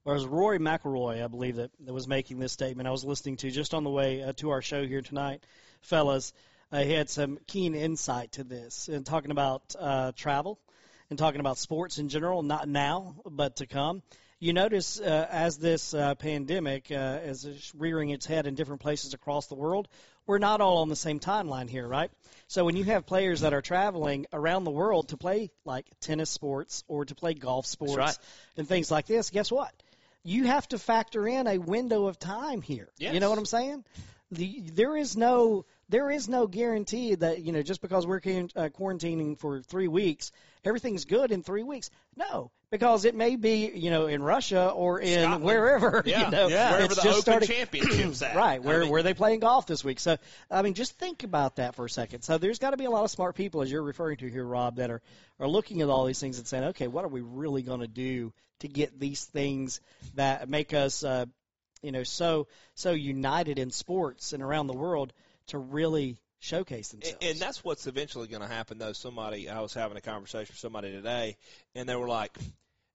Whereas 0.10 0.26
Rory 0.26 0.57
McIlroy, 0.57 1.24
I 1.24 1.28
believe 1.28 1.57
that, 1.57 1.70
that 1.82 1.93
was 1.93 2.07
making 2.07 2.39
this 2.39 2.51
statement. 2.51 2.88
I 2.88 2.91
was 2.91 3.05
listening 3.05 3.38
to 3.38 3.51
just 3.51 3.76
on 3.76 3.84
the 3.84 3.91
way 3.91 4.24
uh, 4.24 4.34
to 4.38 4.49
our 4.49 4.62
show 4.64 4.84
here 4.84 5.03
tonight, 5.03 5.43
fellas. 5.82 6.34
Uh, 6.72 6.80
he 6.80 6.93
had 6.93 7.12
some 7.12 7.38
keen 7.45 7.76
insight 7.76 8.32
to 8.32 8.43
this 8.43 8.88
and 8.88 9.05
talking 9.05 9.30
about 9.30 9.62
uh, 9.78 10.12
travel 10.16 10.57
and 11.12 11.20
talking 11.20 11.39
about 11.39 11.60
sports 11.60 11.99
in 11.99 12.10
general, 12.10 12.41
not 12.41 12.68
now 12.68 13.18
but 13.30 13.57
to 13.57 13.68
come. 13.68 14.01
You 14.39 14.51
notice 14.51 14.99
uh, 14.99 15.28
as 15.30 15.60
this 15.60 15.93
uh, 15.93 16.16
pandemic 16.16 16.91
uh, 16.91 17.20
is 17.26 17.72
rearing 17.78 18.10
its 18.10 18.26
head 18.26 18.47
in 18.47 18.55
different 18.55 18.82
places 18.82 19.14
across 19.14 19.45
the 19.45 19.53
world, 19.53 19.88
we're 20.26 20.39
not 20.39 20.60
all 20.60 20.80
on 20.80 20.89
the 20.89 20.95
same 20.95 21.20
timeline 21.20 21.70
here, 21.70 21.88
right? 21.88 22.10
So 22.47 22.66
when 22.66 22.76
you 22.76 22.86
have 22.86 23.05
players 23.05 23.41
that 23.41 23.53
are 23.53 23.62
traveling 23.62 24.26
around 24.34 24.64
the 24.64 24.72
world 24.72 25.10
to 25.10 25.18
play 25.18 25.51
like 25.66 25.86
tennis 25.99 26.32
sports 26.32 26.84
or 26.88 27.05
to 27.05 27.14
play 27.14 27.36
golf 27.36 27.68
sports 27.68 27.95
right. 27.95 28.18
and 28.57 28.68
things 28.68 28.89
like 28.89 29.05
this, 29.05 29.30
guess 29.30 29.51
what? 29.51 29.72
You 30.24 30.46
have 30.46 30.68
to 30.70 30.78
factor 30.78 31.28
in 31.28 31.48
a 31.48 31.58
window 31.58 32.08
of 32.08 32.20
time 32.20 32.62
here. 32.62 32.90
You 33.14 33.20
know 33.20 33.30
what 33.30 33.40
I'm 33.40 33.46
saying? 33.46 33.86
The, 34.32 34.62
there 34.74 34.96
is 34.96 35.18
no 35.18 35.66
there 35.90 36.12
is 36.12 36.30
no 36.30 36.46
guarantee 36.46 37.16
that 37.16 37.42
you 37.42 37.52
know 37.52 37.64
just 37.64 37.82
because 37.82 38.06
we're 38.06 38.18
uh, 38.18 38.70
quarantining 38.70 39.40
for 39.40 39.62
three 39.62 39.88
weeks, 39.88 40.32
everything's 40.64 41.06
good 41.06 41.32
in 41.32 41.42
three 41.42 41.64
weeks. 41.64 41.90
No, 42.16 42.52
because 42.72 43.06
it 43.06 43.16
may 43.16 43.36
be 43.36 43.72
you 43.74 43.90
know 43.90 44.08
in 44.08 44.22
Russia 44.22 44.70
or 44.70 45.00
in 45.00 45.22
Scotland. 45.22 45.44
wherever 45.44 46.04
Yeah, 46.06 46.26
you 46.26 46.32
know 46.32 46.48
yeah. 46.48 46.72
Wherever 46.72 46.86
it's 46.86 46.96
the 46.96 47.02
just 47.02 47.28
Open 47.28 47.48
starting 47.48 47.48
Championships 47.48 48.22
at. 48.22 48.36
right 48.36 48.64
where 48.64 48.78
I 48.78 48.80
mean- 48.82 48.90
where 48.92 49.04
they 49.04 49.14
playing 49.14 49.40
golf 49.40 49.66
this 49.68 49.84
week. 49.84 50.00
So 50.00 50.18
I 50.50 50.62
mean, 50.62 50.74
just 50.74 50.98
think 50.98 51.24
about 51.24 51.58
that 51.58 51.76
for 51.76 51.86
a 51.86 51.90
second. 51.90 52.22
So 52.22 52.38
there's 52.38 52.60
got 52.60 52.72
to 52.72 52.78
be 52.78 52.86
a 52.86 52.92
lot 52.92 53.04
of 53.04 53.12
smart 53.12 53.36
people, 53.36 53.62
as 53.62 53.72
you're 53.72 53.84
referring 53.84 54.18
to 54.18 54.28
here, 54.28 54.46
Rob, 54.46 54.78
that 54.78 54.90
are 54.92 55.02
are 55.40 55.48
looking 55.48 55.82
at 55.82 55.90
all 55.90 56.06
these 56.06 56.20
things 56.20 56.38
and 56.38 56.48
saying, 56.48 56.64
okay, 56.66 56.88
what 56.88 57.06
are 57.06 57.10
we 57.10 57.22
really 57.22 57.62
going 57.62 57.82
to 57.82 57.88
do 57.88 58.34
to 58.60 58.68
get 58.68 59.00
these 59.00 59.24
things 59.24 59.80
that 60.16 60.50
make 60.50 60.74
us, 60.74 61.04
uh, 61.04 61.26
you 61.82 61.92
know, 61.92 62.04
so 62.04 62.48
so 62.76 62.92
united 62.92 63.58
in 63.58 63.72
sports 63.72 64.34
and 64.34 64.44
around 64.44 64.68
the 64.68 64.74
world 64.74 65.14
to 65.48 65.58
really 65.58 66.18
showcase 66.40 66.90
themselves. 66.90 67.18
and 67.22 67.38
that's 67.38 67.64
what's 67.64 67.88
eventually 67.88 68.28
going 68.28 68.42
to 68.42 68.48
happen, 68.48 68.78
though. 68.78 68.94
Somebody, 68.94 69.50
I 69.50 69.60
was 69.62 69.74
having 69.74 69.98
a 69.98 70.02
conversation 70.02 70.54
with 70.54 70.60
somebody 70.60 70.92
today, 70.92 71.38
and 71.76 71.88
they 71.88 71.96
were 71.96 72.08
like, 72.08 72.38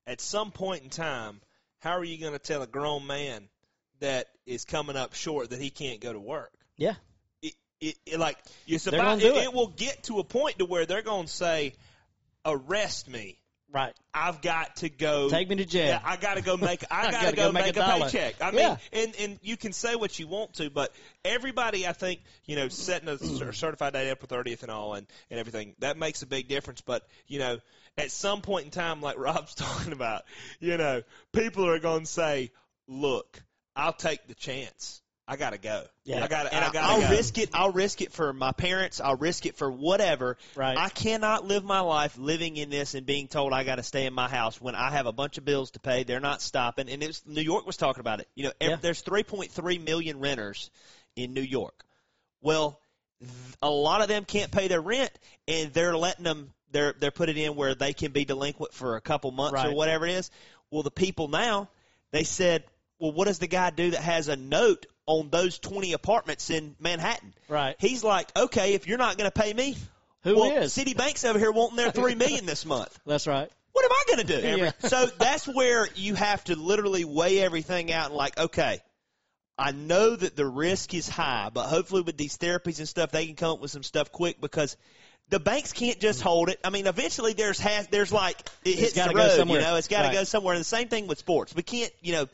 at 0.07 0.20
some 0.20 0.51
point 0.51 0.82
in 0.82 0.90
time, 0.90 1.40
how 1.80 1.92
are 1.92 2.05
you 2.05 2.18
going 2.18 2.32
to 2.32 2.38
tell 2.38 2.62
a 2.62 2.66
grown 2.66 3.07
man 3.07 3.49
that 4.01 4.26
is 4.47 4.64
coming 4.64 4.97
up 4.97 5.14
short 5.14 5.51
that 5.51 5.61
he 5.61 5.70
can't 5.70 6.01
go 6.01 6.12
to 6.12 6.20
work? 6.20 6.53
yeah, 6.76 6.95
It, 7.42 7.55
it, 7.80 7.97
it 8.07 8.18
like 8.18 8.38
it's 8.66 8.86
about 8.86 9.18
it, 9.18 9.24
it. 9.24 9.45
it 9.45 9.53
will 9.53 9.68
get 9.68 10.03
to 10.05 10.18
a 10.18 10.24
point 10.24 10.59
to 10.59 10.64
where 10.64 10.86
they're 10.86 11.03
going 11.03 11.26
to 11.26 11.32
say, 11.32 11.74
arrest 12.45 13.09
me. 13.09 13.38
Right. 13.75 13.93
I've 14.14 14.41
got 14.41 14.77
to 14.77 14.89
go. 14.89 15.29
Take 15.29 15.49
me 15.51 15.57
to 15.57 15.64
jail. 15.66 15.89
Yeah, 15.89 16.01
I 16.03 16.16
got 16.16 16.37
to 16.37 16.43
go 16.43 16.57
make. 16.57 16.85
I 16.91 17.11
got 17.11 17.12
gotta 17.12 17.37
go, 17.37 17.47
go 17.49 17.53
make 17.53 17.64
make, 17.66 17.77
a 17.77 17.81
dollar. 17.81 18.05
paycheck. 18.07 18.37
I 18.41 18.51
mean, 18.53 18.61
Yeah. 18.61 18.77
and 18.93 19.14
and 19.16 19.39
you 19.43 19.57
can 19.57 19.72
say 19.72 19.97
what 19.97 20.18
you 20.18 20.27
want 20.29 20.55
to, 20.55 20.70
but 20.70 20.95
everybody, 21.25 21.87
I 21.87 21.93
think, 21.93 22.20
you 22.47 22.57
know, 22.57 22.68
setting 22.68 23.09
a 23.09 23.18
cer- 23.18 23.53
certified 23.64 23.93
date 23.93 24.11
April 24.11 24.29
30th 24.29 24.62
and 24.62 24.70
all, 24.70 24.95
and 24.95 25.07
and 25.31 25.39
everything 25.41 25.75
that 25.81 25.99
makes 25.99 26.22
a 26.22 26.27
big 26.27 26.49
difference. 26.49 26.81
But 26.81 27.07
you 27.27 27.39
know, 27.41 27.59
at 27.99 28.11
some 28.11 28.41
point 28.41 28.66
in 28.66 28.70
time, 28.70 29.01
like 29.03 29.18
Rob's 29.18 29.55
talking 29.55 29.93
about, 29.93 30.22
you 30.61 30.77
know, 30.77 31.03
people 31.33 31.68
are 31.68 31.79
going 31.81 32.05
to 32.05 32.11
say, 32.11 32.53
"Look, 32.89 33.43
I'll 33.77 33.93
take 33.93 34.27
the 34.29 34.35
chance. 34.35 35.03
I 35.27 35.37
got 35.37 35.51
to 35.55 35.59
go. 35.59 35.85
Yeah. 36.05 36.22
I 36.22 36.29
got. 36.29 36.53
And 36.53 36.62
I 36.64 36.68
I 36.68 36.70
got 36.72 36.95
will 36.95 37.03
to 37.03 37.09
go. 37.09 37.16
risk 37.16 37.39
it. 37.39 37.49
I'll 37.55 37.72
risk 37.72 38.03
it 38.03 38.12
for 38.12 38.33
my 38.35 38.53
parents. 38.53 39.01
I'll 39.01 39.16
risk 39.16 39.47
it 39.47 39.57
for 39.57 39.70
whatever. 39.70 40.37
Right. 40.55 40.77
I 40.77 40.91
cannot 40.91 41.47
live 41.47 41.64
my 41.64 41.81
life 41.81 42.18
living 42.18 42.57
in 42.59 42.68
this 42.68 42.95
and 42.95 43.07
being 43.07 43.27
told 43.29 43.55
I 43.55 43.64
got 43.64 43.77
to 43.77 43.83
stay 43.83 44.05
in 44.05 44.12
my 44.12 44.29
house 44.29 44.61
when 44.61 44.75
I 44.75 44.91
have 44.91 45.07
a 45.07 45.12
bunch 45.12 45.39
of 45.39 45.45
bills 45.47 45.70
to 45.72 45.81
pay. 45.81 46.03
They're 46.05 46.20
not 46.20 46.43
stopping. 46.43 46.91
And 46.91 47.03
it's 47.03 47.27
New 47.27 47.41
York 47.41 47.66
was 47.66 47.79
talking 47.79 48.01
about 48.01 48.20
it. 48.20 48.29
You 48.35 48.45
know, 48.45 48.53
Yeah. 48.61 48.77
there's 48.77 49.03
3.3 49.03 49.79
million 49.83 50.20
renters 50.20 50.70
in 51.16 51.33
New 51.33 51.41
York. 51.43 51.85
Well, 52.43 52.79
a 53.62 53.70
lot 53.70 54.03
of 54.03 54.09
them 54.09 54.27
can't 54.27 54.51
pay 54.53 54.68
their 54.68 54.83
rent, 54.83 55.11
and 55.49 55.72
they're 55.72 55.97
letting 55.97 56.25
them. 56.25 56.53
They're 56.70 56.93
they're 56.99 57.11
putting 57.12 57.37
in 57.39 57.55
where 57.55 57.75
they 57.75 57.95
can 57.95 58.12
be 58.12 58.27
delinquent 58.27 58.75
for 58.75 58.97
a 58.97 59.01
couple 59.01 59.31
months 59.31 59.55
Right. 59.55 59.68
or 59.68 59.75
whatever 59.75 60.07
it 60.07 60.12
is. 60.16 60.31
Well, 60.70 60.83
the 60.83 60.91
people 60.91 61.29
now 61.29 61.70
they 62.11 62.25
said, 62.25 62.64
well, 62.99 63.12
what 63.12 63.27
does 63.27 63.39
the 63.39 63.47
guy 63.47 63.70
do 63.70 63.93
that 63.93 64.01
has 64.03 64.29
a 64.29 64.37
note 64.37 64.85
on 65.07 65.28
those 65.30 65.59
20 65.59 65.92
apartments 65.92 66.50
in 66.50 66.74
Manhattan? 66.80 67.34
Right. 67.48 67.76
He's 67.78 68.02
like, 68.05 68.28
okay, 68.36 68.74
if 68.74 68.86
you're 68.86 68.98
not 68.98 69.18
going 69.18 69.30
to 69.30 69.38
pay 69.38 69.52
me, 69.52 69.76
Who 70.22 70.36
well, 70.36 70.62
is? 70.62 70.74
Citibank's 70.74 71.24
over 71.24 71.38
here 71.38 71.52
wanting 71.52 71.76
their 71.76 71.90
three 71.90 72.14
million 72.14 72.46
this 72.46 72.64
month. 72.64 72.98
That's 73.07 73.26
right. 73.26 73.50
What 73.72 73.84
am 73.84 73.90
I 73.92 74.05
going 74.07 74.26
to 74.26 74.40
do? 74.40 74.46
Yeah. 74.64 74.70
So 74.88 75.07
that's 75.18 75.48
where 75.48 75.88
you 75.96 76.14
have 76.14 76.44
to 76.44 76.55
literally 76.55 77.05
weigh 77.05 77.40
everything 77.40 77.90
out 77.90 78.07
and 78.07 78.14
like, 78.14 78.38
okay, 78.38 78.80
I 79.59 79.72
know 79.72 80.14
that 80.14 80.36
the 80.36 80.46
risk 80.46 80.94
is 80.94 81.09
high, 81.09 81.50
but 81.52 81.66
hopefully 81.66 82.02
with 82.02 82.16
these 82.16 82.38
therapies 82.38 82.78
and 82.78 82.88
stuff, 82.88 83.11
they 83.11 83.26
can 83.26 83.34
come 83.34 83.52
up 83.52 83.61
with 83.61 83.72
some 83.72 83.82
stuff 83.82 84.12
quick 84.12 84.40
because 84.40 84.76
the 85.30 85.40
banks 85.40 85.72
can't 85.72 86.00
just 86.00 86.20
mm. 86.20 86.24
hold 86.24 86.48
it. 86.50 86.61
I 86.64 86.70
mean, 86.70 86.86
eventually 86.86 87.32
there's 87.32 87.59
has 87.61 87.86
there's 87.88 88.12
like 88.12 88.36
it 88.64 88.78
hits 88.78 88.92
the 88.92 89.12
go 89.12 89.12
road. 89.12 89.48
You 89.48 89.59
know, 89.61 89.76
it's 89.76 89.88
got 89.88 90.02
to 90.02 90.09
Right. 90.09 90.14
go 90.14 90.24
somewhere. 90.24 90.55
And 90.55 90.61
the 90.61 90.64
same 90.64 90.88
thing 90.88 91.07
with 91.07 91.18
sports. 91.18 91.55
We 91.55 91.62
can't, 91.62 91.92
you 92.00 92.12
know. 92.12 92.28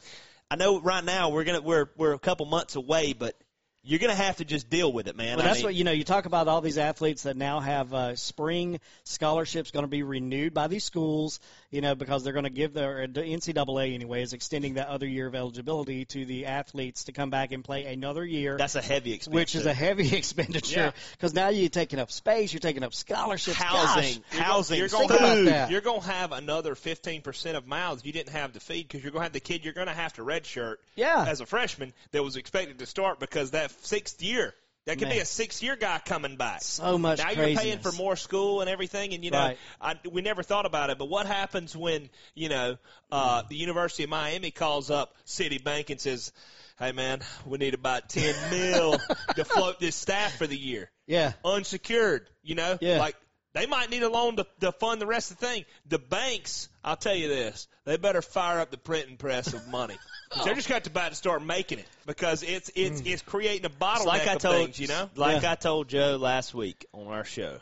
I 0.50 0.56
know 0.56 0.80
right 0.80 1.04
now 1.04 1.28
we're 1.28 1.44
gonna 1.44 1.60
we're 1.60 1.86
we're 1.96 2.12
a 2.12 2.18
couple 2.18 2.44
months 2.46 2.74
away, 2.74 3.12
but 3.12 3.36
you're 3.82 3.98
gonna 3.98 4.14
have 4.14 4.36
to 4.36 4.44
just 4.44 4.68
deal 4.68 4.92
with 4.92 5.08
it, 5.08 5.16
man. 5.16 5.36
Well, 5.38 5.46
I 5.46 5.48
that's 5.48 5.58
mean, 5.60 5.64
what 5.66 5.74
you 5.74 5.84
know. 5.84 5.92
You 5.92 6.04
talk 6.04 6.26
about 6.26 6.48
all 6.48 6.60
these 6.60 6.76
athletes 6.78 7.22
that 7.22 7.36
now 7.36 7.60
have 7.60 7.94
uh, 7.94 8.14
spring 8.16 8.78
scholarships 9.04 9.70
going 9.70 9.84
to 9.84 9.88
be 9.88 10.02
renewed 10.02 10.52
by 10.54 10.68
these 10.68 10.84
schools, 10.84 11.40
you 11.70 11.80
know, 11.80 11.94
because 11.94 12.22
they're 12.22 12.32
going 12.34 12.44
to 12.44 12.50
give 12.50 12.74
their 12.74 13.06
the 13.06 13.22
NCAA 13.22 13.94
anyway 13.94 14.22
is 14.22 14.32
extending 14.34 14.74
that 14.74 14.88
other 14.88 15.06
year 15.06 15.26
of 15.26 15.34
eligibility 15.34 16.04
to 16.06 16.24
the 16.26 16.46
athletes 16.46 17.04
to 17.04 17.12
come 17.12 17.30
back 17.30 17.52
and 17.52 17.64
play 17.64 17.86
another 17.86 18.24
year. 18.24 18.56
that's 18.58 18.74
a 18.76 18.82
heavy 18.82 19.12
expense. 19.14 19.34
which 19.34 19.54
is 19.54 19.64
a 19.66 19.72
heavy 19.74 20.14
expenditure 20.16 20.92
because 21.12 21.32
now 21.34 21.48
you're 21.48 21.68
taking 21.70 21.98
up 21.98 22.10
space, 22.10 22.52
you're 22.52 22.60
taking 22.60 22.82
up 22.82 22.92
scholarships, 22.94 23.56
housing, 23.56 24.22
Gosh, 24.30 24.40
housing, 24.40 24.78
You're 24.78 24.88
going 24.88 25.04
about 25.10 25.20
food. 25.20 25.48
that. 25.48 25.70
You're 25.70 25.80
going 25.80 26.02
to 26.02 26.06
have 26.06 26.32
another 26.32 26.74
15% 26.74 27.54
of 27.56 27.66
mouths 27.66 28.04
you 28.04 28.12
didn't 28.12 28.32
have 28.32 28.52
to 28.52 28.60
feed 28.60 28.88
because 28.88 29.02
you're 29.02 29.12
going 29.12 29.20
to 29.20 29.24
have 29.24 29.32
the 29.32 29.40
kid 29.40 29.64
you're 29.64 29.72
going 29.74 29.86
to 29.86 29.92
have 29.94 30.12
to 30.14 30.22
redshirt 30.22 30.76
Yeah. 30.96 31.24
as 31.26 31.40
a 31.40 31.46
freshman 31.46 31.92
that 32.12 32.22
was 32.22 32.36
expected 32.36 32.78
to 32.80 32.86
start 32.86 33.18
because 33.20 33.52
that 33.52 33.70
sixth 33.82 34.22
year, 34.22 34.54
that 34.86 34.98
could 34.98 35.08
be 35.10 35.18
a 35.18 35.24
six 35.24 35.62
year 35.62 35.76
guy 35.76 36.00
coming 36.04 36.36
back. 36.36 36.62
So 36.62 36.98
much 36.98 37.18
Now 37.18 37.30
you're 37.30 37.56
paying 37.56 37.78
for 37.78 37.92
more 37.92 38.16
school 38.16 38.60
and 38.60 38.70
everything, 38.70 39.12
and 39.14 39.24
you 39.24 39.30
know, 39.30 39.38
Right. 39.38 39.58
I, 39.80 39.94
we 40.10 40.22
never 40.22 40.42
thought 40.42 40.66
about 40.66 40.90
it. 40.90 40.98
But 40.98 41.06
what 41.06 41.26
happens 41.26 41.76
when 41.76 42.08
you 42.34 42.48
know 42.48 42.76
uh, 43.12 43.42
the 43.48 43.56
University 43.56 44.04
of 44.04 44.10
Miami 44.10 44.50
calls 44.50 44.90
up 44.90 45.14
Citibank 45.26 45.90
and 45.90 46.00
says, 46.00 46.32
"Hey 46.78 46.92
man, 46.92 47.20
we 47.44 47.58
need 47.58 47.74
about 47.74 48.08
ten 48.08 48.34
mil 48.50 48.96
to 49.36 49.44
float 49.44 49.78
this 49.80 49.94
staff 49.96 50.36
for 50.36 50.46
the 50.46 50.58
year." 50.58 50.90
yeah, 51.06 51.32
unsecured. 51.44 52.28
You 52.42 52.54
know, 52.54 52.78
Yeah. 52.80 52.98
like 52.98 53.16
they 53.52 53.66
might 53.66 53.90
need 53.90 54.02
a 54.02 54.08
loan 54.08 54.36
to, 54.36 54.46
to 54.60 54.72
fund 54.72 55.00
the 55.00 55.06
rest 55.06 55.30
of 55.30 55.38
the 55.38 55.46
thing. 55.46 55.64
The 55.88 55.98
banks, 55.98 56.68
I'll 56.84 56.96
tell 56.96 57.14
you 57.14 57.28
this, 57.28 57.66
they 57.84 57.96
better 57.96 58.22
fire 58.22 58.60
up 58.60 58.70
the 58.70 58.78
printing 58.78 59.16
press 59.16 59.52
of 59.52 59.66
money. 59.68 59.96
'Cause 60.30 60.44
They're 60.44 60.54
just 60.54 60.68
got 60.68 60.84
to 60.84 60.90
about 60.90 61.08
to 61.10 61.16
start 61.16 61.42
making 61.42 61.80
it 61.80 61.86
because 62.06 62.42
it's 62.42 62.70
it's 62.74 63.02
mm. 63.02 63.06
it's 63.12 63.22
creating 63.22 63.66
a 63.66 63.70
bottleneck 63.70 63.96
It's 63.96 64.06
like 64.06 64.28
I 64.28 64.32
of 64.34 64.38
told 64.42 64.56
things. 64.56 64.78
You 64.78 64.88
know, 64.88 65.10
like 65.16 65.42
Yeah. 65.42 65.52
I 65.52 65.54
told 65.56 65.88
Joe 65.88 66.16
last 66.20 66.54
week 66.54 66.86
on 66.92 67.08
our 67.08 67.24
show. 67.24 67.58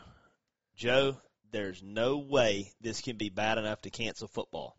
Joe, 0.75 1.17
there's 1.51 1.81
no 1.81 2.19
way 2.19 2.71
this 2.79 3.01
can 3.01 3.17
be 3.17 3.29
bad 3.29 3.57
enough 3.57 3.81
to 3.81 3.89
cancel 3.89 4.27
football. 4.27 4.77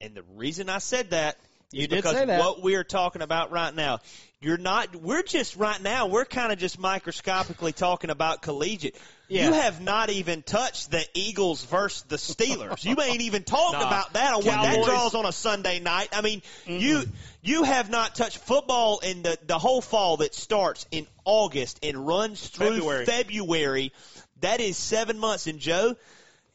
And 0.00 0.14
the 0.14 0.22
reason 0.34 0.70
I 0.70 0.78
said 0.78 1.10
that 1.10 1.36
is 1.36 1.42
You 1.72 1.86
did 1.86 1.96
because 1.96 2.12
say 2.16 2.24
that. 2.24 2.40
what 2.40 2.62
we're 2.62 2.82
talking 2.84 3.22
about 3.22 3.52
right 3.52 3.72
now, 3.74 4.00
you're 4.40 4.56
not. 4.58 4.96
We're 4.96 5.22
just 5.22 5.54
right 5.56 5.80
now. 5.80 6.06
We're 6.08 6.24
kind 6.24 6.50
of 6.52 6.58
just 6.58 6.78
microscopically 6.80 7.72
talking 7.72 8.10
about 8.10 8.42
collegiate. 8.42 8.96
Yeah. 9.28 9.46
You 9.46 9.52
have 9.52 9.80
not 9.80 10.10
even 10.10 10.42
touched 10.42 10.90
the 10.90 11.04
Eagles 11.14 11.64
versus 11.66 12.02
the 12.08 12.16
Steelers. 12.16 12.84
you 12.84 12.96
ain't 13.00 13.20
even 13.20 13.44
talked 13.44 13.74
Nah. 13.78 13.86
about 13.86 14.12
that 14.14 14.32
on 14.34 14.44
what 14.44 14.46
that 14.46 14.64
Cowboys- 14.74 14.86
draws 14.86 15.14
on 15.14 15.26
a 15.26 15.32
Sunday 15.32 15.78
night. 15.78 16.08
I 16.12 16.22
mean, 16.22 16.42
you 16.66 17.04
you 17.42 17.62
have 17.62 17.88
not 17.88 18.16
touched 18.16 18.38
football 18.38 18.98
in 18.98 19.22
the 19.22 19.38
the 19.46 19.58
whole 19.58 19.80
fall 19.80 20.16
that 20.16 20.34
starts 20.34 20.86
in 20.90 21.06
August 21.24 21.78
and 21.84 22.04
runs 22.04 22.48
through 22.48 22.76
February. 22.78 23.06
February. 23.06 23.92
That 24.40 24.60
is 24.60 24.76
seven 24.76 25.18
months. 25.20 25.46
And 25.46 25.60
Joe, 25.60 25.94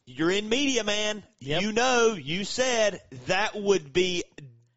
you're 0.05 0.31
in 0.31 0.49
media, 0.49 0.83
man. 0.83 1.23
Yep. 1.39 1.61
You 1.61 1.71
know, 1.71 2.13
you 2.21 2.43
said 2.43 2.99
that 3.27 3.55
would 3.55 3.93
be 3.93 4.23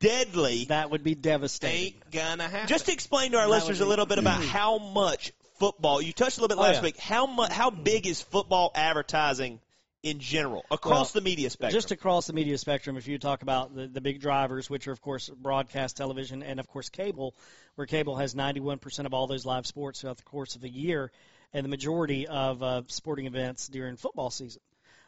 deadly. 0.01 0.67
that 0.67 0.91
would 0.91 1.03
be 1.03 1.15
devastating. 1.15 1.95
ain't 1.95 2.11
gonna 2.11 2.49
happen. 2.49 2.69
Just 2.69 2.87
to 2.87 2.93
explain 2.93 3.33
to 3.33 3.39
our 3.39 3.45
That 3.47 3.51
listeners 3.51 3.81
would 3.81 3.87
a 3.87 3.89
little 3.89 4.07
bit 4.07 4.19
about 4.19 4.43
how 4.43 4.79
much 4.79 5.33
football 5.59 6.01
you 6.01 6.13
touched 6.13 6.39
a 6.39 6.41
little 6.41 6.57
bit 6.57 6.61
Oh, 6.61 6.65
last 6.67 6.77
yeah. 6.77 6.83
week. 6.83 6.97
How 6.99 7.27
much? 7.27 7.53
How 7.53 7.71
big 7.71 8.07
is 8.07 8.21
football 8.23 8.71
advertising 8.75 9.61
in 10.05 10.21
general 10.21 10.65
across 10.71 11.13
Well, 11.15 11.21
the 11.21 11.25
media 11.25 11.51
spectrum? 11.51 11.73
Just 11.77 11.91
across 11.91 12.29
the 12.29 12.33
media 12.33 12.57
spectrum, 12.59 12.97
if 12.97 13.09
you 13.09 13.19
talk 13.19 13.43
about 13.43 13.75
the, 13.75 13.89
the 13.89 14.01
big 14.01 14.21
drivers, 14.21 14.71
which 14.71 14.87
are, 14.87 14.93
of 14.93 15.01
course, 15.01 15.29
broadcast 15.29 15.97
television 15.97 16.43
and, 16.45 16.61
of 16.61 16.69
course, 16.69 16.89
cable, 16.89 17.35
where 17.75 17.87
cable 17.87 18.17
has 18.17 18.35
91% 18.35 19.07
of 19.07 19.13
all 19.15 19.27
those 19.27 19.45
live 19.45 19.67
sports 19.67 20.01
throughout 20.01 20.17
the 20.17 20.23
course 20.23 20.55
of 20.55 20.63
a 20.63 20.69
year 20.69 21.11
and 21.53 21.65
the 21.65 21.69
majority 21.69 22.29
of 22.29 22.63
uh, 22.63 22.83
sporting 22.87 23.27
events 23.27 23.67
during 23.67 23.97
football 23.97 24.31
season. 24.31 24.63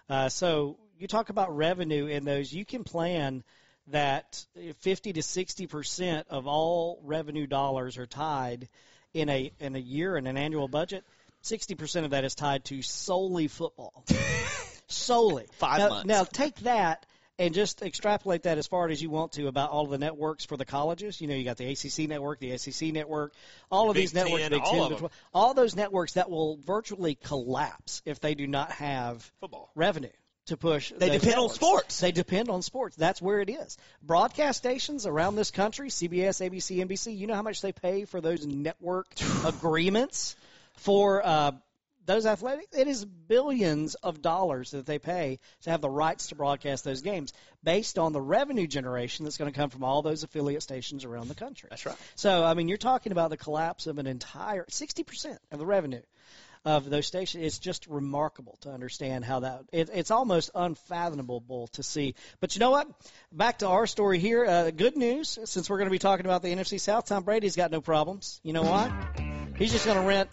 Uh, 0.09 0.29
so 0.29 0.77
you 0.99 1.07
talk 1.07 1.29
about 1.29 1.57
revenue 1.57 2.07
in 2.07 2.25
those, 2.25 2.53
you 2.53 2.65
can 2.65 2.83
plan 2.83 3.45
that 3.89 4.45
50 4.81 5.15
to 5.15 5.21
60% 5.21 6.25
of 6.29 6.47
all 6.47 7.01
revenue 7.05 7.47
dollars 7.47 7.99
are 7.99 8.07
tied 8.07 8.69
in 9.13 9.29
a, 9.29 9.53
in 9.59 9.77
a 9.77 9.81
year, 9.81 10.17
in 10.17 10.27
an 10.27 10.37
annual 10.37 10.69
budget. 10.69 11.05
60% 11.43 12.05
of 12.05 12.11
that 12.11 12.25
is 12.25 12.35
tied 12.35 12.65
to 12.67 12.83
solely 12.83 13.49
football. 13.49 14.05
solely. 14.87 15.47
Five 15.53 15.79
now, 15.79 15.89
months. 15.89 16.07
Now 16.07 16.25
take 16.25 16.57
that 16.61 17.07
and 17.39 17.55
just 17.55 17.81
extrapolate 17.81 18.43
that 18.43 18.59
as 18.59 18.67
far 18.67 18.89
as 18.91 19.03
you 19.03 19.09
want 19.09 19.33
to 19.33 19.47
about 19.47 19.71
all 19.71 19.85
of 19.85 19.91
the 19.91 19.99
networks 19.99 20.45
for 20.45 20.59
the 20.59 20.67
colleges. 20.67 21.21
You 21.23 21.27
know, 21.27 21.35
you 21.35 21.45
got 21.45 21.57
the 21.57 21.73
ACC 21.73 22.07
network, 22.07 22.39
the 22.39 22.59
SEC 22.59 22.93
network, 22.93 23.33
all 23.71 23.89
of 23.89 23.95
Big 23.95 24.03
these 24.03 24.15
networks, 24.15 24.43
Ten, 24.43 24.51
Big 24.51 24.61
all 24.63 24.73
Ten, 24.73 24.83
of 24.83 24.89
them. 24.91 24.99
12, 24.99 25.13
all 25.33 25.55
those 25.55 25.75
networks 25.75 26.13
that 26.13 26.31
will 26.31 26.59
virtually 26.59 27.15
collapse 27.15 28.03
if 28.05 28.21
they 28.21 28.35
do 28.35 28.47
not 28.47 28.71
have 28.73 29.23
football. 29.41 29.71
revenue 29.75 30.11
to 30.47 30.57
push. 30.57 30.93
They 30.97 31.11
depend 31.11 31.37
on 31.37 31.49
sports. 31.51 32.01
They 32.01 32.13
depend 32.13 32.49
on 32.49 32.63
sports. 32.63 32.97
That's 32.97 33.21
where 33.23 33.41
it 33.41 33.51
is. 33.51 33.77
Broadcast 34.03 34.59
stations 34.59 35.07
around 35.07 35.37
this 35.37 35.51
country, 35.51 35.89
CBS, 35.89 36.41
ABC, 36.41 36.85
NBC. 36.85 37.17
You 37.17 37.27
know 37.27 37.35
how 37.35 37.43
much 37.43 37.61
they 37.61 37.73
pay 37.73 38.05
for 38.05 38.21
those 38.21 38.45
network 38.47 39.07
agreements 39.45 40.37
for 40.77 41.25
uh, 41.25 41.53
those 42.07 42.27
athletic. 42.27 42.69
It 42.73 42.89
is 42.89 43.05
billions 43.05 43.95
of 43.95 44.23
dollars 44.23 44.73
that 44.73 44.87
they 44.87 44.99
pay 44.99 45.39
to 45.63 45.71
have 45.71 45.81
the 45.81 45.91
rights 45.91 46.29
to 46.29 46.35
broadcast 46.35 46.85
those 46.85 47.03
games, 47.03 47.33
based 47.63 47.99
on 47.99 48.13
the 48.13 48.21
revenue 48.21 48.67
generation 48.67 49.25
that's 49.25 49.37
going 49.37 49.53
to 49.53 49.57
come 49.57 49.71
from 49.71 49.85
all 49.85 50.03
those 50.03 50.23
affiliate 50.23 50.63
stations 50.63 51.05
around 51.05 51.29
the 51.29 51.35
country. 51.35 51.69
That's 51.71 51.87
right. 51.87 51.97
So, 52.17 52.45
I 52.45 52.55
mean, 52.55 52.69
you're 52.69 52.79
talking 52.79 53.13
about 53.13 53.31
the 53.31 53.37
collapse 53.37 53.87
of 53.87 53.99
an 53.99 54.07
entire 54.07 54.65
60% 54.65 55.39
of 55.53 55.59
the 55.59 55.67
revenue 55.67 56.03
of 56.65 56.89
those 56.91 57.07
stations. 57.07 57.45
It's 57.45 57.59
just 57.59 57.87
remarkable 57.87 58.59
to 58.63 58.71
understand 58.71 59.25
how 59.25 59.41
that. 59.41 59.63
It, 59.73 59.91
it's 59.93 60.11
almost 60.11 60.51
unfathomable 60.55 61.69
to 61.73 61.83
see. 61.83 62.15
But 62.41 62.55
you 62.55 62.61
know 62.61 62.71
what? 62.71 62.89
Back 63.33 63.59
to 63.59 63.69
our 63.69 63.87
story 63.87 64.19
here. 64.19 64.45
Uh, 64.45 64.71
good 64.71 64.97
news, 64.97 65.39
since 65.45 65.71
we're 65.71 65.79
going 65.79 65.89
to 65.89 65.93
be 65.93 65.99
talking 65.99 66.27
about 66.27 66.43
the 66.43 66.49
NFC 66.49 66.79
South. 66.79 67.07
Tom 67.07 67.23
Brady's 67.25 67.57
got 67.57 67.71
no 67.71 67.81
problems. 67.81 68.41
You 68.43 68.53
know 68.53 68.63
why? 68.63 68.93
He's 69.57 69.73
just 69.73 69.85
going 69.85 69.99
to 69.99 70.05
rent 70.07 70.31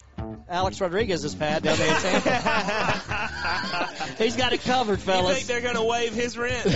Alex 0.48 0.80
Rodriguez's 0.80 1.34
pad 1.34 1.62
down 1.62 1.76
there 1.76 1.94
in 1.94 2.00
Tampa. 2.00 3.88
He's 4.18 4.36
got 4.36 4.52
it 4.52 4.62
covered, 4.62 4.98
You 5.00 5.04
fellas. 5.04 5.36
think 5.36 5.46
they're 5.48 5.60
gonna 5.60 5.84
waive 5.84 6.14
his 6.14 6.38
rent? 6.38 6.64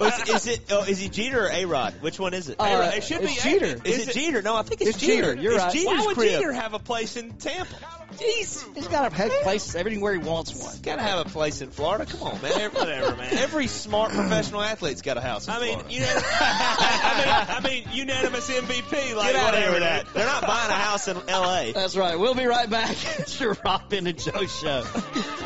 Oh, 0.00 0.06
is, 0.06 0.28
is 0.28 0.46
it? 0.46 0.60
Oh, 0.70 0.82
is 0.84 0.98
he 0.98 1.08
Jeter 1.08 1.44
or 1.46 1.50
A 1.50 1.64
Rod? 1.64 1.94
Which 2.00 2.18
one 2.18 2.34
is 2.34 2.48
it? 2.48 2.60
Uh, 2.60 2.64
A-Rod. 2.64 2.94
It 2.94 3.04
should 3.04 3.22
it's 3.22 3.44
be 3.44 3.50
Jeter. 3.50 3.66
is, 3.84 3.98
is 4.00 4.08
it 4.08 4.08
it- 4.08 4.14
Jeter? 4.20 4.42
No, 4.42 4.56
I 4.56 4.62
think 4.62 4.80
it's, 4.80 4.90
It's 4.90 4.98
Jeter. 5.00 5.34
You're 5.34 5.54
it's 5.54 5.64
right. 5.64 5.72
Jeter's 5.72 5.86
Why 5.86 6.06
would 6.06 6.16
crib. 6.16 6.30
Jeter 6.32 6.52
have 6.52 6.74
a 6.74 6.78
place 6.78 7.16
in 7.16 7.32
Tampa? 7.32 7.74
Jeez. 8.14 8.64
He's 8.76 8.86
got 8.88 9.12
a 9.12 9.28
place 9.42 9.74
everywhere 9.74 10.12
he 10.12 10.18
wants 10.18 10.54
one. 10.54 10.70
He's 10.70 10.80
Gotta 10.80 11.02
have 11.02 11.26
a 11.26 11.28
place 11.28 11.62
in 11.62 11.70
Florida. 11.70 12.06
Come 12.06 12.22
on, 12.22 12.42
man. 12.42 12.70
Whatever, 12.70 13.16
man. 13.16 13.34
Every 13.38 13.66
smart 13.66 14.12
professional 14.12 14.62
athlete's 14.62 15.02
got 15.02 15.16
a 15.16 15.20
house. 15.20 15.48
In 15.48 15.54
I 15.54 15.60
mean, 15.60 15.80
you 15.88 16.00
know, 16.00 16.06
I 16.16 17.16
mean, 17.18 17.56
I 17.56 17.60
mean, 17.68 17.88
unanimous 17.92 18.48
MVP. 18.48 19.16
Like 19.16 19.32
get 19.32 19.36
out 19.36 19.54
of 19.54 19.60
here 19.60 19.72
whatever 19.72 19.80
that. 19.80 20.14
They're 20.14 20.26
not 20.26 20.46
buying 20.46 20.70
a 20.70 20.74
house 20.74 21.08
in 21.08 21.16
L.A. 21.28 21.72
That's 21.72 21.96
right. 21.96 22.16
We'll 22.18 22.34
be 22.34 22.46
right 22.46 22.70
back. 22.70 22.90
it's 23.18 23.40
your 23.40 23.56
Robin 23.64 24.06
and 24.06 24.18
Joe 24.18 24.46
show. 24.46 24.84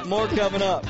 More 0.07 0.27
coming 0.27 0.61
up. 0.63 0.85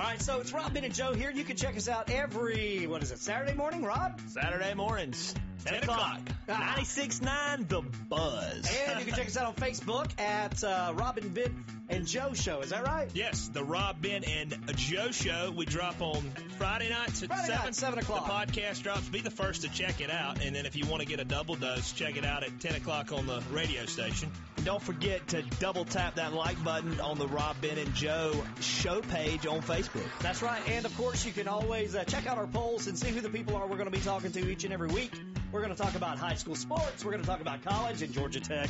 All 0.00 0.06
right, 0.06 0.22
so 0.22 0.40
it's 0.40 0.50
Rob 0.54 0.72
Ben 0.72 0.84
and 0.84 0.94
Joe 0.94 1.12
here. 1.12 1.30
You 1.30 1.44
can 1.44 1.58
check 1.58 1.76
us 1.76 1.86
out 1.86 2.08
every, 2.08 2.86
what 2.86 3.02
is 3.02 3.12
it, 3.12 3.18
Saturday 3.18 3.52
morning, 3.52 3.82
Rob? 3.82 4.18
Saturday 4.28 4.72
mornings, 4.72 5.34
10 5.66 5.74
o'clock. 5.82 6.20
Ah. 6.48 6.74
96.9 6.78 7.68
The 7.68 7.82
Buzz. 8.08 8.78
And 8.88 8.98
you 8.98 9.04
can 9.04 9.14
check 9.14 9.26
us 9.26 9.36
out 9.36 9.48
on 9.48 9.54
Facebook 9.56 10.18
at 10.18 10.64
uh, 10.64 10.94
Robin, 10.96 11.28
Ben, 11.28 11.66
and 11.90 12.06
Joe 12.06 12.32
Show. 12.32 12.60
Is 12.60 12.70
that 12.70 12.86
right? 12.86 13.10
Yes, 13.12 13.50
the 13.52 13.62
Rob, 13.62 14.00
Ben, 14.00 14.24
and 14.24 14.58
Joe 14.74 15.10
show. 15.10 15.52
We 15.54 15.66
drop 15.66 16.00
on 16.00 16.22
Friday 16.56 16.88
nights 16.88 17.22
at 17.22 17.28
Friday 17.28 17.48
7. 17.48 17.64
night, 17.66 17.74
7 17.74 17.98
o'clock. 17.98 18.46
The 18.46 18.52
podcast 18.54 18.82
drops. 18.82 19.06
Be 19.10 19.20
the 19.20 19.30
first 19.30 19.62
to 19.62 19.68
check 19.68 20.00
it 20.00 20.10
out. 20.10 20.42
And 20.42 20.56
then 20.56 20.64
if 20.64 20.76
you 20.76 20.86
want 20.86 21.02
to 21.02 21.06
get 21.06 21.20
a 21.20 21.26
double 21.26 21.56
dose, 21.56 21.92
check 21.92 22.16
it 22.16 22.24
out 22.24 22.42
at 22.42 22.58
10 22.58 22.76
o'clock 22.76 23.12
on 23.12 23.26
the 23.26 23.42
radio 23.52 23.84
station. 23.84 24.30
And 24.60 24.66
don't 24.66 24.82
forget 24.82 25.26
to 25.28 25.40
double 25.58 25.86
tap 25.86 26.16
that 26.16 26.34
like 26.34 26.62
button 26.62 27.00
on 27.00 27.16
the 27.16 27.26
Rob, 27.26 27.56
Ben, 27.62 27.78
and 27.78 27.94
Joe 27.94 28.34
show 28.60 29.00
page 29.00 29.46
on 29.46 29.62
Facebook. 29.62 30.04
That's 30.20 30.42
right. 30.42 30.60
And 30.68 30.84
of 30.84 30.94
course, 30.98 31.24
you 31.24 31.32
can 31.32 31.48
always 31.48 31.94
uh, 31.94 32.04
check 32.04 32.26
out 32.26 32.36
our 32.36 32.46
polls 32.46 32.86
and 32.86 32.98
see 32.98 33.08
who 33.08 33.22
the 33.22 33.30
people 33.30 33.56
are 33.56 33.66
we're 33.66 33.78
going 33.78 33.90
to 33.90 33.98
be 33.98 34.04
talking 34.04 34.30
to 34.32 34.50
each 34.50 34.64
and 34.64 34.74
every 34.74 34.88
week 34.88 35.18
We're 35.50 35.62
going 35.62 35.74
to 35.74 35.82
talk 35.82 35.94
about 35.94 36.18
high 36.18 36.34
school 36.34 36.56
sports. 36.56 37.02
We're 37.02 37.12
going 37.12 37.22
to 37.22 37.26
talk 37.26 37.40
about 37.40 37.64
college 37.64 38.02
and 38.02 38.12
Georgia 38.12 38.40
Tech. 38.40 38.68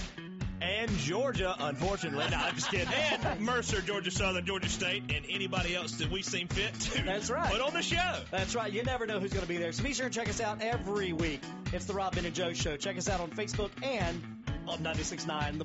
And 0.61 0.91
Georgia, 0.99 1.57
unfortunately. 1.59 2.27
No, 2.31 2.37
I'm 2.37 2.55
just 2.55 2.71
kidding. 2.71 2.87
And 2.87 3.41
Mercer, 3.45 3.81
Georgia 3.81 4.13
Southern, 4.13 4.47
Georgia 4.47 4.69
State, 4.69 5.03
and 5.13 5.25
anybody 5.29 5.75
else 5.75 5.93
that 5.97 6.09
we 6.11 6.23
seem 6.23 6.47
fit 6.47 6.73
to 6.75 7.03
That's 7.03 7.31
right. 7.31 7.51
put 7.51 7.63
on 7.63 7.73
the 7.73 7.83
show. 7.83 8.21
That's 8.31 8.55
right. 8.55 8.73
You 8.73 8.85
never 8.85 9.07
know 9.07 9.19
who's 9.19 9.33
going 9.33 9.43
to 9.43 9.49
be 9.49 9.57
there. 9.57 9.73
So 9.73 9.83
be 9.83 9.95
sure 9.95 10.07
and 10.07 10.15
check 10.15 10.29
us 10.29 10.41
out 10.41 10.63
every 10.63 11.13
week. 11.13 11.41
It's 11.73 11.87
the 11.87 11.95
Rob 11.95 12.15
Ben 12.15 12.27
and 12.27 12.35
Joe 12.35 12.53
Show. 12.53 12.77
Check 12.77 12.97
us 12.97 13.09
out 13.09 13.21
on 13.21 13.31
Facebook 13.31 13.71
and 13.83 14.23
on 14.71 14.79
96.9 14.79 15.59
The 15.59 15.65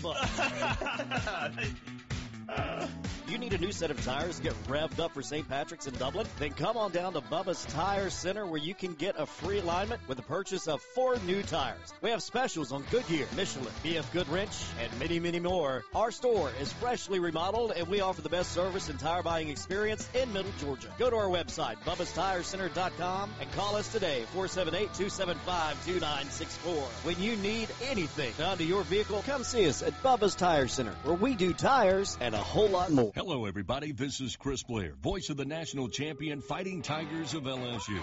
You 3.27 3.39
need 3.39 3.53
a 3.53 3.57
new 3.57 3.71
set 3.71 3.89
of 3.89 4.05
tires 4.05 4.37
to 4.37 4.43
get 4.43 4.53
revved 4.67 4.99
up 4.99 5.15
for 5.15 5.23
St. 5.23 5.49
Patrick's 5.49 5.87
in 5.87 5.95
Dublin? 5.95 6.27
Then 6.37 6.51
come 6.51 6.77
on 6.77 6.91
down 6.91 7.13
to 7.13 7.21
Bubba's 7.21 7.65
Tire 7.65 8.11
Center 8.11 8.45
where 8.45 8.61
you 8.61 8.75
can 8.75 8.93
get 8.93 9.15
a 9.17 9.25
free 9.25 9.57
alignment 9.57 9.99
with 10.07 10.17
the 10.17 10.23
purchase 10.23 10.67
of 10.67 10.79
four 10.79 11.17
new 11.25 11.41
tires. 11.41 11.91
We 12.01 12.11
have 12.11 12.21
specials 12.21 12.71
on 12.71 12.83
Goodyear, 12.91 13.25
Michelin, 13.35 13.73
BF 13.83 14.11
Goodrich, 14.13 14.51
and 14.79 14.99
many, 14.99 15.19
many 15.19 15.39
more. 15.39 15.83
Our 15.95 16.11
store 16.11 16.51
is 16.61 16.71
freshly 16.73 17.17
remodeled 17.19 17.71
and 17.71 17.87
we 17.87 17.99
offer 17.99 18.21
the 18.21 18.29
best 18.29 18.51
service 18.51 18.89
and 18.89 18.99
tire 18.99 19.23
buying 19.23 19.49
experience 19.49 20.07
in 20.13 20.31
Middle 20.31 20.51
Georgia. 20.59 20.93
Go 20.99 21.09
to 21.09 21.15
our 21.15 21.27
website, 21.27 21.77
bubbastirecenter.com 21.83 23.31
and 23.41 23.51
call 23.53 23.75
us 23.75 23.91
today, 23.91 24.23
478-275-2964. 24.35 26.75
When 27.03 27.19
you 27.19 27.37
need 27.37 27.69
anything 27.83 28.33
done 28.37 28.59
to 28.59 28.63
your 28.63 28.83
vehicle, 28.83 29.23
come 29.25 29.43
see 29.43 29.67
us 29.67 29.81
at 29.81 30.03
Bubba's 30.03 30.35
Tire 30.35 30.67
Center 30.67 30.93
where 31.03 31.15
we 31.15 31.33
do 31.35 31.53
tires 31.53 32.19
and 32.21 32.35
a 32.35 32.44
whole 32.45 32.69
lot 32.69 32.91
more. 32.91 33.11
Hello, 33.15 33.45
everybody. 33.45 33.91
This 33.91 34.21
is 34.21 34.35
Chris 34.35 34.63
Blair, 34.63 34.93
voice 35.01 35.29
of 35.29 35.37
the 35.37 35.45
national 35.45 35.89
champion 35.89 36.41
Fighting 36.41 36.81
Tigers 36.81 37.33
of 37.33 37.43
LSU. 37.43 37.99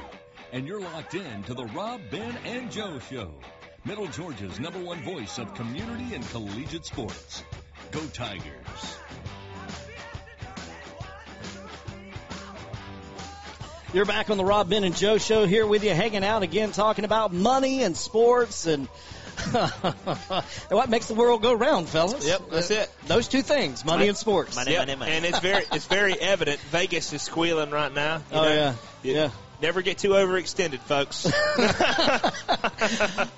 And 0.53 0.67
you're 0.67 0.81
locked 0.81 1.15
in 1.15 1.43
to 1.45 1.55
the 1.55 1.65
Rob, 1.67 2.01
Ben, 2.11 2.37
and 2.45 2.71
Joe 2.71 2.99
Show, 3.11 3.33
Middle 3.85 4.09
Georgia's 4.09 4.59
number 4.61 4.81
one 4.81 5.03
voice 5.05 5.39
of 5.39 5.55
community 5.55 6.15
and 6.15 6.29
collegiate 6.31 6.85
sports. 6.85 7.45
Go 7.93 8.01
Tigers. 8.13 8.99
You're 13.95 14.07
back 14.07 14.29
on 14.31 14.39
the 14.39 14.45
Rob 14.45 14.69
Ben 14.71 14.85
and 14.85 14.97
Joe 14.97 15.19
show 15.19 15.47
here 15.47 15.67
with 15.67 15.85
you, 15.85 15.95
hanging 15.95 16.25
out 16.25 16.43
again, 16.43 16.73
talking 16.73 17.05
about 17.05 17.33
money 17.33 17.83
and 17.83 17.97
sports 17.97 18.67
and 18.67 18.89
what 20.69 20.89
makes 20.91 21.07
the 21.09 21.15
world 21.15 21.43
go 21.43 21.53
round, 21.55 21.89
fellas. 21.89 22.27
Yep, 22.27 22.43
that's 22.51 22.71
it. 22.71 22.91
Those 23.07 23.29
two 23.29 23.43
things, 23.43 23.85
money 23.85 24.09
and 24.09 24.17
sports. 24.17 24.57
Money, 24.57 24.73
Yep. 24.73 24.81
money, 24.89 24.99
money. 24.99 25.13
And 25.13 25.25
it's 25.25 25.39
very 25.41 25.65
it's 25.73 25.87
very 25.87 26.15
evident. 26.21 26.61
Vegas 26.71 27.13
is 27.13 27.23
squealing 27.23 27.71
right 27.71 27.93
now. 27.93 28.17
you 28.17 28.23
Oh 28.33 28.43
know. 28.43 28.49
yeah, 28.55 28.75
You- 29.03 29.15
yeah. 29.15 29.31
Never 29.61 29.81
get 29.81 29.99
too 29.99 30.09
overextended, 30.11 30.81
folks. 30.81 31.25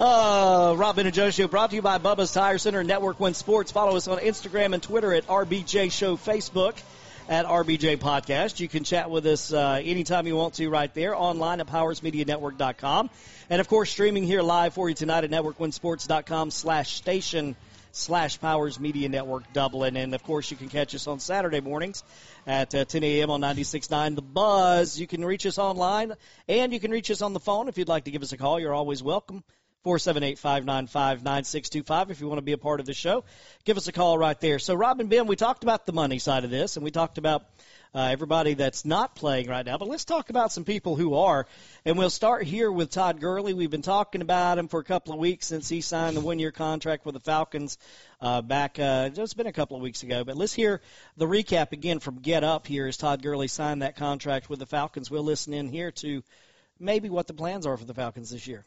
Uh, 0.01 0.75
Rob 0.77 0.97
Ben 0.97 1.07
and 1.07 1.15
Joe 1.15 1.31
show 1.31 1.47
brought 1.49 1.71
to 1.71 1.77
you 1.77 1.83
by 1.83 1.99
Bubba's 1.99 2.33
Tire 2.33 2.59
Center 2.59 2.81
and 2.81 2.89
Network 2.89 3.21
One 3.21 3.35
Sports. 3.35 3.71
Follow 3.73 3.97
us 3.97 4.09
on 4.09 4.19
Instagram 4.19 4.73
and 4.75 4.83
Twitter 4.83 5.13
at 5.15 5.27
RBJ 5.27 5.93
Show, 5.93 6.17
Facebook 6.17 6.75
at 7.29 7.47
RBJ 7.47 7.99
Podcast. 7.99 8.61
You 8.61 8.69
can 8.69 8.85
chat 8.85 9.11
with 9.11 9.27
us 9.27 9.53
uh, 9.53 9.81
anytime 9.83 10.27
you 10.27 10.37
want 10.37 10.55
to 10.55 10.69
right 10.69 10.93
there 10.93 11.15
online 11.17 11.61
at 11.61 11.67
powersmedianetwork.com. 11.67 13.11
And 13.51 13.61
of 13.61 13.69
course, 13.69 13.91
streaming 13.91 14.25
here 14.25 14.43
live 14.43 14.75
for 14.75 14.89
you 14.89 14.95
tonight 14.95 15.25
at 15.25 15.31
networkonesports.com 15.31 16.51
slash 16.51 16.95
station 16.95 17.57
slash 17.93 18.41
Powers 18.41 18.79
Media 18.81 19.09
Network 19.09 19.53
Dublin. 19.53 19.97
And 19.97 20.15
of 20.15 20.23
course, 20.23 20.51
you 20.51 20.57
can 20.57 20.69
catch 20.69 20.95
us 20.95 21.07
on 21.07 21.21
Saturday 21.21 21.61
mornings 21.61 22.03
at 22.47 22.75
uh, 22.75 22.85
10 22.85 23.05
a.m. 23.05 23.31
on 23.31 23.41
96.9 23.41 24.17
The 24.17 24.23
Buzz. 24.23 24.99
You 24.99 25.07
can 25.07 25.25
reach 25.25 25.47
us 25.47 25.59
online 25.59 26.13
and 26.49 26.73
you 26.73 26.81
can 26.81 26.91
reach 26.91 27.11
us 27.11 27.23
on 27.23 27.33
the 27.33 27.41
phone 27.41 27.69
if 27.69 27.79
you'd 27.79 27.89
like 27.89 28.05
to 28.05 28.11
give 28.11 28.23
us 28.23 28.33
a 28.33 28.37
call. 28.37 28.61
You're 28.61 28.75
always 28.75 29.03
welcome. 29.03 29.45
478-595-9625 29.85 32.11
if 32.11 32.21
you 32.21 32.29
want 32.29 32.39
to 32.39 32.43
be 32.43 32.53
a 32.53 32.59
part 32.59 32.81
of 32.81 32.87
the 32.87 32.95
show. 32.95 33.25
Give 33.65 33.77
us 33.77 33.87
a 33.87 33.93
call 33.93 34.19
right 34.19 34.41
there. 34.41 34.59
So, 34.59 34.75
Robin 34.75 35.07
Ben, 35.09 35.27
we 35.27 35.37
talked 35.37 35.63
about 35.63 35.85
the 35.87 35.93
money 35.93 36.19
side 36.19 36.45
of 36.45 36.51
this, 36.51 36.77
and 36.77 36.85
we 36.85 36.91
talked 36.91 37.19
about 37.19 37.45
uh, 37.95 38.09
everybody 38.11 38.55
that's 38.55 38.85
not 38.85 39.15
playing 39.15 39.49
right 39.49 39.65
now. 39.65 39.79
But 39.79 39.89
let's 39.89 40.05
talk 40.05 40.31
about 40.31 40.51
some 40.51 40.65
people 40.65 40.97
who 40.97 41.15
are. 41.15 41.47
And 41.85 41.97
we'll 41.97 42.11
start 42.11 42.45
here 42.45 42.71
with 42.71 42.91
Todd 42.91 43.21
Gurley. 43.21 43.55
We've 43.55 43.71
been 43.71 43.83
talking 43.83 44.21
about 44.21 44.59
him 44.59 44.69
for 44.69 44.81
a 44.81 44.85
couple 44.85 45.13
of 45.13 45.21
weeks 45.21 45.47
since 45.47 45.69
he 45.69 45.81
signed 45.81 46.17
the 46.17 46.21
one-year 46.21 46.51
contract 46.51 47.07
with 47.07 47.15
the 47.15 47.21
Falcons 47.21 47.79
uh, 48.21 48.43
back. 48.43 48.79
Uh, 48.81 49.11
it's 49.15 49.35
been 49.35 49.47
a 49.47 49.53
couple 49.53 49.77
of 49.77 49.83
weeks 49.83 50.03
ago. 50.03 50.25
But 50.25 50.37
let's 50.37 50.53
hear 50.53 50.81
the 51.17 51.27
recap 51.27 51.73
again 51.73 52.01
from 52.01 52.21
Get 52.21 52.43
Up 52.43 52.67
here 52.67 52.89
as 52.89 52.97
Todd 52.97 53.23
Gurley 53.23 53.49
signed 53.49 53.83
that 53.83 53.97
contract 53.97 54.51
with 54.51 54.59
the 54.59 54.67
Falcons. 54.67 55.11
We'll 55.11 55.23
listen 55.23 55.55
in 55.55 55.69
here 55.69 55.93
to 55.93 56.23
maybe 56.81 57.09
what 57.09 57.29
the 57.29 57.35
plans 57.35 57.65
are 57.65 57.77
for 57.77 57.85
the 57.85 57.95
Falcons 57.95 58.31
this 58.31 58.47
year. 58.47 58.65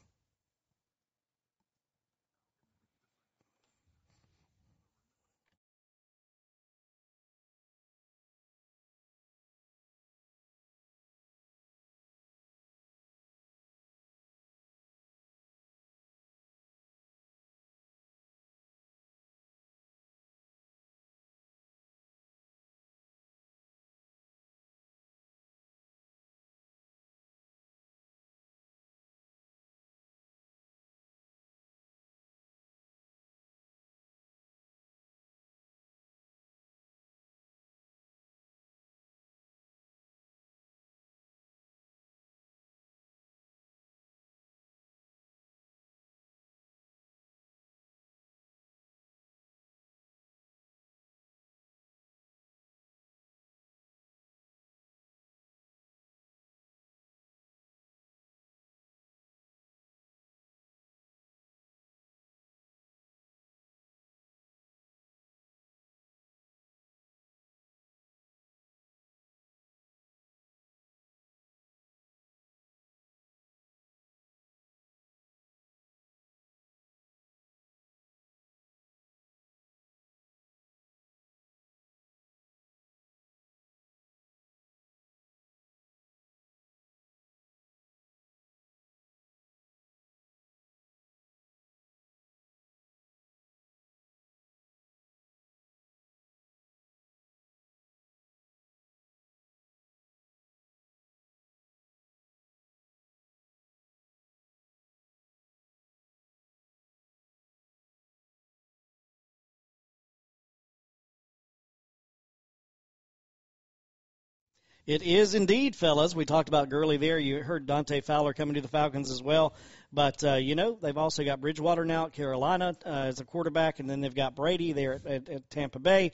It 114.87 115.03
is 115.03 115.35
indeed, 115.35 115.75
fellas. 115.75 116.15
We 116.15 116.23
talked 116.23 116.47
about 116.47 116.69
Gurley 116.69 116.95
there. 116.95 117.19
You 117.19 117.43
heard 117.43 117.65
Dante 117.65 117.99
Fowler 117.99 118.31
coming 118.31 118.55
to 118.55 118.61
the 118.61 118.69
Falcons 118.69 119.11
as 119.11 119.21
well. 119.21 119.53
But, 119.91 120.23
uh, 120.23 120.35
you 120.35 120.55
know, 120.55 120.77
they've 120.81 120.97
also 120.97 121.25
got 121.25 121.41
Bridgewater 121.41 121.83
now 121.83 122.05
at 122.05 122.13
Carolina 122.13 122.73
uh, 122.85 122.89
as 122.89 123.19
a 123.19 123.25
quarterback, 123.25 123.81
and 123.81 123.89
then 123.89 123.99
they've 123.99 124.15
got 124.15 124.33
Brady 124.33 124.71
there 124.71 124.93
at, 124.93 125.05
at, 125.05 125.29
at 125.29 125.49
Tampa 125.49 125.79
Bay. 125.79 126.13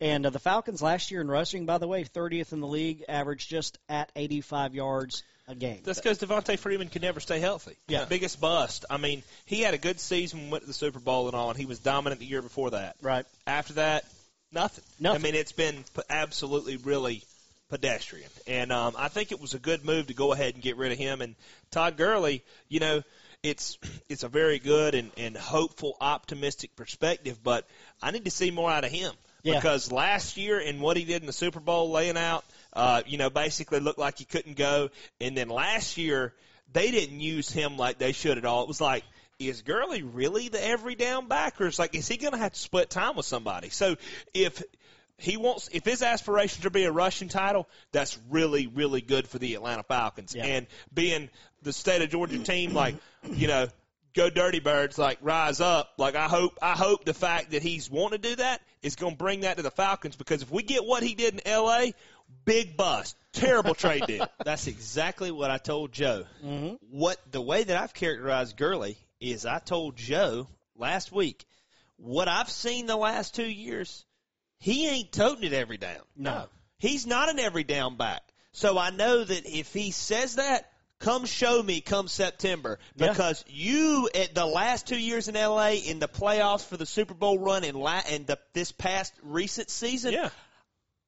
And 0.00 0.24
uh, 0.24 0.30
the 0.30 0.38
Falcons 0.38 0.80
last 0.80 1.10
year 1.10 1.20
in 1.20 1.28
rushing, 1.28 1.66
by 1.66 1.76
the 1.76 1.86
way, 1.86 2.04
30th 2.04 2.54
in 2.54 2.60
the 2.60 2.66
league, 2.66 3.04
averaged 3.10 3.50
just 3.50 3.78
at 3.90 4.10
85 4.16 4.74
yards 4.74 5.22
a 5.46 5.54
game. 5.54 5.82
That's 5.84 6.00
because 6.00 6.18
Devonta 6.18 6.58
Freeman 6.58 6.88
can 6.88 7.02
never 7.02 7.20
stay 7.20 7.40
healthy. 7.40 7.76
Yeah. 7.88 8.06
Biggest 8.06 8.40
bust. 8.40 8.86
I 8.88 8.96
mean, 8.96 9.22
he 9.44 9.60
had 9.60 9.74
a 9.74 9.78
good 9.78 10.00
season, 10.00 10.48
went 10.48 10.62
to 10.62 10.66
the 10.66 10.72
Super 10.72 10.98
Bowl 10.98 11.26
and 11.26 11.36
all, 11.36 11.50
and 11.50 11.58
he 11.58 11.66
was 11.66 11.78
dominant 11.78 12.20
the 12.20 12.26
year 12.26 12.40
before 12.40 12.70
that. 12.70 12.96
Right. 13.02 13.26
After 13.46 13.74
that, 13.74 14.06
nothing. 14.50 14.84
Nothing. 14.98 15.20
I 15.20 15.22
mean, 15.22 15.34
it's 15.34 15.52
been 15.52 15.84
absolutely 16.08 16.78
really 16.78 17.22
pedestrian. 17.74 18.30
And 18.46 18.70
um, 18.70 18.94
I 18.96 19.08
think 19.08 19.32
it 19.32 19.40
was 19.40 19.54
a 19.54 19.58
good 19.58 19.84
move 19.84 20.06
to 20.06 20.14
go 20.14 20.32
ahead 20.32 20.54
and 20.54 20.62
get 20.62 20.76
rid 20.76 20.92
of 20.92 20.98
him. 20.98 21.20
And 21.20 21.34
Todd 21.72 21.96
Gurley, 21.96 22.44
you 22.68 22.78
know, 22.78 23.02
it's 23.42 23.78
it's 24.08 24.22
a 24.22 24.28
very 24.28 24.60
good 24.60 24.94
and, 24.94 25.10
and 25.16 25.36
hopeful, 25.36 25.96
optimistic 26.00 26.76
perspective. 26.76 27.42
But 27.42 27.66
I 28.00 28.12
need 28.12 28.26
to 28.26 28.30
see 28.30 28.52
more 28.52 28.70
out 28.70 28.84
of 28.84 28.92
him 28.92 29.12
Yeah. 29.42 29.56
because 29.56 29.90
last 29.90 30.36
year 30.36 30.60
and 30.60 30.80
what 30.80 30.96
he 30.96 31.04
did 31.04 31.20
in 31.22 31.26
the 31.26 31.32
Super 31.32 31.58
Bowl, 31.58 31.90
laying 31.90 32.16
out, 32.16 32.44
uh, 32.74 33.02
you 33.06 33.18
know, 33.18 33.28
basically 33.28 33.80
looked 33.80 33.98
like 33.98 34.18
he 34.18 34.24
couldn't 34.24 34.56
go. 34.56 34.90
And 35.20 35.36
then 35.36 35.48
last 35.48 35.98
year 35.98 36.32
they 36.72 36.92
didn't 36.92 37.18
use 37.18 37.50
him 37.50 37.76
like 37.76 37.98
they 37.98 38.12
should 38.12 38.38
at 38.38 38.44
all. 38.44 38.62
It 38.62 38.68
was 38.68 38.80
like. 38.80 39.02
Is 39.40 39.62
Gurley 39.62 40.02
really 40.02 40.48
the 40.48 40.64
every 40.64 40.94
down 40.94 41.26
back, 41.26 41.60
or 41.60 41.66
is 41.66 41.76
like 41.76 41.96
is 41.96 42.06
he 42.06 42.18
going 42.18 42.34
to 42.34 42.38
have 42.38 42.52
to 42.52 42.58
split 42.58 42.88
time 42.88 43.16
with 43.16 43.26
somebody? 43.26 43.68
So 43.68 43.96
if 44.32 44.62
he 45.18 45.36
wants 45.36 45.68
if 45.72 45.84
his 45.84 46.02
aspirations 46.02 46.60
are 46.60 46.68
to 46.68 46.70
be 46.70 46.84
a 46.84 46.92
rushing 46.92 47.28
title, 47.28 47.68
that's 47.92 48.18
really 48.30 48.66
really 48.66 49.00
good 49.00 49.28
for 49.28 49.38
the 49.38 49.54
Atlanta 49.54 49.82
Falcons. 49.82 50.34
Yeah. 50.34 50.44
And 50.44 50.66
being 50.92 51.30
the 51.62 51.72
state 51.72 52.02
of 52.02 52.10
Georgia 52.10 52.38
team, 52.38 52.74
like 52.74 52.96
you 53.30 53.46
know, 53.46 53.68
go 54.14 54.30
Dirty 54.30 54.60
Birds, 54.60 54.98
like 54.98 55.18
rise 55.22 55.60
up. 55.60 55.92
Like 55.98 56.16
I 56.16 56.28
hope 56.28 56.58
I 56.60 56.72
hope 56.72 57.04
the 57.04 57.14
fact 57.14 57.52
that 57.52 57.62
he's 57.62 57.90
wanting 57.90 58.20
to 58.22 58.28
do 58.30 58.36
that 58.36 58.60
is 58.82 58.96
going 58.96 59.12
to 59.14 59.18
bring 59.18 59.40
that 59.40 59.56
to 59.56 59.62
the 59.62 59.70
Falcons 59.70 60.16
because 60.16 60.42
if 60.42 60.50
we 60.50 60.62
get 60.62 60.84
what 60.84 61.02
he 61.02 61.14
did 61.14 61.34
in 61.34 61.40
L.A., 61.46 61.94
big 62.44 62.76
bust, 62.76 63.16
terrible 63.32 63.74
trade 63.74 64.06
deal. 64.06 64.26
That's 64.44 64.66
exactly 64.66 65.30
what 65.30 65.50
I 65.50 65.58
told 65.58 65.92
Joe. 65.92 66.24
Mhm. 66.44 66.78
What 66.90 67.18
the 67.30 67.40
way 67.40 67.64
that 67.64 67.76
I've 67.76 67.94
characterized 67.94 68.56
Gurley 68.56 68.96
is 69.20 69.46
I 69.46 69.58
told 69.58 69.96
Joe 69.96 70.48
last 70.76 71.12
week 71.12 71.44
what 71.96 72.28
I've 72.28 72.50
seen 72.50 72.86
the 72.86 72.96
last 72.96 73.34
two 73.34 73.48
years. 73.48 74.04
He 74.64 74.88
ain't 74.88 75.12
toting 75.12 75.44
it 75.44 75.52
every 75.52 75.76
down. 75.76 76.00
No. 76.16 76.46
he's 76.78 77.06
not 77.06 77.28
an 77.28 77.38
every 77.38 77.64
down 77.64 77.96
back. 77.98 78.22
So 78.52 78.78
I 78.78 78.88
know 78.88 79.22
that 79.22 79.42
if 79.44 79.74
he 79.74 79.90
says 79.90 80.36
that, 80.36 80.70
come 81.00 81.26
show 81.26 81.62
me 81.62 81.82
come 81.82 82.08
September 82.08 82.78
Yeah. 82.96 83.08
because 83.10 83.44
you 83.46 84.08
at 84.14 84.34
the 84.34 84.46
last 84.46 84.86
two 84.86 84.96
years 84.98 85.28
in 85.28 85.34
LA 85.34 85.72
in 85.72 85.98
the 85.98 86.08
playoffs 86.08 86.64
for 86.64 86.78
the 86.78 86.86
Super 86.86 87.12
Bowl 87.12 87.38
run 87.38 87.62
and 87.62 87.76
la- 87.76 88.00
and 88.08 88.26
the, 88.26 88.38
this 88.54 88.72
past 88.72 89.12
recent 89.22 89.68
season, 89.68 90.14
Yeah. 90.14 90.30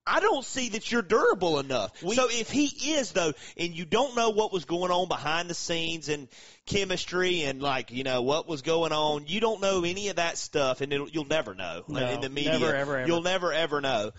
I 0.07 0.21
don't 0.21 0.45
see 0.45 0.69
that 0.71 0.91
you're 0.93 1.03
durable 1.03 1.59
enough. 1.59 1.99
so 1.99 2.29
if 2.31 2.51
he 2.51 2.67
is 2.93 3.13
though, 3.13 3.33
and 3.57 3.75
you 3.75 3.85
don't 3.85 4.15
know 4.15 4.31
what 4.31 4.53
was 4.53 4.65
going 4.65 4.91
on 4.93 5.09
behind 5.09 5.51
the 5.51 5.55
scenes 5.55 6.09
and 6.09 6.29
chemistry 6.65 7.43
and 7.43 7.61
like 7.61 7.91
you 7.91 8.05
know 8.05 8.23
what 8.23 8.47
was 8.47 8.63
going 8.63 8.93
on, 8.93 9.27
you 9.27 9.41
don't 9.41 9.61
know 9.61 9.83
any 9.85 10.09
of 10.09 10.17
that 10.17 10.39
stuff, 10.39 10.81
and 10.81 10.93
it'll, 10.93 11.09
you'll 11.09 11.25
never 11.25 11.55
know 11.55 11.83
No, 11.89 12.07
in 12.09 12.21
the 12.21 12.29
media. 12.29 12.53
never, 12.53 12.75
ever, 12.75 12.97
ever. 12.99 13.07
You'll 13.09 13.23
never 13.23 13.53
ever 13.53 13.81
know. 13.81 14.13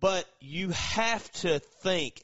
But 0.00 0.26
you 0.40 0.70
have 0.70 1.30
to 1.32 1.58
think. 1.58 2.22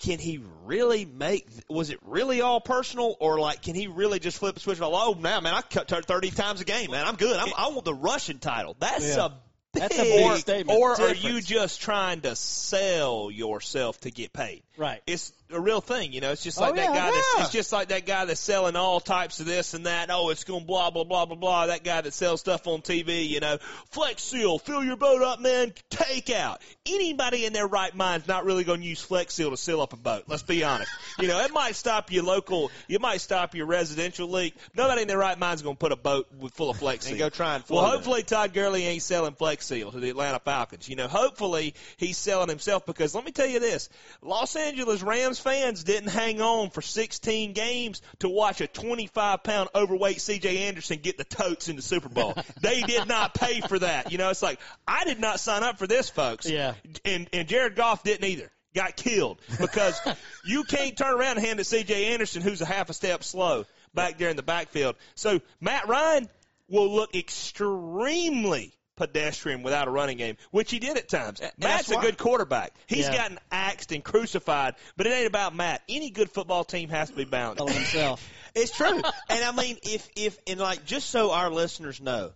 Can 0.00 0.18
he 0.18 0.40
really 0.64 1.04
make? 1.04 1.48
Was 1.70 1.90
it 1.90 1.98
really 2.02 2.40
all 2.42 2.60
personal, 2.60 3.16
or 3.20 3.38
like, 3.38 3.62
can 3.62 3.76
he 3.76 3.86
really 3.86 4.18
just 4.18 4.38
flip 4.38 4.56
a 4.56 4.60
switch? 4.60 4.80
Like, 4.80 4.90
oh, 4.92 5.16
now, 5.18 5.40
man, 5.40 5.54
I 5.54 5.62
cut 5.62 5.88
thirty 5.88 6.30
times 6.30 6.60
a 6.60 6.64
game, 6.64 6.90
man. 6.90 7.06
I'm 7.06 7.14
good. 7.14 7.34
I'm, 7.36 7.48
I 7.56 7.68
want 7.68 7.84
the 7.84 7.94
rushing 7.94 8.40
title. 8.40 8.76
That's 8.80 9.16
Yeah. 9.16 9.26
a 9.26 9.30
That's 9.74 9.98
a 9.98 10.20
bold 10.20 10.38
statement. 10.38 10.78
Or 10.78 10.92
are 10.92 10.96
difference. 10.96 11.24
you 11.24 11.40
just 11.40 11.80
trying 11.80 12.22
to 12.22 12.36
sell 12.36 13.30
yourself 13.30 14.00
to 14.00 14.10
get 14.10 14.32
paid? 14.32 14.62
Right. 14.76 15.00
It's 15.06 15.32
a 15.52 15.60
real 15.60 15.80
thing, 15.80 16.12
you 16.12 16.20
know. 16.20 16.32
It's 16.32 16.42
just 16.42 16.58
Oh, 16.58 16.62
like 16.62 16.74
that 16.74 16.88
yeah, 16.92 16.94
guy. 16.94 17.10
That's, 17.12 17.40
it's 17.42 17.50
just 17.50 17.72
like 17.72 17.88
that 17.88 18.06
guy 18.06 18.24
that's 18.24 18.40
selling 18.40 18.74
all 18.74 18.98
types 18.98 19.38
of 19.38 19.46
this 19.46 19.72
and 19.74 19.86
that. 19.86 20.08
Oh, 20.10 20.30
it's 20.30 20.42
going 20.42 20.64
blah 20.64 20.90
blah 20.90 21.04
blah 21.04 21.26
blah 21.26 21.36
blah. 21.36 21.66
That 21.66 21.84
guy 21.84 22.00
that 22.00 22.12
sells 22.12 22.40
stuff 22.40 22.66
on 22.66 22.82
TV, 22.82 23.28
you 23.28 23.38
know, 23.38 23.58
Flex 23.90 24.24
Seal, 24.24 24.58
fill 24.58 24.82
your 24.82 24.96
boat 24.96 25.22
up, 25.22 25.38
man. 25.40 25.72
Take 25.90 26.30
out. 26.30 26.60
Anybody 26.86 27.44
in 27.44 27.52
their 27.52 27.68
right 27.68 27.94
mind's 27.94 28.26
not 28.26 28.44
really 28.44 28.64
going 28.64 28.80
to 28.80 28.86
use 28.86 29.00
Flex 29.00 29.34
Seal 29.34 29.50
to 29.50 29.56
seal 29.56 29.80
up 29.80 29.92
a 29.92 29.96
boat. 29.96 30.24
Let's 30.26 30.42
be 30.42 30.64
honest. 30.64 30.90
You 31.16 31.28
know, 31.28 31.38
it 31.38 31.52
might 31.52 31.76
stop 31.76 32.10
your 32.10 32.24
local, 32.24 32.72
you 32.88 32.98
might 32.98 33.20
stop 33.20 33.54
your 33.54 33.66
residential 33.66 34.28
leak. 34.28 34.56
Nobody 34.76 35.02
in 35.02 35.06
their 35.08 35.16
right 35.18 35.38
mind's 35.38 35.62
going 35.62 35.76
to 35.76 35.78
put 35.78 35.92
a 35.92 35.96
boat 35.96 36.26
with, 36.36 36.52
full 36.54 36.70
of 36.70 36.78
Flex 36.78 37.04
Seal 37.04 37.12
And 37.12 37.18
go 37.20 37.28
try 37.28 37.54
and 37.54 37.64
Well, 37.68 37.82
float 37.82 37.92
it. 37.92 37.96
hopefully 37.96 38.22
Todd 38.24 38.52
Gurley 38.52 38.84
ain't 38.84 39.02
selling 39.02 39.34
Flex 39.34 39.64
Seal 39.66 39.92
to 39.92 40.00
the 40.00 40.10
Atlanta 40.10 40.40
Falcons. 40.40 40.88
You 40.88 40.96
know, 40.96 41.06
hopefully 41.06 41.74
he's 41.98 42.18
selling 42.18 42.48
himself 42.48 42.84
because 42.84 43.14
let 43.14 43.24
me 43.24 43.30
tell 43.30 43.46
you 43.46 43.60
this: 43.60 43.88
Los 44.22 44.56
Angeles 44.56 44.63
Rams 45.02 45.38
fans 45.38 45.84
didn't 45.84 46.10
hang 46.10 46.40
on 46.40 46.70
for 46.70 46.82
16 46.82 47.52
games 47.52 48.02
to 48.20 48.28
watch 48.28 48.60
a 48.60 48.66
25 48.66 49.42
pound 49.42 49.68
overweight 49.74 50.20
C.J. 50.20 50.66
Anderson 50.68 50.98
get 51.02 51.18
the 51.18 51.24
totes 51.24 51.68
in 51.68 51.76
the 51.76 51.82
Super 51.82 52.08
Bowl. 52.08 52.34
they 52.60 52.82
did 52.82 53.08
not 53.08 53.34
pay 53.34 53.60
for 53.60 53.78
that. 53.78 54.12
You 54.12 54.18
know, 54.18 54.30
it's 54.30 54.42
like 54.42 54.60
I 54.86 55.04
did 55.04 55.20
not 55.20 55.40
sign 55.40 55.62
up 55.62 55.78
for 55.78 55.86
this, 55.86 56.10
folks. 56.10 56.48
Yeah. 56.48 56.74
And 57.04 57.28
and 57.32 57.48
Jared 57.48 57.76
Goff 57.76 58.02
didn't 58.02 58.28
either. 58.28 58.50
Got 58.74 58.96
killed 58.96 59.40
because 59.60 60.00
you 60.44 60.64
can't 60.64 60.96
turn 60.96 61.14
around 61.14 61.36
and 61.36 61.46
hand 61.46 61.60
it 61.60 61.64
to 61.64 61.68
C.J. 61.68 62.12
Anderson, 62.12 62.42
who's 62.42 62.60
a 62.60 62.66
half 62.66 62.90
a 62.90 62.94
step 62.94 63.22
slow 63.22 63.66
back 63.94 64.18
there 64.18 64.30
in 64.30 64.36
the 64.36 64.42
backfield. 64.42 64.96
So 65.14 65.40
Matt 65.60 65.86
Ryan 65.86 66.28
will 66.68 66.92
look 66.92 67.14
extremely 67.14 68.74
pedestrian 68.96 69.62
without 69.62 69.88
a 69.88 69.90
running 69.90 70.16
game, 70.16 70.36
which 70.50 70.70
he 70.70 70.78
did 70.78 70.96
at 70.96 71.08
times. 71.08 71.40
Matt's 71.58 71.90
a 71.90 71.96
good 71.96 72.16
quarterback. 72.18 72.72
He's 72.86 73.06
Yeah. 73.06 73.16
gotten 73.16 73.38
axed 73.50 73.92
and 73.92 74.02
crucified, 74.04 74.74
but 74.96 75.06
it 75.06 75.10
ain't 75.10 75.26
about 75.26 75.54
Matt. 75.54 75.82
Any 75.88 76.10
good 76.10 76.30
football 76.30 76.64
team 76.64 76.88
has 76.90 77.10
to 77.10 77.16
be 77.16 77.24
balanced. 77.24 77.58
Telling 77.58 77.74
himself. 77.82 78.26
It's 78.54 78.70
true. 78.76 79.02
and 79.28 79.44
I 79.44 79.52
mean, 79.52 79.78
if 79.82 80.08
if 80.16 80.38
and 80.46 80.60
like 80.60 80.84
just 80.84 81.10
so 81.10 81.32
our 81.32 81.50
listeners 81.50 82.00
know, 82.00 82.32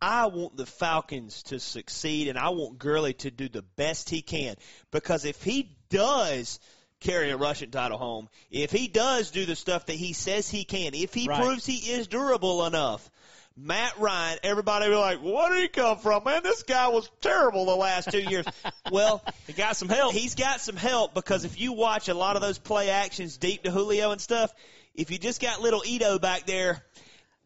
I 0.00 0.26
want 0.26 0.56
the 0.56 0.66
Falcons 0.66 1.44
to 1.44 1.60
succeed, 1.60 2.28
and 2.28 2.38
I 2.38 2.50
want 2.50 2.78
Gurley 2.78 3.14
to 3.14 3.30
do 3.30 3.48
the 3.48 3.62
best 3.62 4.10
he 4.10 4.20
can 4.20 4.56
because 4.90 5.24
if 5.24 5.42
he 5.42 5.76
does 5.90 6.58
carry 7.00 7.30
a 7.30 7.36
rushing 7.36 7.70
title 7.70 7.98
home, 7.98 8.28
if 8.50 8.70
he 8.70 8.86
does 8.88 9.30
do 9.30 9.44
the 9.44 9.56
stuff 9.56 9.86
that 9.86 9.94
he 9.94 10.12
says 10.12 10.48
he 10.48 10.64
can, 10.64 10.94
if 10.94 11.14
he 11.14 11.26
Right. 11.26 11.40
proves 11.42 11.64
he 11.66 11.76
is 11.92 12.06
durable 12.06 12.64
enough. 12.66 13.08
Matt 13.56 13.98
Ryan, 13.98 14.38
everybody 14.42 14.88
be 14.88 14.94
like, 14.94 15.20
"What 15.20 15.50
did 15.50 15.62
he 15.62 15.68
come 15.68 15.98
from, 15.98 16.24
man? 16.24 16.42
This 16.42 16.62
guy 16.62 16.88
was 16.88 17.10
terrible 17.20 17.66
the 17.66 17.76
last 17.76 18.10
two 18.10 18.20
years. 18.20 18.46
well, 18.92 19.22
He 19.46 19.52
got 19.52 19.76
some 19.76 19.88
help. 19.88 20.14
He's 20.14 20.34
got 20.34 20.60
some 20.60 20.76
help 20.76 21.14
because 21.14 21.44
if 21.44 21.60
you 21.60 21.72
watch 21.72 22.08
a 22.08 22.14
lot 22.14 22.36
of 22.36 22.42
those 22.42 22.58
play 22.58 22.90
actions 22.90 23.36
deep 23.36 23.64
to 23.64 23.70
Julio 23.70 24.10
and 24.10 24.20
stuff, 24.20 24.52
if 24.94 25.10
you 25.10 25.18
just 25.18 25.40
got 25.40 25.60
little 25.60 25.82
Ito 25.84 26.18
back 26.18 26.46
there, 26.46 26.82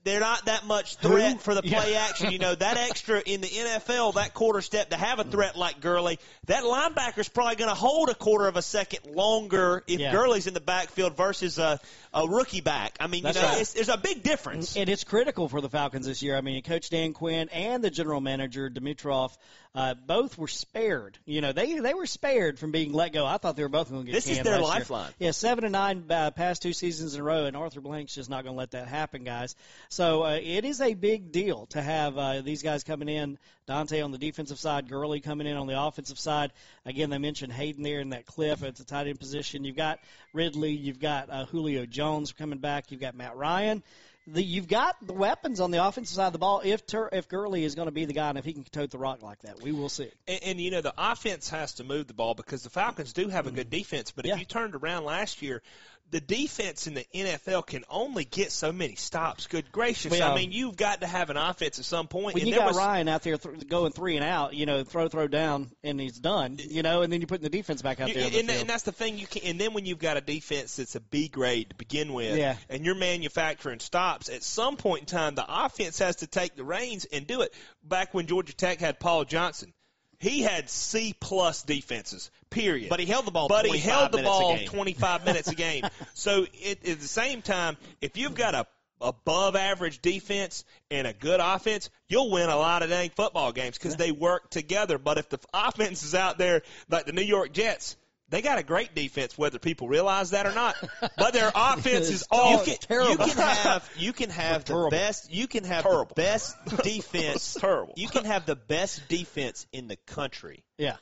they're 0.05 0.21
not 0.21 0.45
that 0.45 0.65
much 0.65 0.97
threat 0.99 1.41
for 1.41 1.53
the 1.53 1.63
play 1.63 1.97
action. 2.09 2.31
You 2.31 2.39
know, 2.39 2.55
that 2.55 2.77
extra 2.77 3.21
in 3.21 3.41
the 3.41 3.49
NFL, 3.49 4.15
that 4.15 4.35
quarter 4.35 4.61
step 4.61 4.91
to 4.91 4.97
have 4.97 5.19
a 5.19 5.25
threat 5.25 5.57
like 5.57 5.81
Gurley, 5.81 6.21
that 6.47 6.63
linebacker's 6.63 7.29
probably 7.29 7.57
going 7.57 7.71
to 7.71 7.75
hold 7.75 8.09
a 8.09 8.15
quarter 8.15 8.47
of 8.47 8.57
a 8.57 8.63
second 8.63 9.07
longer 9.17 9.83
if 9.89 9.99
Yeah. 9.99 10.13
Gurley's 10.13 10.47
in 10.47 10.55
the 10.55 10.61
backfield 10.61 11.17
versus 11.17 11.59
a, 11.59 11.81
a 12.17 12.27
rookie 12.27 12.63
back. 12.63 12.97
I 12.99 13.07
mean, 13.07 13.23
That's 13.23 13.37
you 13.37 13.43
know, 13.43 13.49
right. 13.49 13.61
it's, 13.61 13.75
there's 13.75 13.91
a 13.91 13.99
big 13.99 14.23
difference. 14.23 14.77
And 14.77 14.89
it's 14.89 15.05
critical 15.05 15.49
for 15.49 15.61
the 15.61 15.69
Falcons 15.69 16.07
this 16.07 16.23
year. 16.23 16.37
I 16.37 16.41
mean, 16.41 16.63
Coach 16.63 16.89
Dan 16.89 17.13
Quinn 17.13 17.51
and 17.51 17.85
the 17.85 17.91
general 17.91 18.23
manager 18.23 18.71
Dimitroff, 18.71 19.37
uh, 19.75 19.95
both 19.95 20.39
were 20.39 20.49
spared. 20.49 21.19
You 21.27 21.43
know, 21.43 21.53
they 21.53 21.79
they 21.79 21.93
were 21.93 22.07
spared 22.07 22.59
from 22.59 22.73
being 22.73 22.95
let 22.95 23.13
go. 23.13 23.27
I 23.27 23.37
thought 23.37 23.57
they 23.57 23.63
were 23.63 23.69
both 23.69 23.91
going 23.91 24.07
to 24.07 24.07
get. 24.07 24.15
This 24.15 24.27
is 24.27 24.43
their 24.43 24.59
last 24.59 24.63
year. 24.63 24.79
lifeline. 24.79 25.13
Yeah, 25.19 25.31
seven 25.33 25.65
and 25.65 25.73
nine 25.73 26.05
uh, 26.09 26.31
past 26.31 26.63
two 26.63 26.73
seasons 26.73 27.15
in 27.15 27.21
a 27.21 27.25
row, 27.25 27.45
and 27.45 27.55
Arthur 27.55 27.83
Blank's 27.83 28.15
just 28.15 28.31
not 28.31 28.45
going 28.45 28.55
to 28.55 28.59
let 28.59 28.71
that 28.71 28.89
happen, 28.89 29.23
guys. 29.23 29.55
So 29.91 30.25
uh, 30.25 30.39
it 30.43 30.65
is 30.65 30.81
a 30.81 30.95
big 30.95 31.31
deal 31.31 31.67
to 31.67 31.83
have 31.83 32.17
uh, 32.17 32.41
these 32.41 32.63
guys 32.63 32.85
coming 32.85 33.11
in. 33.11 33.39
Dante 33.67 34.01
on 34.01 34.13
the 34.13 34.19
defensive 34.19 34.59
side, 34.59 34.89
Gurley 34.89 35.21
coming 35.21 35.47
in 35.47 35.57
on 35.57 35.67
the 35.67 35.81
offensive 35.81 36.19
side. 36.19 36.53
Again, 36.85 37.11
they 37.11 37.19
mentioned 37.19 37.53
Hayden 37.53 37.83
there 37.83 38.01
in 38.01 38.11
that 38.11 38.27
cliff 38.27 38.63
at 38.63 38.77
the 38.77 38.85
tight 38.85 39.09
end 39.09 39.19
position. 39.19 39.65
You've 39.65 39.77
got 39.77 39.99
Ridley, 40.33 40.73
you've 40.73 41.01
got 41.01 41.31
uh, 41.31 41.47
Julio 41.47 41.85
Jones 41.87 42.33
coming 42.33 42.59
back, 42.59 42.91
you've 42.91 43.01
got 43.01 43.15
Matt 43.15 43.37
Ryan. 43.37 43.83
The, 44.29 44.43
you've 44.43 44.67
got 44.67 44.97
the 45.07 45.13
weapons 45.13 45.61
on 45.61 45.71
the 45.71 45.87
offensive 45.87 46.17
side 46.17 46.27
of 46.27 46.33
the 46.33 46.41
ball. 46.41 46.61
If 46.65 46.85
Tur- 46.85 47.11
if 47.13 47.29
Gurley 47.29 47.63
is 47.63 47.77
going 47.77 47.87
to 47.87 47.93
be 47.93 48.07
the 48.07 48.13
guy, 48.13 48.29
and 48.31 48.37
if 48.37 48.45
he 48.45 48.55
can 48.55 48.65
tote 48.65 48.91
the 48.91 48.99
rock 48.99 49.23
like 49.23 49.41
that, 49.43 49.63
we 49.63 49.71
will 49.71 49.89
see. 49.89 50.11
And, 50.27 50.41
and 50.43 50.61
you 50.61 50.73
know 50.73 50.81
the 50.81 50.95
offense 50.99 51.49
has 51.51 51.75
to 51.75 51.85
move 51.85 52.09
the 52.09 52.13
ball 52.15 52.35
because 52.35 52.65
the 52.65 52.71
Falcons 52.71 53.13
do 53.13 53.29
have 53.29 53.47
a 53.47 53.53
good 53.53 53.71
defense. 53.71 54.11
But 54.11 54.27
Yeah. 54.27 54.35
if 54.35 54.41
you 54.41 54.45
turned 54.45 54.75
around 54.75 55.05
last 55.05 55.43
year, 55.43 55.63
the 56.11 56.21
defense 56.21 56.87
in 56.87 56.95
the 56.95 57.05
NFL 57.15 57.67
can 57.67 57.85
only 57.91 58.25
get 58.25 58.53
so 58.53 58.71
many 58.73 58.95
stops. 58.95 59.47
Good 59.49 59.73
gracious! 59.73 60.13
Well, 60.13 60.33
I 60.33 60.35
mean, 60.37 60.53
you've 60.53 60.77
got 60.77 61.01
to 61.01 61.07
have 61.07 61.31
an 61.31 61.37
offense 61.37 61.79
at 61.79 61.85
some 61.85 62.07
point. 62.07 62.35
When 62.35 62.43
and 62.43 62.49
you 62.49 62.55
there 62.55 62.61
got 62.61 62.69
was, 62.69 62.77
Ryan 62.77 63.09
out 63.09 63.23
there 63.23 63.37
th- 63.37 63.67
going 63.69 63.93
three 63.93 64.17
and 64.17 64.25
out, 64.25 64.55
you 64.55 64.67
know, 64.67 64.85
throw, 64.85 65.09
throw 65.09 65.27
down, 65.27 65.71
and 65.83 66.01
he's 66.01 66.19
done. 66.19 66.59
You 66.61 66.83
know, 66.83 67.03
and 67.03 67.13
then 67.13 67.21
you 67.21 67.27
put 67.27 67.43
the 67.43 67.49
defense 67.49 67.83
back 67.83 68.01
out 68.01 68.09
You- 68.09 68.15
there. 68.15 68.41
and, 68.41 68.49
the 68.49 68.55
and 68.55 68.69
that's 68.69 68.85
the 68.85 68.93
thing 68.93 69.19
you 69.19 69.27
can. 69.27 69.43
And 69.45 69.61
then 69.61 69.73
when 69.75 69.85
you've 69.85 69.99
got 69.99 70.17
a 70.17 70.21
defense 70.21 70.77
that's 70.77 70.95
a 70.95 71.01
B 71.01 71.29
grade 71.29 71.71
to 71.71 71.75
begin 71.77 72.13
with, 72.13 72.37
Yeah. 72.39 72.57
and 72.69 72.85
you're 72.85 72.95
manufacturing 72.95 73.81
stops, 73.81 74.29
at 74.29 74.43
some 74.43 74.77
point 74.77 75.01
in 75.01 75.07
time, 75.07 75.35
the 75.35 75.47
offense 75.49 75.99
has 75.99 76.17
to 76.17 76.27
take 76.27 76.55
the 76.55 76.65
reins 76.65 77.05
and 77.07 77.27
do 77.27 77.43
it. 77.43 77.53
Back 77.83 78.15
when 78.15 78.27
Georgia 78.27 78.55
Tech 78.55 78.79
had 78.81 79.01
Paul 79.01 79.25
Johnson, 79.25 79.73
he 80.19 80.43
had 80.43 80.69
C 80.71 81.15
plus 81.19 81.63
defenses. 81.63 82.31
Period. 82.51 82.89
But 82.89 83.01
he 83.01 83.07
held 83.07 83.27
the 83.27 83.31
ball 83.31 83.49
But 83.49 83.67
he 83.67 83.79
held 83.79 84.13
the 84.13 84.23
ball 84.23 84.57
25 84.59 85.25
minutes 85.27 85.49
a 85.49 85.55
game. 85.55 85.85
So 86.15 86.47
it, 86.55 86.87
at 86.89 87.01
the 87.01 87.09
same 87.09 87.43
time, 87.43 87.77
if 88.01 88.17
you've 88.17 88.35
got 88.35 88.55
a 88.55 88.67
above 89.01 89.57
average 89.57 90.01
defense 90.01 90.65
and 90.91 91.07
a 91.07 91.13
good 91.13 91.41
offense, 91.41 91.91
you'll 92.09 92.31
win 92.31 92.49
a 92.49 92.57
lot 92.57 92.83
of 92.83 92.91
dang 92.91 93.11
football 93.11 93.53
games 93.53 93.77
because 93.77 93.97
they 93.97 94.11
work 94.11 94.51
together. 94.51 94.99
But 94.99 95.19
if 95.19 95.29
the 95.29 95.39
offense 95.55 96.03
is 96.03 96.15
out 96.15 96.39
there 96.39 96.63
like 96.89 97.07
the 97.07 97.13
New 97.13 97.23
York 97.23 97.53
Jets, 97.53 97.97
they 98.29 98.43
got 98.43 98.59
a 98.59 98.63
great 98.63 98.95
defense, 98.95 99.39
whether 99.39 99.59
people 99.59 99.87
realize 99.89 100.31
that 100.31 100.47
or 100.47 100.53
not. 100.55 100.75
But 101.17 101.33
their 101.33 101.51
offense 101.55 102.09
is 102.11 102.25
all 102.31 102.53
you 102.59 102.65
can, 102.65 102.73
you 102.73 102.79
terrible. 102.81 103.25
can 103.27 103.37
have 103.37 103.91
you 103.97 104.13
can 104.13 104.31
have 104.31 104.65
the 104.65 104.73
Terrible. 104.73 104.91
best 104.91 105.31
you 105.33 105.47
can 105.47 105.65
have 105.65 105.85
Terrible. 105.85 106.07
the 106.15 106.23
best 106.23 106.57
defense 106.83 107.55
terrible. 107.61 107.95
you 107.97 108.09
can 108.09 108.25
have 108.25 108.45
the 108.47 108.57
best 108.57 109.07
defense 109.09 109.67
in 109.73 109.87
the 109.89 109.97
country 110.07 110.65
Yeah. 110.79 110.97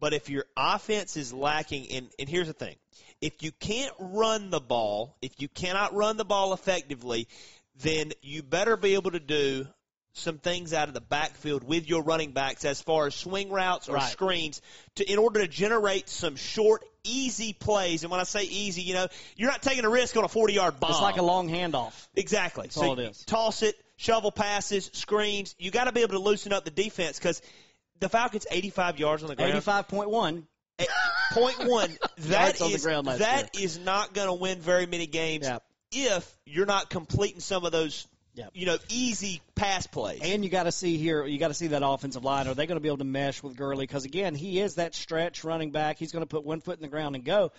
but 0.00 0.12
if 0.12 0.28
your 0.28 0.44
offense 0.56 1.16
is 1.16 1.32
lacking 1.32 1.90
and, 1.92 2.08
and 2.18 2.28
here's 2.28 2.48
the 2.48 2.52
thing 2.52 2.76
if 3.20 3.42
you 3.42 3.52
can't 3.52 3.92
run 4.00 4.50
the 4.50 4.60
ball 4.60 5.16
if 5.22 5.40
you 5.40 5.48
cannot 5.48 5.94
run 5.94 6.16
the 6.16 6.24
ball 6.24 6.52
effectively 6.52 7.28
then 7.82 8.12
you 8.22 8.42
better 8.42 8.76
be 8.76 8.94
able 8.94 9.10
to 9.12 9.20
do 9.20 9.66
some 10.18 10.38
things 10.38 10.72
out 10.72 10.88
of 10.88 10.94
the 10.94 11.00
backfield 11.00 11.62
with 11.62 11.86
your 11.88 12.02
running 12.02 12.32
backs 12.32 12.64
as 12.64 12.80
far 12.80 13.06
as 13.06 13.14
swing 13.14 13.50
routes 13.50 13.88
or 13.88 13.94
Right. 13.96 14.10
screens 14.10 14.62
to 14.96 15.04
in 15.10 15.18
order 15.18 15.40
to 15.40 15.48
generate 15.48 16.08
some 16.08 16.36
short 16.36 16.82
easy 17.04 17.52
plays 17.52 18.02
and 18.02 18.10
when 18.10 18.18
I 18.18 18.24
say 18.24 18.42
easy 18.44 18.82
you 18.82 18.94
know 18.94 19.06
you're 19.36 19.50
not 19.50 19.62
taking 19.62 19.84
a 19.84 19.90
risk 19.90 20.16
on 20.16 20.24
a 20.24 20.28
40 20.28 20.54
yard 20.54 20.80
bomb 20.80 20.90
It's 20.90 21.00
like 21.00 21.18
a 21.18 21.22
long 21.22 21.48
handoff. 21.48 21.92
Exactly. 22.14 22.68
so 22.70 22.82
all 22.86 22.98
it 22.98 23.10
is. 23.10 23.24
toss 23.26 23.62
it, 23.62 23.76
shovel 23.96 24.32
passes, 24.32 24.90
screens. 24.94 25.54
You 25.58 25.70
got 25.70 25.84
to 25.84 25.92
be 25.92 26.00
able 26.00 26.14
to 26.14 26.18
loosen 26.18 26.52
up 26.52 26.64
the 26.64 26.70
defense 26.70 27.18
because 27.18 27.40
the 28.00 28.08
Falcons 28.08 28.46
85 28.50 28.98
yards 28.98 29.22
on 29.22 29.28
the 29.28 29.36
ground. 29.36 29.52
Eighty-five 29.52 29.88
point 29.88 30.08
one. 30.10 30.46
Eh. 30.78 30.84
That 32.18 32.58
Yards 32.58 32.60
on 32.60 33.04
the 33.04 33.12
is 33.12 33.18
that 33.18 33.50
is 33.58 33.78
not 33.78 34.14
going 34.14 34.28
to 34.28 34.34
win 34.34 34.60
very 34.60 34.86
many 34.86 35.06
games 35.06 35.44
Yeah. 35.46 35.58
if 35.92 36.36
you're 36.46 36.66
not 36.66 36.88
completing 36.90 37.40
some 37.40 37.64
of 37.64 37.72
those, 37.72 38.06
Yeah. 38.36 38.46
you 38.54 38.66
know, 38.66 38.76
easy 38.90 39.40
pass 39.54 39.86
plays. 39.86 40.20
And 40.22 40.44
you 40.44 40.50
got 40.50 40.64
to 40.64 40.72
see 40.72 40.98
here, 40.98 41.24
you 41.24 41.38
got 41.38 41.48
to 41.48 41.54
see 41.54 41.68
that 41.68 41.82
offensive 41.84 42.22
line. 42.22 42.46
Are 42.48 42.54
they 42.54 42.66
going 42.66 42.76
to 42.76 42.80
be 42.82 42.88
able 42.88 42.98
to 42.98 43.04
mesh 43.04 43.42
with 43.42 43.56
Gurley? 43.56 43.86
Because 43.86 44.04
again, 44.04 44.34
he 44.34 44.60
is 44.60 44.74
that 44.74 44.94
stretch 44.94 45.42
running 45.42 45.70
back. 45.70 45.98
He's 45.98 46.12
going 46.12 46.22
to 46.22 46.28
put 46.28 46.44
one 46.44 46.60
foot 46.60 46.76
in 46.78 46.82
the 46.82 46.88
ground 46.88 47.16
and 47.16 47.24
go. 47.24 47.50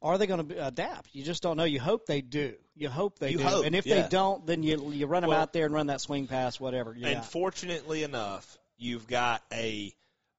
Are 0.00 0.18
they 0.18 0.26
going 0.26 0.48
to 0.48 0.66
adapt? 0.66 1.10
You 1.12 1.22
just 1.22 1.42
don't 1.42 1.56
know. 1.56 1.64
You 1.64 1.78
hope 1.78 2.06
they 2.06 2.22
do. 2.22 2.54
You 2.74 2.88
hope 2.88 3.18
they 3.20 3.30
You 3.30 3.38
do. 3.38 3.44
hope, 3.44 3.66
and 3.66 3.74
if 3.76 3.86
yeah. 3.86 4.02
they 4.02 4.08
don't, 4.08 4.44
then 4.46 4.62
you 4.64 4.90
you 4.90 5.06
run 5.06 5.20
them 5.20 5.28
Well- 5.30 5.38
out 5.40 5.52
there 5.52 5.66
and 5.66 5.74
run 5.74 5.88
that 5.88 6.00
swing 6.00 6.26
pass, 6.26 6.58
whatever. 6.58 6.92
Yeah. 6.98 7.08
And 7.08 7.24
fortunately 7.24 8.02
enough, 8.02 8.58
you've 8.78 9.06
got 9.06 9.42
a 9.52 9.92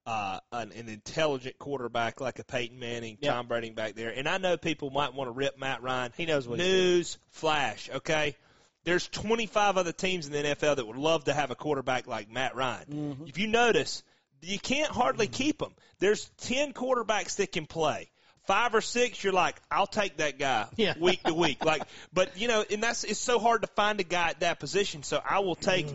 uh, 0.06 0.40
an, 0.52 0.74
an 0.74 0.90
intelligent 0.90 1.58
quarterback 1.58 2.20
like 2.20 2.40
a 2.40 2.44
Peyton 2.44 2.78
Manning, 2.78 3.18
Yep. 3.22 3.34
Tom 3.34 3.48
Brady 3.48 3.70
back 3.70 3.96
there. 3.96 4.10
And 4.10 4.28
I 4.28 4.38
know 4.38 4.58
people 4.58 4.90
might 4.90 5.14
want 5.14 5.30
to 5.30 5.32
rip 5.32 5.58
Matt 5.58 5.82
Ryan. 5.82 6.12
He 6.18 6.26
knows 6.26 6.46
what 6.46 6.60
he's 6.60 6.68
News 6.68 7.18
flash, 7.30 7.90
okay? 7.94 8.36
There's 8.86 9.08
25 9.08 9.78
other 9.78 9.92
teams 9.94 10.28
in 10.28 10.34
the 10.34 10.40
NFL 10.40 10.76
that 10.78 10.86
would 10.88 10.98
love 10.98 11.26
to 11.26 11.34
have 11.34 11.52
a 11.52 11.56
quarterback 11.56 12.06
like 12.08 12.30
Matt 12.30 12.56
Ryan. 12.56 12.86
Mm-hmm. 12.92 13.28
If 13.28 13.38
you 13.38 13.48
notice, 13.48 14.04
you 14.42 14.60
can't 14.60 14.92
hardly 14.92 15.28
keep 15.28 15.62
him. 15.62 15.72
There's 16.00 16.30
10 16.42 16.74
quarterbacks 16.74 17.38
that 17.38 17.52
can 17.52 17.66
play. 17.66 18.10
Five 18.46 18.76
or 18.76 18.82
six, 18.82 19.24
you're 19.24 19.32
like, 19.32 19.56
I'll 19.72 19.88
take 19.88 20.18
that 20.18 20.38
guy 20.38 20.68
Yeah. 20.76 20.96
week 21.00 21.24
to 21.24 21.34
week. 21.34 21.64
Like, 21.64 21.84
but 22.12 22.38
you 22.38 22.50
know, 22.50 22.66
and 22.70 22.84
that's 22.84 23.06
it's 23.06 23.20
so 23.20 23.40
hard 23.40 23.62
to 23.62 23.68
find 23.68 24.02
a 24.02 24.04
guy 24.04 24.30
at 24.32 24.42
that 24.42 24.60
position. 24.60 25.04
So 25.04 25.22
I 25.26 25.40
will 25.40 25.56
take 25.56 25.88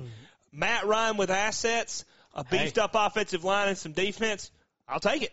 Matt 0.51 0.87
Ryan 0.87 1.19
with 1.19 1.29
assets, 1.31 2.07
a 2.35 2.45
beefed 2.45 2.79
up 2.79 2.93
offensive 2.95 3.45
line, 3.45 3.69
and 3.69 3.77
some 3.77 3.93
defense. 3.93 4.51
I'll 4.89 4.99
take 5.01 5.21
it. 5.25 5.33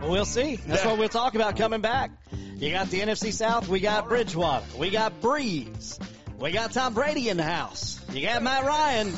Well, 0.00 0.10
we'll 0.12 0.24
see. 0.24 0.56
That's 0.56 0.82
Yeah. 0.82 0.88
what 0.90 0.98
we'll 0.98 1.10
talk 1.10 1.34
about 1.34 1.58
coming 1.58 1.82
back. 1.82 2.12
You 2.56 2.70
got 2.70 2.88
the 2.88 3.00
NFC 3.00 3.30
South. 3.30 3.68
We 3.68 3.80
got 3.80 4.08
Bridgewater. 4.08 4.64
We 4.78 4.88
got 4.88 5.20
Brees. 5.20 5.98
We 6.38 6.50
got 6.52 6.72
Tom 6.72 6.94
Brady 6.94 7.28
in 7.28 7.36
the 7.36 7.42
house. 7.44 8.00
You 8.12 8.26
got 8.26 8.42
Matt 8.42 8.64
Ryan. 8.64 9.12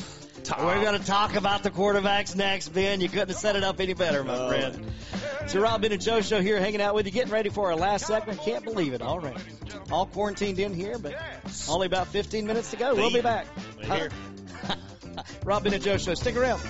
We're 0.59 0.81
going 0.81 0.99
to 0.99 1.05
talk 1.05 1.35
about 1.35 1.63
the 1.63 1.71
quarterbacks 1.71 2.35
next, 2.35 2.69
Ben. 2.69 3.01
You 3.01 3.09
couldn't 3.09 3.29
have 3.29 3.37
set 3.37 3.55
it 3.55 3.63
up 3.63 3.81
any 3.81 3.93
better, 3.93 4.23
my 4.23 4.47
friend. 4.47 4.85
It's 5.41 5.53
your 5.53 5.63
Rob 5.63 5.81
Ben 5.81 5.91
and 5.91 6.01
Joe 6.01 6.21
show 6.21 6.41
here, 6.41 6.59
hanging 6.59 6.81
out 6.81 6.95
with 6.95 7.05
you, 7.05 7.11
getting 7.11 7.31
ready 7.31 7.49
for 7.49 7.67
our 7.67 7.75
last 7.75 8.05
segment. 8.05 8.39
Can't 8.41 8.63
believe 8.63 8.93
it 8.93 9.01
already. 9.01 9.41
All 9.91 10.05
quarantined 10.05 10.59
in 10.59 10.73
here, 10.73 10.97
but 10.97 11.15
only 11.67 11.87
about 11.87 12.07
15 12.07 12.45
minutes 12.47 12.71
to 12.71 12.77
go. 12.77 12.95
We'll 12.95 13.11
be 13.11 13.21
back. 13.21 13.47
We're 13.77 13.95
here. 13.95 14.09
Rob 15.43 15.63
Ben 15.63 15.73
and 15.73 15.83
Joe 15.83 15.97
show. 15.97 16.13
Stick 16.13 16.37
around. 16.37 16.61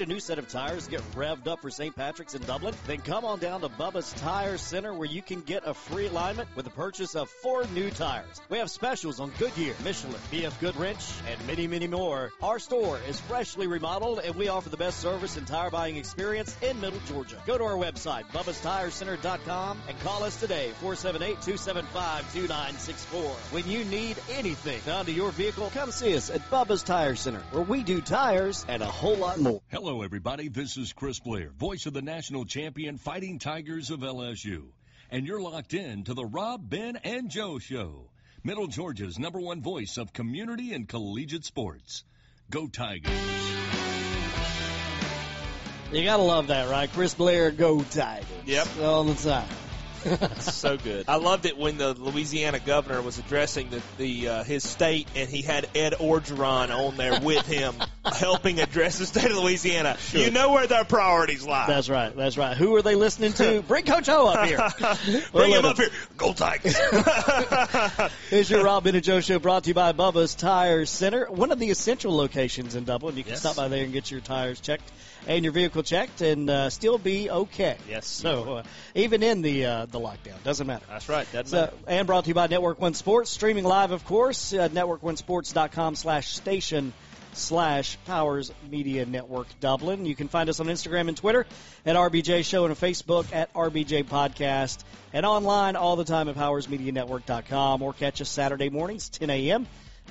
Need 0.00 0.08
a 0.08 0.12
new 0.12 0.20
set 0.20 0.38
of 0.38 0.48
tires 0.48 0.88
get 0.88 1.02
revved 1.12 1.46
up 1.46 1.60
for 1.60 1.70
St. 1.70 1.94
Patrick's 1.94 2.34
in 2.34 2.40
Dublin? 2.42 2.74
Then 2.86 3.00
come 3.00 3.26
on 3.26 3.38
down 3.38 3.60
to 3.60 3.68
Bubba's 3.68 4.10
Tire 4.14 4.56
Center 4.56 4.94
where 4.94 5.06
you 5.06 5.20
can 5.20 5.42
get 5.42 5.64
a 5.66 5.74
free 5.74 6.06
alignment 6.06 6.48
with 6.56 6.64
the 6.64 6.70
purchase 6.70 7.14
of 7.14 7.28
four 7.28 7.66
new 7.74 7.90
tires. 7.90 8.40
We 8.48 8.56
have 8.58 8.70
specials 8.70 9.20
on 9.20 9.30
Goodyear, 9.38 9.74
Michelin, 9.84 10.16
BF 10.32 10.58
Goodrich, 10.60 11.04
and 11.28 11.46
many, 11.46 11.66
many 11.66 11.86
more. 11.86 12.30
Our 12.42 12.58
store 12.58 12.98
is 13.08 13.20
freshly 13.20 13.66
remodeled 13.66 14.20
and 14.20 14.34
we 14.36 14.48
offer 14.48 14.70
the 14.70 14.78
best 14.78 15.00
service 15.00 15.36
and 15.36 15.46
tire 15.46 15.68
buying 15.70 15.96
experience 15.96 16.56
in 16.62 16.80
Middle 16.80 17.00
Georgia. 17.00 17.36
Go 17.46 17.58
to 17.58 17.64
our 17.64 17.76
website, 17.76 18.24
bubbastirecenter.com 18.32 19.82
and 19.86 20.00
call 20.00 20.24
us 20.24 20.40
today, 20.40 20.72
478-275-2964. 20.80 23.52
When 23.52 23.68
you 23.68 23.84
need 23.84 24.16
anything 24.30 24.80
done 24.86 25.04
to 25.06 25.12
your 25.12 25.30
vehicle, 25.32 25.70
come 25.74 25.90
see 25.90 26.16
us 26.16 26.30
at 26.30 26.40
Bubba's 26.50 26.82
Tire 26.82 27.16
Center 27.16 27.42
where 27.50 27.64
we 27.64 27.82
do 27.82 28.00
tires 28.00 28.64
and 28.66 28.82
a 28.82 28.86
whole 28.86 29.16
lot 29.16 29.38
more. 29.38 29.60
Hello, 29.68 29.89
everybody. 29.98 30.48
This 30.48 30.76
is 30.76 30.92
Chris 30.92 31.18
Blair, 31.18 31.50
voice 31.50 31.84
of 31.86 31.92
the 31.92 32.00
national 32.00 32.44
champion 32.44 32.96
Fighting 32.96 33.40
Tigers 33.40 33.90
of 33.90 34.00
LSU. 34.00 34.68
And 35.10 35.26
you're 35.26 35.42
locked 35.42 35.74
in 35.74 36.04
to 36.04 36.14
the 36.14 36.24
Rob, 36.24 36.70
Ben, 36.70 36.96
and 37.02 37.28
Joe 37.28 37.58
Show, 37.58 38.08
Middle 38.44 38.68
Georgia's 38.68 39.18
number 39.18 39.40
one 39.40 39.60
voice 39.60 39.98
of 39.98 40.12
community 40.12 40.72
and 40.74 40.88
collegiate 40.88 41.44
sports. 41.44 42.04
Go 42.50 42.68
Tigers. 42.68 43.10
You 45.92 46.04
gotta 46.04 46.22
love 46.22 46.46
that, 46.46 46.70
right? 46.70 46.90
Chris 46.92 47.14
Blair, 47.14 47.50
go 47.50 47.82
Tigers. 47.82 48.26
Yep. 48.46 48.68
All 48.82 49.04
the 49.04 49.14
time. 49.14 49.48
so 50.40 50.76
good. 50.76 51.04
I 51.08 51.16
loved 51.16 51.46
it 51.46 51.58
when 51.58 51.78
the 51.78 51.94
Louisiana 51.94 52.58
governor 52.58 53.02
was 53.02 53.18
addressing 53.18 53.70
the, 53.70 53.82
the 53.98 54.28
uh, 54.28 54.44
his 54.44 54.62
state, 54.68 55.08
and 55.14 55.28
he 55.28 55.42
had 55.42 55.68
Ed 55.74 55.94
Orgeron 55.94 56.70
on 56.74 56.96
there 56.96 57.20
with 57.20 57.46
him, 57.46 57.74
helping 58.04 58.60
address 58.60 58.98
the 58.98 59.06
state 59.06 59.30
of 59.30 59.36
Louisiana. 59.36 59.96
You 60.12 60.30
know 60.30 60.52
where 60.52 60.66
their 60.66 60.84
priorities 60.84 61.44
lie. 61.46 61.66
That's 61.66 61.88
right. 61.88 62.14
That's 62.14 62.38
right. 62.38 62.56
Who 62.56 62.74
are 62.76 62.82
they 62.82 62.94
listening 62.94 63.32
to? 63.34 63.62
Bring 63.68 63.84
Coach 63.84 64.08
O 64.08 64.26
up 64.28 64.46
here. 64.46 64.58
Bring 65.32 65.52
him 65.52 65.64
up 65.64 65.76
here. 65.76 65.90
Go 66.16 66.32
Tigers. 66.32 66.76
Here's 68.30 68.50
your 68.50 68.64
Rob 68.64 68.86
and 68.86 69.02
Joe 69.02 69.20
show 69.20 69.38
brought 69.38 69.64
to 69.64 69.68
you 69.70 69.74
by 69.74 69.92
Bubba's 69.92 70.34
Tire 70.34 70.86
Center, 70.86 71.26
one 71.26 71.52
of 71.52 71.58
the 71.58 71.70
essential 71.70 72.16
locations 72.16 72.74
in 72.74 72.84
Dublin. 72.84 73.16
You 73.16 73.22
can 73.24 73.30
Yes. 73.30 73.40
stop 73.40 73.56
by 73.56 73.68
there 73.68 73.84
and 73.84 73.92
get 73.92 74.10
your 74.10 74.20
tires 74.20 74.60
checked 74.60 74.90
and 75.26 75.44
your 75.44 75.52
vehicle 75.52 75.82
checked 75.82 76.20
and 76.22 76.48
uh, 76.50 76.70
still 76.70 76.98
be 76.98 77.30
okay. 77.30 77.76
Yes. 77.88 78.06
So 78.06 78.56
uh, 78.56 78.62
even 78.94 79.22
in 79.22 79.42
the 79.42 79.66
uh, 79.66 79.86
the 79.86 80.00
lockdown, 80.00 80.42
doesn't 80.44 80.66
matter. 80.66 80.84
That's 80.88 81.08
right. 81.08 81.26
Doesn't 81.32 81.46
So, 81.48 81.60
matter. 81.60 81.76
and 81.86 82.06
brought 82.06 82.24
to 82.24 82.28
you 82.28 82.34
by 82.34 82.46
Network 82.46 82.80
One 82.80 82.94
Sports, 82.94 83.30
streaming 83.30 83.64
live, 83.64 83.90
of 83.92 84.04
course, 84.04 84.52
uh, 84.52 84.68
networkonesports.com 84.68 85.94
slash 85.96 86.28
station 86.34 86.92
slash 87.32 87.96
Powers 88.06 88.50
Media 88.70 89.06
Network 89.06 89.46
Dublin. 89.60 90.04
You 90.04 90.16
can 90.16 90.26
find 90.26 90.48
us 90.50 90.58
on 90.58 90.66
Instagram 90.66 91.06
and 91.08 91.16
Twitter 91.16 91.46
at 91.86 91.94
RBJ 91.94 92.44
Show 92.44 92.64
and 92.64 92.72
on 92.72 92.76
Facebook 92.76 93.32
at 93.32 93.52
RBJ 93.54 94.04
Podcast 94.06 94.82
and 95.12 95.24
online 95.24 95.76
all 95.76 95.94
the 95.94 96.04
time 96.04 96.28
at 96.28 96.34
PowersMediaNetwork.com 96.34 97.82
or 97.82 97.92
catch 97.92 98.20
us 98.20 98.28
Saturday 98.28 98.68
mornings, 98.68 99.08
10 99.10 99.30
a.m. 99.30 99.66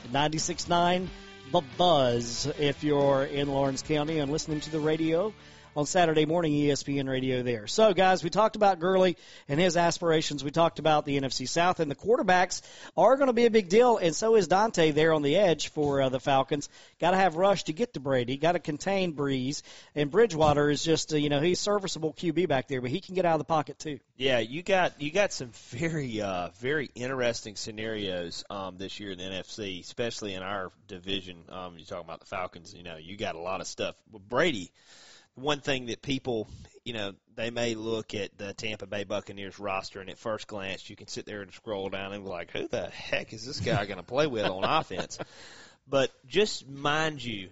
at 0.05 0.12
96.9 0.14 1.07
The 1.52 1.62
Buzz 1.80 2.45
if 2.60 2.84
you're 2.84 3.24
in 3.24 3.47
Laurens 3.47 3.82
County 3.82 4.20
and 4.20 4.32
listening 4.32 4.60
to 4.62 4.70
the 4.70 4.80
radio 4.80 5.34
on 5.80 5.86
Saturday 5.86 6.25
morning, 6.25 6.51
ESPN 6.51 7.07
radio 7.07 7.41
there. 7.41 7.65
So, 7.65 7.93
guys, 7.93 8.21
we 8.21 8.30
talked 8.30 8.57
about 8.57 8.82
Gurley 8.82 9.15
and 9.47 9.61
his 9.61 9.77
aspirations. 9.77 10.43
We 10.43 10.51
talked 10.51 10.77
about 10.77 11.05
the 11.05 11.17
NFC 11.17 11.47
South, 11.47 11.80
and 11.80 11.89
the 11.89 11.95
quarterbacks 11.95 12.61
are 12.97 13.15
going 13.15 13.27
to 13.27 13.34
be 13.34 13.45
a 13.45 13.49
big 13.49 13.69
deal, 13.69 13.95
and 13.95 14.13
so 14.13 14.36
is 14.36 14.49
Dante 14.49 14.91
there 14.91 15.13
on 15.13 15.21
the 15.21 15.38
edge 15.38 15.69
for 15.69 16.01
uh, 16.01 16.09
the 16.09 16.19
Falcons. 16.19 16.67
Got 16.99 17.11
to 17.11 17.17
have 17.17 17.38
Rush 17.38 17.63
to 17.63 17.73
get 17.73 17.93
to 17.93 18.01
Brady, 18.01 18.36
got 18.36 18.53
to 18.53 18.59
contain 18.59 19.13
Brees, 19.13 19.61
and 19.95 20.11
Bridgewater 20.11 20.69
is 20.69 20.84
just, 20.84 21.13
uh, 21.13 21.15
you 21.15 21.30
know, 21.30 21.39
he's 21.39 21.61
serviceable 21.61 22.11
QB 22.11 22.49
back 22.49 22.67
there, 22.67 22.82
but 22.82 22.91
he 22.91 22.99
can 22.99 23.15
get 23.15 23.23
out 23.23 23.36
of 23.36 23.39
the 23.39 23.45
pocket 23.45 23.80
too. 23.80 24.01
Yeah, 24.17 24.39
you 24.39 24.63
got 24.63 25.01
you 25.01 25.11
got 25.11 25.32
some 25.32 25.51
very 25.69 26.19
uh, 26.19 26.49
very 26.59 26.89
interesting 26.93 27.55
scenarios 27.55 28.43
um, 28.49 28.77
this 28.77 28.99
year 28.99 29.11
in 29.11 29.17
the 29.17 29.23
NFC, 29.23 29.80
especially 29.80 30.34
in 30.34 30.43
our 30.43 30.73
division. 30.89 31.38
Um, 31.47 31.75
you're 31.77 31.86
talking 31.86 32.03
about 32.03 32.19
the 32.19 32.25
Falcons. 32.25 32.73
You 32.73 32.84
know, 32.84 32.97
you 32.97 33.15
got 33.15 33.36
a 33.36 33.39
lot 33.39 33.61
of 33.61 33.67
stuff. 33.67 33.95
With 34.11 34.27
Brady, 34.27 34.73
one 35.41 35.61
thing 35.61 35.87
that 35.87 36.01
people, 36.01 36.47
you 36.83 36.93
know, 36.93 37.13
they 37.35 37.49
may 37.49 37.75
look 37.75 38.13
at 38.13 38.37
the 38.37 38.53
Tampa 38.53 38.87
Bay 38.87 39.03
Buccaneers 39.03 39.59
roster, 39.59 40.01
and 40.01 40.09
at 40.09 40.17
first 40.17 40.47
glance, 40.47 40.89
you 40.89 40.95
can 40.95 41.07
sit 41.07 41.25
there 41.25 41.41
and 41.41 41.53
scroll 41.53 41.89
down 41.89 42.13
and 42.13 42.23
be 42.23 42.29
like, 42.29 42.51
"Who 42.51 42.67
the 42.67 42.89
heck 42.89 43.33
is 43.33 43.45
this 43.45 43.59
guy 43.59 43.85
going 43.85 43.97
to 43.97 44.03
play 44.03 44.27
with 44.27 44.45
on 44.45 44.63
offense?" 44.63 45.17
But 45.87 46.11
just 46.27 46.67
mind 46.67 47.23
you, 47.23 47.49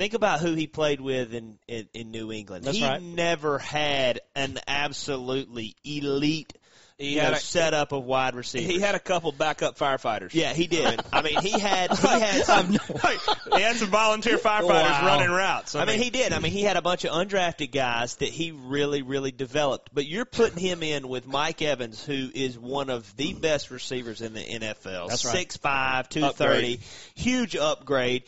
Think 0.00 0.14
about 0.14 0.40
who 0.40 0.54
he 0.54 0.66
played 0.66 0.98
with 0.98 1.34
in, 1.34 1.58
in, 1.68 1.86
in 1.92 2.10
New 2.10 2.32
England. 2.32 2.64
That's 2.64 2.78
he 2.78 2.84
right. 2.84 3.02
never 3.02 3.58
had 3.58 4.20
an 4.34 4.58
absolutely 4.66 5.76
elite 5.84 6.54
He 7.00 7.14
had 7.16 7.30
know, 7.30 7.36
a- 7.36 7.40
setup 7.40 7.92
of 7.92 8.04
wide 8.04 8.34
receivers. 8.34 8.70
He 8.70 8.78
had 8.80 8.94
a 8.94 8.98
couple 8.98 9.32
backup 9.32 9.78
firefighters. 9.78 10.34
yeah, 10.34 10.52
he 10.52 10.66
did. 10.66 11.00
I 11.12 11.22
mean, 11.22 11.40
he 11.40 11.50
had 11.58 11.90
he 11.96 12.06
had 12.20 12.44
some, 12.44 12.72
he 12.72 13.60
had 13.62 13.76
some 13.76 13.88
volunteer 13.88 14.36
firefighters 14.36 14.68
Wow. 15.00 15.06
running 15.06 15.30
routes. 15.30 15.74
I 15.74 15.84
mean, 15.86 15.98
he 15.98 16.10
did. 16.10 16.32
I 16.32 16.38
mean, 16.40 16.52
he 16.52 16.62
had 16.62 16.76
a 16.76 16.82
bunch 16.82 17.04
of 17.04 17.12
undrafted 17.12 17.72
guys 17.72 18.16
that 18.16 18.28
he 18.28 18.52
really, 18.52 19.02
really 19.02 19.32
developed. 19.32 19.90
But 19.94 20.06
you're 20.06 20.24
putting 20.26 20.58
him 20.58 20.82
in 20.82 21.08
with 21.08 21.26
Mike 21.26 21.62
Evans, 21.62 22.04
who 22.04 22.28
is 22.34 22.58
one 22.58 22.90
of 22.90 23.16
the 23.16 23.32
best 23.32 23.70
receivers 23.70 24.20
in 24.20 24.34
the 24.34 24.40
NFL. 24.42 25.08
That's 25.08 25.24
right. 25.24 25.36
Six 25.36 25.56
five, 25.56 26.08
two 26.08 26.28
thirty, 26.28 26.80
huge 27.14 27.56
upgrade. 27.56 28.24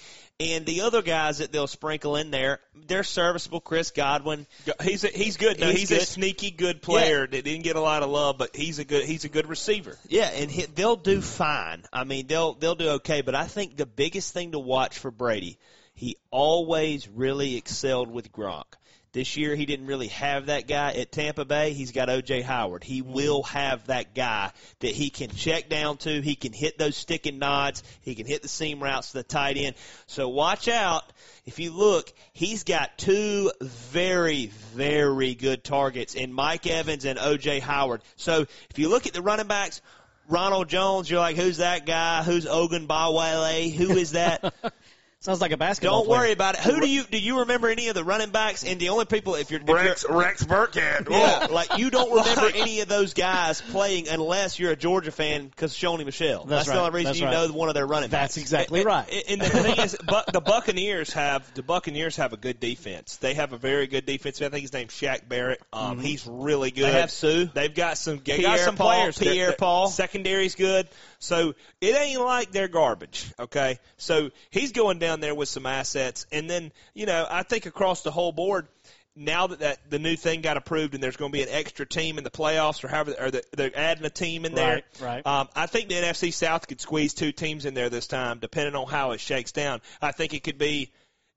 And 0.51 0.67
the 0.67 0.81
other 0.81 1.03
guys 1.03 1.39
that 1.39 1.53
they'll 1.53 1.69
sprinkle 1.69 2.17
in 2.17 2.31
there, 2.31 2.59
they're 2.87 3.05
serviceable. 3.05 3.61
Chris 3.61 3.91
Godwin, 3.93 4.47
he's 4.83 5.05
a, 5.05 5.09
he's 5.09 5.37
good. 5.37 5.61
No, 5.61 5.71
He's 5.71 5.89
he's, 5.89 5.93
a 5.93 6.01
sneaky 6.01 6.51
good 6.51 6.83
player 6.83 7.27
that 7.27 7.45
didn't 7.45 7.63
get 7.63 7.77
a 7.77 7.81
lot 7.81 8.03
of 8.03 8.11
love, 8.11 8.39
but 8.39 8.57
he's 8.57 8.79
a 8.79 8.85
good 8.85 9.05
he's 9.05 9.25
a 9.25 9.29
good 9.29 9.49
receiver. 9.49 9.97
Yeah, 10.09 10.27
and 10.27 10.51
he, 10.51 10.67
they'll 10.67 10.97
do 10.97 11.21
fine. 11.21 11.85
I 11.93 12.05
mean, 12.05 12.27
they'll 12.27 12.55
they'll 12.55 12.75
do 12.75 12.89
okay. 12.91 13.23
But 13.23 13.35
I 13.35 13.45
think 13.45 13.77
the 13.77 13.87
biggest 13.87 14.33
thing 14.33 14.53
to 14.53 14.59
watch 14.59 14.99
for 14.99 15.11
Brady, 15.11 15.59
he 15.95 16.17
always 16.31 17.09
really 17.09 17.57
excelled 17.57 18.11
with 18.11 18.33
Gronk. 18.33 18.65
This 19.13 19.37
year, 19.37 19.55
he 19.55 19.67
didn't 19.67 19.87
really 19.87 20.09
have 20.09 20.47
that 20.47 20.67
guy 20.67 20.93
at 20.93 21.13
Tampa 21.13 21.45
Bay. 21.45 21.75
He's 21.75 21.93
got 21.93 22.09
O.J. 22.09 22.41
Howard. 22.41 22.83
He 22.83 23.03
will 23.03 23.43
have 23.43 23.87
that 23.89 24.15
guy 24.15 24.51
that 24.81 24.91
he 24.91 25.11
can 25.11 25.29
check 25.29 25.69
down 25.69 25.99
to. 25.99 26.23
He 26.23 26.35
can 26.35 26.55
hit 26.55 26.79
those 26.79 26.97
stick 26.97 27.27
and 27.27 27.39
nods. 27.39 27.83
He 28.01 28.15
can 28.15 28.27
hit 28.27 28.41
the 28.41 28.49
seam 28.49 28.83
routes 28.83 29.09
to 29.09 29.19
the 29.19 29.23
tight 29.23 29.59
end. 29.59 29.77
So 30.07 30.31
watch 30.31 30.67
out. 30.67 31.05
If 31.45 31.59
you 31.59 31.73
look, 31.73 32.11
he's 32.33 32.65
got 32.65 32.97
two 32.97 33.53
very, 33.61 34.47
very 34.47 35.35
good 35.35 35.63
targets 35.63 36.15
in 36.15 36.33
Mike 36.33 36.67
Evans 36.67 37.05
and 37.05 37.19
O.J. 37.19 37.61
Howard. 37.61 38.01
So 38.17 38.47
if 38.71 38.79
you 38.79 38.89
look 38.89 39.07
at 39.07 39.13
the 39.13 39.21
running 39.21 39.47
backs, 39.47 39.83
Ronald 40.27 40.71
Jones, 40.71 41.11
you're 41.11 41.21
like, 41.21 41.37
who's 41.37 41.59
that 41.59 41.85
guy? 41.85 42.23
Who's 42.23 42.47
Ogun 42.47 42.87
Bawale? 42.89 43.75
Who 43.75 43.91
is 43.91 44.13
that? 44.13 44.55
Sounds 45.23 45.41
like 45.41 45.53
a 45.53 45.57
basketball. 45.57 46.01
Don't 46.01 46.07
player. 46.09 46.21
worry 46.21 46.33
about 46.33 46.55
it. 46.57 46.61
Who 46.63 46.81
do 46.81 46.89
you 46.89 47.05
do 47.05 47.17
you 47.17 47.39
remember 47.41 47.69
any 47.69 47.87
of 47.89 47.95
the 47.95 48.03
running 48.03 48.31
backs? 48.31 48.65
And 48.65 48.81
the 48.81 48.89
only 48.89 49.05
people 49.05 49.37
if 49.37 49.53
you're, 49.53 49.61
if 49.61 49.69
you're 49.69 49.77
Rex 49.77 50.05
Rex 50.09 50.45
Burkhead. 50.45 51.09
yeah, 51.09 51.47
like 51.49 51.79
you 51.79 51.91
don't 51.91 52.11
remember 52.11 52.51
any 52.57 52.81
of 52.81 52.89
those 52.89 53.15
guys 53.15 53.61
playing 53.61 54.09
unless 54.09 54.59
you're 54.59 54.73
a 54.73 54.77
Georgia 54.77 55.13
fan 55.13 55.47
because 55.47 55.73
Sony 55.75 56.05
Michel. 56.05 56.45
That's 56.45 56.67
the 56.67 56.73
right. 56.73 56.79
only 56.81 56.91
reason 56.91 57.05
That's 57.11 57.21
you 57.21 57.27
right. 57.27 57.49
know 57.49 57.53
one 57.53 57.69
of 57.69 57.75
their 57.75 57.87
running 57.87 58.11
backs. 58.11 58.35
That's 58.35 58.39
exactly 58.39 58.85
right. 58.85 59.09
And 59.29 59.41
the 59.41 59.49
thing 59.49 59.79
is, 59.79 59.97
but 60.07 60.33
the 60.33 60.41
Buccaneers 60.41 61.13
have 61.13 61.55
the 61.55 61.63
Buccaneers 61.63 62.17
have 62.17 62.33
a 62.33 62.37
good 62.37 62.59
defense. 62.59 63.17
They 63.19 63.35
have 63.35 63.53
a 63.53 63.59
very 63.59 63.87
good 63.87 64.05
defense. 64.07 64.43
I 64.43 64.49
think 64.49 64.63
his 64.63 64.73
name's 64.73 64.93
Shaq 64.93 65.29
Barrett. 65.29 65.63
Um, 65.73 66.01
He's 66.01 66.27
really 66.27 66.73
good. 66.73 66.85
They 66.87 67.01
have 67.01 67.13
Suh. 67.13 67.45
They've 67.55 67.73
got 67.73 67.97
some. 67.97 68.21
They 68.25 68.43
got 68.43 68.59
some 68.59 68.75
Paul- 68.77 68.89
players. 68.89 69.17
They're- 69.19 69.33
Pierre 69.33 69.47
they're- 69.49 69.57
Paul. 69.57 69.89
Secondary's 69.89 70.57
good. 70.57 70.89
So 71.21 71.55
it 71.81 71.95
ain't 71.95 72.21
like 72.21 72.51
they're 72.51 72.67
garbage. 72.67 73.33
Okay. 73.39 73.79
So 73.99 74.31
he's 74.51 74.73
going 74.73 74.99
down 74.99 75.12
there 75.21 75.35
with 75.35 75.49
some 75.49 75.67
assets, 75.67 76.27
and 76.33 76.49
then 76.49 76.73
you 76.95 77.07
know 77.07 77.27
I 77.31 77.43
think 77.43 77.67
across 77.67 78.03
the 78.03 78.11
whole 78.11 78.33
board. 78.33 78.67
Now 79.15 79.49
that, 79.49 79.59
that 79.59 79.91
the 79.91 79.99
new 79.99 80.17
thing 80.17 80.41
got 80.41 80.57
approved 80.57 80.95
and 80.95 81.03
there's 81.03 81.19
going 81.19 81.31
to 81.31 81.37
be 81.37 81.43
an 81.43 81.51
extra 81.51 81.85
team 81.85 82.17
in 82.17 82.25
the 82.25 82.31
playoffs 82.31 82.83
or 82.83 82.89
however 82.89 83.15
or 83.21 83.31
the, 83.31 83.45
they're 83.55 83.71
adding 83.77 84.07
a 84.07 84.11
team 84.11 84.47
in 84.47 84.55
there, 84.55 84.83
Right, 85.03 85.23
right. 85.27 85.27
um, 85.27 85.51
I 85.55 85.67
think 85.67 85.91
the 85.91 85.97
NFC 85.97 86.33
South 86.33 86.67
could 86.67 86.81
squeeze 86.81 87.13
two 87.13 87.31
teams 87.31 87.67
in 87.67 87.75
there 87.75 87.91
this 87.91 88.07
time, 88.07 88.39
depending 88.39 88.75
on 88.75 88.87
how 88.87 89.11
it 89.11 89.21
shakes 89.21 89.53
down. 89.53 89.83
I 90.01 90.13
think 90.13 90.33
it 90.33 90.43
could 90.43 90.57
be 90.57 90.93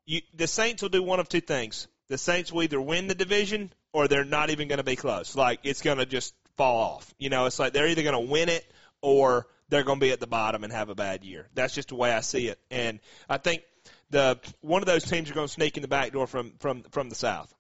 you, 0.06 0.22
the 0.34 0.48
Saints 0.48 0.84
will 0.84 0.90
do 0.90 1.04
one 1.04 1.20
of 1.20 1.28
two 1.28 1.42
things. 1.42 1.90
The 2.08 2.18
Saints 2.18 2.50
will 2.50 2.64
either 2.64 2.80
win 2.80 3.08
the 3.08 3.16
division 3.16 3.74
or 3.92 4.08
they're 4.08 4.24
not 4.24 4.52
even 4.52 4.70
going 4.70 4.78
to 4.78 4.84
be 4.86 4.96
close. 4.96 5.36
Like 5.36 5.60
it's 5.64 5.82
going 5.82 5.98
to 5.98 6.06
just 6.06 6.34
fall 6.56 6.78
off. 6.78 7.14
You 7.20 7.30
know, 7.30 7.46
it's 7.46 7.60
like 7.60 7.74
they're 7.74 7.90
either 7.90 8.04
going 8.04 8.26
to 8.26 8.32
win 8.32 8.48
it 8.48 8.66
or 9.02 9.48
they're 9.70 9.84
going 9.84 10.00
to 10.00 10.06
be 10.06 10.12
at 10.12 10.20
the 10.20 10.28
bottom 10.28 10.64
and 10.64 10.72
have 10.72 10.90
a 10.90 10.96
bad 10.96 11.24
year. 11.24 11.48
That's 11.54 11.74
just 11.74 11.90
the 11.90 11.96
way 11.96 12.12
I 12.12 12.22
see 12.22 12.48
it. 12.48 12.60
And 12.70 13.00
I 13.30 13.38
think 13.38 13.64
the 14.10 14.40
one 14.62 14.82
of 14.82 14.86
those 14.86 15.04
teams 15.04 15.30
are 15.30 15.34
going 15.34 15.48
to 15.48 15.54
sneak 15.54 15.78
in 15.78 15.82
the 15.82 15.88
back 15.88 16.12
door 16.12 16.28
from 16.28 16.54
from 16.60 16.84
from 16.92 17.10
the 17.10 17.16
South. 17.16 17.54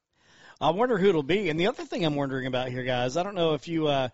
I 0.61 0.69
wonder 0.69 0.98
who 0.98 1.10
it'll 1.10 1.23
be. 1.23 1.49
And 1.49 1.60
the 1.60 1.68
other 1.68 1.84
thing 1.84 2.06
I'm 2.06 2.15
wondering 2.15 2.48
about 2.48 2.69
here, 2.69 2.84
guys, 2.84 3.18
I 3.18 3.23
don't 3.23 3.36
know 3.36 3.53
if 3.56 3.68
you 3.68 3.88
uh, 3.88 4.10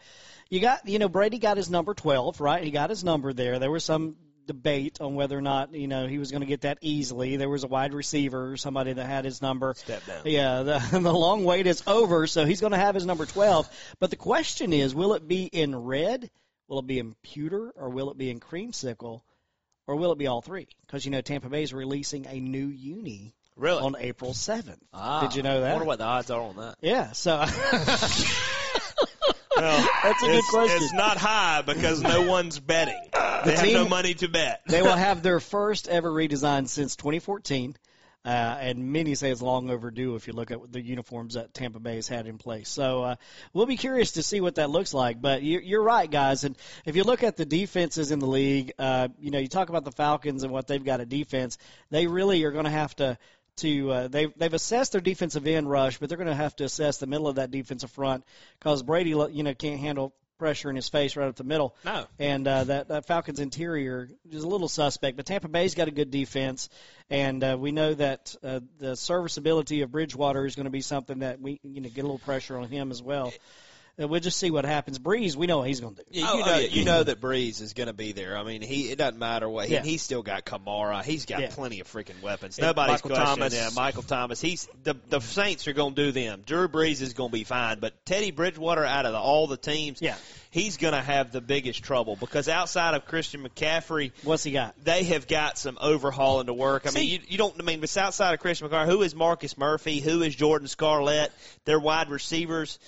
you 0.49 0.59
got 0.59 0.87
you 0.87 0.99
know 0.99 1.09
Brady 1.09 1.39
got 1.39 1.57
his 1.57 1.69
number 1.69 1.93
12, 1.93 2.41
right? 2.41 2.63
He 2.63 2.71
got 2.71 2.89
his 2.89 3.03
number 3.03 3.33
there. 3.33 3.59
There 3.59 3.71
was 3.71 3.83
some 3.83 4.15
debate 4.47 4.99
on 4.99 5.13
whether 5.13 5.37
or 5.37 5.41
not 5.41 5.73
you 5.73 5.87
know 5.87 6.07
he 6.07 6.17
was 6.17 6.31
going 6.31 6.41
to 6.41 6.47
get 6.47 6.61
that 6.61 6.79
easily. 6.81 7.37
There 7.37 7.49
was 7.49 7.63
a 7.63 7.67
wide 7.67 7.93
receiver, 7.93 8.57
somebody 8.57 8.93
that 8.93 9.05
had 9.05 9.25
his 9.25 9.41
number. 9.41 9.73
Step 9.77 10.05
down. 10.05 10.21
Yeah, 10.25 10.63
the 10.63 10.79
the 10.99 11.13
long 11.13 11.43
wait 11.43 11.67
is 11.67 11.83
over, 11.85 12.25
so 12.27 12.45
he's 12.45 12.61
going 12.61 12.71
to 12.71 12.79
have 12.79 12.95
his 12.95 13.05
number 13.05 13.25
12. 13.25 13.69
But 13.99 14.09
the 14.09 14.15
question 14.15 14.73
is, 14.73 14.95
will 14.95 15.13
it 15.13 15.27
be 15.27 15.45
in 15.45 15.75
red? 15.75 16.29
Will 16.71 16.79
it 16.79 16.87
be 16.87 16.99
in 16.99 17.15
pewter, 17.21 17.71
or 17.75 17.89
will 17.89 18.11
it 18.11 18.17
be 18.17 18.29
in 18.29 18.39
creamsicle, 18.39 19.23
or 19.87 19.95
will 19.97 20.13
it 20.13 20.17
be 20.17 20.27
all 20.27 20.41
three? 20.41 20.69
Because 20.87 21.03
you 21.03 21.11
know 21.11 21.19
Tampa 21.19 21.49
Bay 21.49 21.63
is 21.63 21.73
releasing 21.73 22.25
a 22.27 22.39
new 22.39 22.67
uni 22.67 23.35
Really? 23.57 23.81
on 23.83 23.97
April 23.99 24.31
7th. 24.31 24.77
Ah, 24.93 25.19
Did 25.19 25.35
you 25.35 25.43
know 25.43 25.59
that? 25.59 25.65
I 25.65 25.67
that? 25.67 25.73
wonder 25.73 25.85
what 25.85 25.97
the 25.99 26.05
odds 26.05 26.31
are 26.31 26.41
on 26.41 26.55
that. 26.55 26.75
Yeah, 26.79 27.11
so 27.11 27.31
Well, 29.57 29.87
That's 30.03 30.23
a 30.23 30.27
good 30.27 30.43
question. 30.49 30.77
It's 30.81 30.93
not 30.93 31.17
high 31.17 31.61
because 31.61 32.01
no 32.01 32.21
one's 32.21 32.57
betting. 32.57 32.97
They 33.43 33.51
have 33.51 33.59
team- 33.65 33.73
no 33.73 33.87
money 33.89 34.13
to 34.13 34.29
bet. 34.29 34.61
they 34.65 34.81
will 34.81 34.95
have 34.95 35.21
their 35.21 35.41
first 35.41 35.89
ever 35.89 36.09
redesign 36.09 36.69
since 36.69 36.95
2014. 36.95 37.75
Uh, 38.23 38.29
and 38.59 38.91
many 38.91 39.15
say 39.15 39.31
it's 39.31 39.41
long 39.41 39.71
overdue 39.71 40.15
if 40.15 40.27
you 40.27 40.33
look 40.33 40.51
at 40.51 40.71
the 40.71 40.79
uniforms 40.79 41.33
that 41.33 41.55
Tampa 41.55 41.79
Bay 41.79 41.95
has 41.95 42.07
had 42.07 42.27
in 42.27 42.37
place. 42.37 42.69
So 42.69 43.03
uh, 43.03 43.15
we'll 43.51 43.65
be 43.65 43.77
curious 43.77 44.11
to 44.13 44.23
see 44.23 44.41
what 44.41 44.55
that 44.55 44.69
looks 44.69 44.93
like. 44.93 45.19
But 45.19 45.41
you're, 45.41 45.61
you're 45.61 45.81
right, 45.81 46.09
guys. 46.09 46.43
And 46.43 46.55
if 46.85 46.95
you 46.95 47.03
look 47.03 47.23
at 47.23 47.35
the 47.35 47.45
defenses 47.45 48.11
in 48.11 48.19
the 48.19 48.27
league, 48.27 48.73
uh, 48.77 49.07
you 49.19 49.31
know, 49.31 49.39
you 49.39 49.47
talk 49.47 49.69
about 49.69 49.85
the 49.85 49.91
Falcons 49.91 50.43
and 50.43 50.51
what 50.51 50.67
they've 50.67 50.83
got 50.83 51.01
a 51.01 51.05
defense. 51.05 51.57
They 51.89 52.05
really 52.05 52.43
are 52.43 52.51
going 52.51 52.65
to 52.65 52.71
have 52.71 52.95
to 52.97 53.17
to 53.57 53.91
uh, 53.91 54.07
they've 54.07 54.31
they've 54.37 54.53
assessed 54.53 54.93
their 54.93 55.01
defensive 55.01 55.45
end 55.45 55.69
rush, 55.69 55.97
but 55.97 56.07
they're 56.07 56.17
going 56.17 56.27
to 56.27 56.35
have 56.35 56.55
to 56.57 56.63
assess 56.63 56.97
the 56.97 57.07
middle 57.07 57.27
of 57.27 57.35
that 57.35 57.51
defensive 57.51 57.91
front 57.91 58.23
because 58.59 58.81
Brady, 58.83 59.09
you 59.09 59.43
know, 59.43 59.53
can't 59.53 59.79
handle 59.79 60.13
pressure 60.41 60.71
in 60.71 60.75
his 60.75 60.89
face 60.89 61.15
right 61.15 61.27
up 61.27 61.35
the 61.35 61.43
middle. 61.43 61.75
No. 61.85 62.07
And 62.17 62.47
uh, 62.47 62.63
that, 62.63 62.87
that 62.87 63.05
Falcons 63.05 63.39
interior 63.39 64.09
is 64.31 64.43
a 64.43 64.47
little 64.47 64.67
suspect, 64.67 65.15
but 65.15 65.27
Tampa 65.27 65.47
Bay's 65.47 65.75
got 65.75 65.87
a 65.87 65.91
good 65.91 66.09
defense, 66.09 66.67
and 67.11 67.43
uh, 67.43 67.57
we 67.59 67.71
know 67.71 67.93
that 67.93 68.35
uh, 68.43 68.61
the 68.79 68.95
serviceability 68.95 69.83
of 69.83 69.91
Bridgewater 69.91 70.43
is 70.47 70.55
going 70.55 70.63
to 70.63 70.71
be 70.71 70.81
something 70.81 71.19
that 71.19 71.39
we 71.39 71.59
you 71.61 71.81
know 71.81 71.89
get 71.89 72.01
a 72.01 72.07
little 72.07 72.17
pressure 72.17 72.57
on 72.57 72.69
him 72.69 72.89
as 72.89 73.03
well. 73.03 73.31
Uh, 74.01 74.07
we'll 74.07 74.19
just 74.21 74.37
see 74.37 74.51
what 74.51 74.65
happens. 74.65 74.99
Brees, 74.99 75.35
we 75.35 75.47
know 75.47 75.57
what 75.59 75.67
he's 75.67 75.79
going 75.81 75.95
to 75.95 76.01
do. 76.01 76.07
Yeah, 76.19 76.27
Oh, 76.29 76.37
you 76.37 76.43
oh, 76.43 76.45
know, 76.45 76.57
yeah. 76.59 76.67
you 76.67 76.85
know 76.85 77.03
that 77.03 77.19
Brees 77.19 77.61
is 77.61 77.73
going 77.73 77.87
to 77.87 77.93
be 77.93 78.13
there. 78.13 78.37
I 78.37 78.43
mean, 78.43 78.61
he 78.61 78.89
it 78.91 78.97
doesn't 78.97 79.19
matter 79.19 79.49
what. 79.49 79.67
He, 79.67 79.73
Yeah. 79.73 79.83
He's 79.83 80.01
still 80.01 80.23
got 80.23 80.45
Kamara. 80.45 81.03
He's 81.03 81.25
got 81.25 81.41
Yeah. 81.41 81.49
plenty 81.51 81.79
of 81.81 81.87
freaking 81.91 82.21
weapons. 82.21 82.57
And 82.57 82.67
Nobody's 82.67 83.03
Michael 83.03 83.09
questioning 83.09 83.35
Thomas. 83.37 83.53
Yeah, 83.53 83.69
Michael 83.75 84.03
Thomas. 84.03 84.41
He's 84.41 84.67
the 84.83 84.95
the 85.09 85.19
Saints 85.19 85.67
are 85.67 85.73
going 85.73 85.95
to 85.95 86.05
do 86.05 86.11
them. 86.11 86.43
Drew 86.45 86.67
Brees 86.67 87.01
is 87.01 87.13
going 87.13 87.29
to 87.31 87.33
be 87.33 87.43
fine, 87.43 87.79
but 87.79 88.05
Teddy 88.05 88.31
Bridgewater 88.31 88.85
out 88.85 89.05
of 89.05 89.11
the, 89.11 89.19
all 89.19 89.47
the 89.47 89.57
teams, 89.57 90.01
Yeah. 90.01 90.15
he's 90.51 90.77
going 90.77 90.93
to 90.93 91.01
have 91.01 91.31
the 91.31 91.41
biggest 91.41 91.83
trouble 91.83 92.15
because 92.15 92.47
outside 92.47 92.93
of 92.95 93.05
Christian 93.05 93.43
McCaffrey, 93.47 94.11
What's 94.23 94.43
he 94.43 94.51
got? 94.51 94.73
they 94.83 95.03
have 95.03 95.27
got 95.27 95.57
some 95.57 95.77
overhauling 95.81 96.47
to 96.47 96.53
work. 96.53 96.87
I 96.87 96.91
mean, 96.91 97.09
you, 97.09 97.19
you 97.27 97.37
don't. 97.37 97.55
I 97.59 97.63
mean, 97.63 97.81
but 97.81 97.95
outside 97.97 98.33
of 98.33 98.39
Christian 98.39 98.69
McCaffrey, 98.69 98.85
who 98.87 99.01
is 99.01 99.13
Marcus 99.13 99.57
Murphy? 99.57 99.99
Who 99.99 100.21
is 100.23 100.33
Jordan 100.35 100.67
Scarlett? 100.69 101.31
Their 101.65 101.79
wide 101.79 102.09
receivers. 102.09 102.79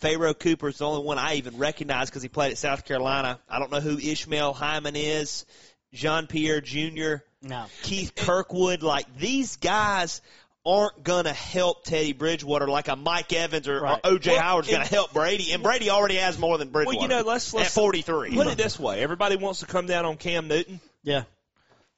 Pharoh 0.00 0.34
Cooper 0.34 0.68
is 0.68 0.78
the 0.78 0.86
only 0.86 1.04
one 1.04 1.18
I 1.18 1.34
even 1.36 1.58
recognize 1.58 2.10
because 2.10 2.22
he 2.22 2.28
played 2.28 2.52
at 2.52 2.58
South 2.58 2.84
Carolina. 2.84 3.38
I 3.48 3.58
don't 3.58 3.70
know 3.70 3.80
who 3.80 3.98
Ishmael 3.98 4.52
Hyman 4.52 4.96
is. 4.96 5.46
Jean 5.92 6.26
Pierre 6.26 6.60
Jr. 6.60 7.16
No. 7.42 7.66
Keith 7.82 8.14
Kirkwood. 8.14 8.82
Like 8.82 9.06
these 9.16 9.56
guys 9.56 10.20
aren't 10.66 11.04
gonna 11.04 11.32
help 11.32 11.84
Teddy 11.84 12.12
Bridgewater 12.12 12.66
like 12.68 12.88
a 12.88 12.96
Mike 12.96 13.32
Evans 13.32 13.68
or, 13.68 13.80
Right. 13.80 14.00
or 14.04 14.10
OJ 14.12 14.32
Well, 14.32 14.40
Howard's 14.40 14.68
gonna 14.70 14.84
help 14.84 15.12
Brady, 15.12 15.52
and 15.52 15.62
Brady 15.62 15.90
already 15.90 16.16
has 16.16 16.38
more 16.38 16.58
than 16.58 16.70
Bridgewater. 16.70 16.98
Well, 16.98 17.02
you 17.02 17.08
know, 17.08 17.22
let's, 17.22 17.52
let's 17.54 17.68
at 17.68 17.80
43. 17.80 18.34
Put 18.34 18.46
it 18.46 18.56
this 18.56 18.78
way: 18.78 19.00
everybody 19.00 19.36
wants 19.36 19.60
to 19.60 19.66
come 19.66 19.86
down 19.86 20.04
on 20.04 20.16
Cam 20.16 20.48
Newton. 20.48 20.80
Yeah. 21.02 21.24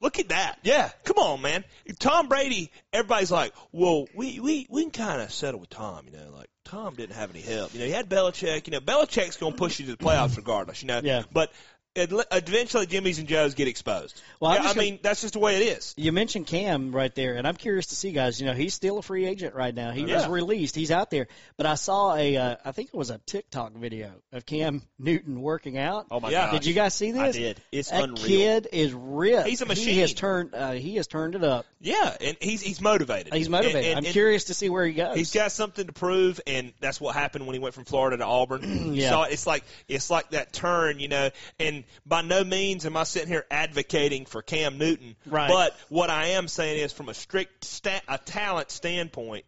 Look 0.01 0.19
at 0.19 0.29
that. 0.29 0.59
Yeah. 0.63 0.91
Come 1.05 1.17
on, 1.17 1.41
man. 1.41 1.65
Tom 1.99 2.29
Brady, 2.29 2.71
everybody's 2.93 3.31
like, 3.31 3.55
well, 3.73 4.07
we, 4.15 4.41
we, 4.41 4.67
we 4.69 4.83
can 4.83 4.91
kind 4.91 5.23
of 5.23 5.33
settle 5.33 5.59
with 5.61 5.71
Tom, 5.71 6.05
you 6.07 6.19
know, 6.19 6.31
like 6.35 6.51
Tom 6.67 6.95
didn't 6.95 7.15
have 7.15 7.31
any 7.31 7.41
help. 7.41 7.73
You 7.73 7.81
know, 7.81 7.87
he 7.87 7.93
had 7.93 8.09
Belichick, 8.09 8.67
you 8.67 8.73
know, 8.73 8.81
Belichick's 8.81 9.37
going 9.37 9.53
to 9.53 9.59
push 9.59 9.79
you 9.79 9.87
to 9.87 9.93
the 9.93 9.97
playoffs 9.97 10.37
regardless, 10.37 10.83
you 10.83 10.89
know. 10.89 11.01
Yeah. 11.03 11.23
But 11.33 11.53
eventually 11.97 12.87
Jimmy's 12.87 13.19
and 13.19 13.29
Joe's 13.29 13.55
get 13.55 13.69
exposed. 13.69 14.21
Well, 14.41 14.51
I'm 14.51 14.57
yeah, 14.57 14.61
I 14.61 14.63
just 14.65 14.75
gonna- 14.77 14.85
mean, 14.91 14.99
that's 15.03 15.21
just 15.23 15.33
the 15.35 15.39
way 15.41 15.57
it 15.57 15.77
is. 15.79 15.95
You 15.97 16.13
mentioned 16.13 16.47
Cam 16.47 16.93
right 16.95 17.15
there, 17.15 17.35
and 17.37 17.47
I'm 17.47 17.57
curious 17.57 17.87
to 17.87 17.97
see, 17.97 18.13
guys. 18.13 18.41
You 18.41 18.47
know, 18.47 18.55
he's 18.55 18.75
still 18.75 18.99
a 18.99 19.03
free 19.03 19.27
agent 19.27 19.55
right 19.55 19.75
now. 19.75 19.91
He 19.93 20.05
was 20.05 20.27
released. 20.27 20.75
He's 20.77 20.91
out 20.91 21.11
there. 21.11 21.29
But 21.57 21.67
I 21.67 21.75
saw 21.75 22.15
a, 22.17 22.37
uh, 22.37 22.57
I 22.65 22.73
think 22.73 22.89
it 22.89 22.97
was 22.97 23.11
a 23.11 23.19
TikTok 23.19 23.73
video 23.75 24.13
of 24.33 24.45
Cam 24.47 24.83
Newton 24.99 25.41
working 25.41 25.79
out. 25.79 26.07
Oh 26.11 26.21
my 26.21 26.31
Yeah. 26.31 26.47
gosh. 26.47 26.53
Did 26.61 26.67
you 26.67 26.75
guys 26.75 26.95
see 26.95 27.13
this? 27.13 27.21
I 27.21 27.33
did. 27.33 27.61
It's 27.73 27.91
that 27.91 28.05
unreal. 28.05 28.27
kid 28.27 28.69
is 28.73 28.93
ripped. 28.93 29.49
He's 29.49 29.63
a 29.63 29.67
machine. 29.67 29.95
He 29.95 30.01
has 30.01 30.13
turned. 30.15 30.55
Uh, 30.55 30.73
he 30.73 30.97
has 30.97 31.07
turned 31.07 31.35
it 31.35 31.45
up. 31.45 31.67
Yeah, 31.81 32.17
and 32.21 32.37
he's 32.41 32.61
he's 32.63 32.81
motivated. 32.81 33.33
He's 33.35 33.49
motivated. 33.49 33.77
And- 33.81 33.87
and- 33.87 33.99
I'm 33.99 34.05
and 34.05 34.13
curious 34.13 34.45
to 34.45 34.55
see 34.55 34.69
where 34.71 34.87
he 34.87 34.93
goes. 34.95 35.17
He's 35.17 35.33
got 35.33 35.53
something 35.53 35.87
to 35.87 35.93
prove, 35.93 36.41
and 36.47 36.73
that's 36.81 37.01
what 37.01 37.15
happened 37.15 37.47
when 37.47 37.55
he 37.55 37.61
went 37.61 37.75
from 37.75 37.85
Florida 37.85 38.17
to 38.19 38.25
Auburn. 38.25 38.95
Yeah. 38.97 39.11
saw 39.11 39.23
it. 39.25 39.33
It's 39.33 39.47
like 39.47 39.65
it's 39.89 40.11
like 40.11 40.31
that 40.31 40.53
turn, 40.53 40.99
you 41.01 41.09
know. 41.09 41.31
And 41.61 41.85
by 42.05 42.23
no 42.23 42.45
means 42.45 42.87
am 42.87 42.97
I 42.97 43.05
sitting 43.05 43.29
here 43.29 43.45
advocating 43.51 44.27
for 44.27 44.43
Cam 44.43 44.79
Newton, 44.79 45.17
Right. 45.27 45.49
But 45.49 45.77
what 45.89 46.11
I 46.11 46.29
am 46.29 46.49
saying 46.49 46.81
is, 46.81 46.93
from 46.93 47.09
a 47.09 47.15
strict 47.15 47.65
stat, 47.65 48.03
a 48.09 48.19
talent 48.19 48.71
standpoint, 48.71 49.45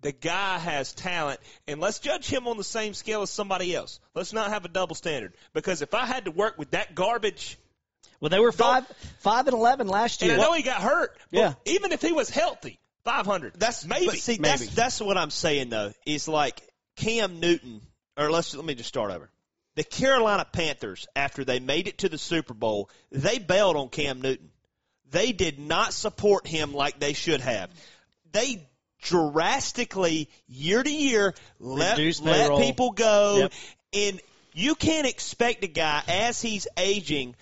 the 0.00 0.12
guy 0.12 0.58
has 0.58 0.92
talent, 0.92 1.40
and 1.68 1.80
let's 1.80 2.00
judge 2.00 2.26
him 2.28 2.48
on 2.48 2.56
the 2.56 2.64
same 2.64 2.92
scale 2.94 3.22
as 3.22 3.30
somebody 3.30 3.74
else. 3.74 4.00
Let's 4.14 4.32
not 4.32 4.50
have 4.50 4.64
a 4.64 4.68
double 4.68 4.94
standard, 4.96 5.34
because 5.52 5.80
if 5.82 5.94
I 5.94 6.06
had 6.06 6.24
to 6.24 6.30
work 6.32 6.58
with 6.58 6.72
that 6.72 6.94
garbage, 6.94 7.58
well, 8.20 8.28
they 8.28 8.40
were 8.40 8.52
five, 8.52 8.86
five 9.20 9.46
and 9.46 9.54
eleven 9.54 9.88
last 9.88 10.22
and 10.22 10.30
year. 10.30 10.38
I 10.38 10.42
know 10.42 10.52
he 10.54 10.62
got 10.62 10.80
hurt, 10.80 11.16
but 11.30 11.38
Yeah. 11.38 11.54
even 11.66 11.92
if 11.92 12.00
he 12.02 12.12
was 12.12 12.30
healthy, 12.30 12.78
five 13.04 13.26
hundred. 13.26 13.54
That's 13.58 13.84
maybe. 13.84 14.06
But 14.06 14.16
see, 14.16 14.38
Maybe. 14.38 14.64
that's 14.64 14.74
that's 14.74 15.00
what 15.00 15.16
I'm 15.18 15.30
saying 15.30 15.70
though. 15.70 15.92
Is 16.06 16.28
like 16.28 16.60
Cam 16.96 17.40
Newton, 17.40 17.80
or 18.16 18.30
let's 18.30 18.54
let 18.54 18.64
me 18.64 18.74
just 18.74 18.88
start 18.88 19.10
over. 19.10 19.28
The 19.74 19.84
Carolina 19.84 20.44
Panthers, 20.50 21.06
after 21.16 21.44
they 21.44 21.58
made 21.60 21.88
it 21.88 21.98
to 21.98 22.08
the 22.08 22.18
Super 22.18 22.52
Bowl, 22.54 22.90
they 23.10 23.38
bailed 23.38 23.76
on 23.76 23.88
Cam 23.88 24.20
Newton. 24.20 24.50
They 25.10 25.32
did 25.32 25.58
not 25.58 25.92
support 25.94 26.46
him 26.46 26.72
like 26.74 26.98
they 26.98 27.12
should 27.14 27.40
have. 27.40 27.70
They 28.32 28.66
drastically, 29.02 30.28
year 30.48 30.82
to 30.82 30.90
year, 30.90 31.34
let, 31.58 31.96
Reduced 31.98 32.22
let 32.22 32.40
payroll. 32.42 32.60
people 32.60 32.90
go. 32.92 33.36
Yep. 33.38 33.52
And 33.94 34.20
you 34.54 34.74
can't 34.74 35.06
expect 35.06 35.64
a 35.64 35.68
guy, 35.68 36.02
as 36.08 36.40
he's 36.40 36.66
aging, 36.76 37.34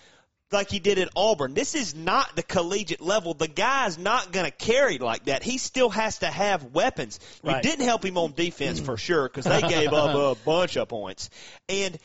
like 0.53 0.71
he 0.71 0.79
did 0.81 0.99
at 0.99 1.09
Auburn. 1.15 1.55
This 1.55 1.75
is 1.75 1.95
not 1.95 2.35
the 2.35 2.43
collegiate 2.43 3.01
level. 3.01 3.35
The 3.35 3.47
guy's 3.49 3.99
not 3.99 4.33
going 4.33 4.47
to 4.47 4.51
carry 4.53 4.99
like 4.99 5.27
that. 5.27 5.43
He 5.43 5.59
still 5.59 5.91
has 5.91 6.19
to 6.19 6.27
have 6.27 6.65
weapons. 6.73 7.21
You 7.45 7.51
Right. 7.53 7.63
didn't 7.63 7.85
help 7.85 8.05
him 8.05 8.17
on 8.19 8.33
defense 8.33 8.81
for 8.81 8.97
sure 8.97 9.29
because 9.29 9.45
they 9.45 9.61
gave 9.69 9.93
up 9.93 10.15
a 10.15 10.41
bunch 10.45 10.77
of 10.77 10.89
points. 10.89 11.31
And 11.69 11.99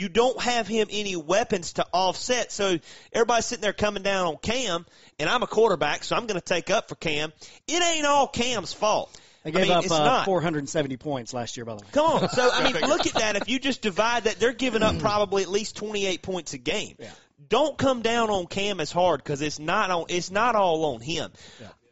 you 0.00 0.08
don't 0.08 0.40
have 0.40 0.66
him 0.66 0.88
any 0.90 1.14
weapons 1.16 1.74
to 1.74 1.86
offset. 1.92 2.50
So 2.50 2.78
everybody's 3.12 3.46
sitting 3.46 3.62
there 3.62 3.72
coming 3.72 4.02
down 4.02 4.26
on 4.26 4.36
Cam, 4.38 4.86
and 5.18 5.28
I'm 5.28 5.42
a 5.42 5.46
quarterback, 5.46 6.04
so 6.04 6.16
I'm 6.16 6.26
going 6.26 6.40
to 6.40 6.44
take 6.44 6.70
up 6.70 6.88
for 6.88 6.94
Cam. 6.94 7.32
It 7.68 7.82
ain't 7.82 8.06
all 8.06 8.26
Cam's 8.26 8.72
fault. 8.72 9.14
They 9.42 9.52
gave 9.52 9.62
I 9.62 9.64
mean, 9.68 9.76
up 9.76 9.84
it's 9.84 9.92
uh, 9.92 10.04
not. 10.04 10.24
470 10.26 10.96
points 10.96 11.32
last 11.32 11.56
year, 11.56 11.64
by 11.64 11.74
the 11.74 11.82
way. 11.82 11.88
Come 11.92 12.06
on. 12.06 12.28
So 12.30 12.50
I 12.52 12.64
mean, 12.64 12.80
look 12.88 13.06
at 13.06 13.14
that. 13.14 13.36
If 13.36 13.48
you 13.48 13.58
just 13.58 13.82
divide 13.82 14.24
that, 14.24 14.38
they're 14.38 14.52
giving 14.52 14.82
up 14.82 14.98
probably 14.98 15.42
at 15.42 15.48
least 15.48 15.76
28 15.76 16.22
points 16.22 16.52
a 16.54 16.58
game. 16.58 16.96
Yeah. 16.98 17.10
Don't 17.48 17.76
come 17.76 18.02
down 18.02 18.30
on 18.30 18.46
Cam 18.46 18.80
as 18.80 18.92
hard 18.92 19.22
because 19.22 19.40
it's 19.40 19.58
not 19.58 19.90
on. 19.90 20.06
It's 20.08 20.30
not 20.30 20.56
all 20.56 20.94
on 20.94 21.00
him. 21.00 21.30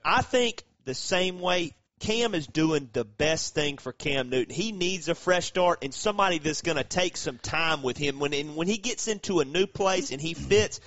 I 0.05 0.23
think 0.23 0.63
the 0.85 0.95
same 0.95 1.41
way. 1.41 1.73
Cam 1.99 2.35
is 2.35 2.47
doing 2.47 2.89
the 2.93 3.05
best 3.05 3.55
thing 3.55 3.79
for 3.79 3.93
Cam 3.93 4.31
Newton. 4.31 4.55
He 4.55 4.73
needs 4.73 5.09
a 5.09 5.15
fresh 5.15 5.47
start 5.47 5.81
and 5.83 5.93
somebody 5.93 6.39
that's 6.39 6.63
going 6.63 6.77
to 6.77 6.85
take 6.85 7.17
some 7.17 7.39
time 7.39 7.83
with 7.83 7.97
him. 7.97 8.19
When 8.21 8.33
and 8.35 8.57
when 8.57 8.69
he 8.69 8.79
gets 8.79 9.09
into 9.09 9.41
a 9.41 9.45
new 9.45 9.67
place 9.67 10.11
and 10.13 10.21
he 10.21 10.35
fits, 10.35 10.81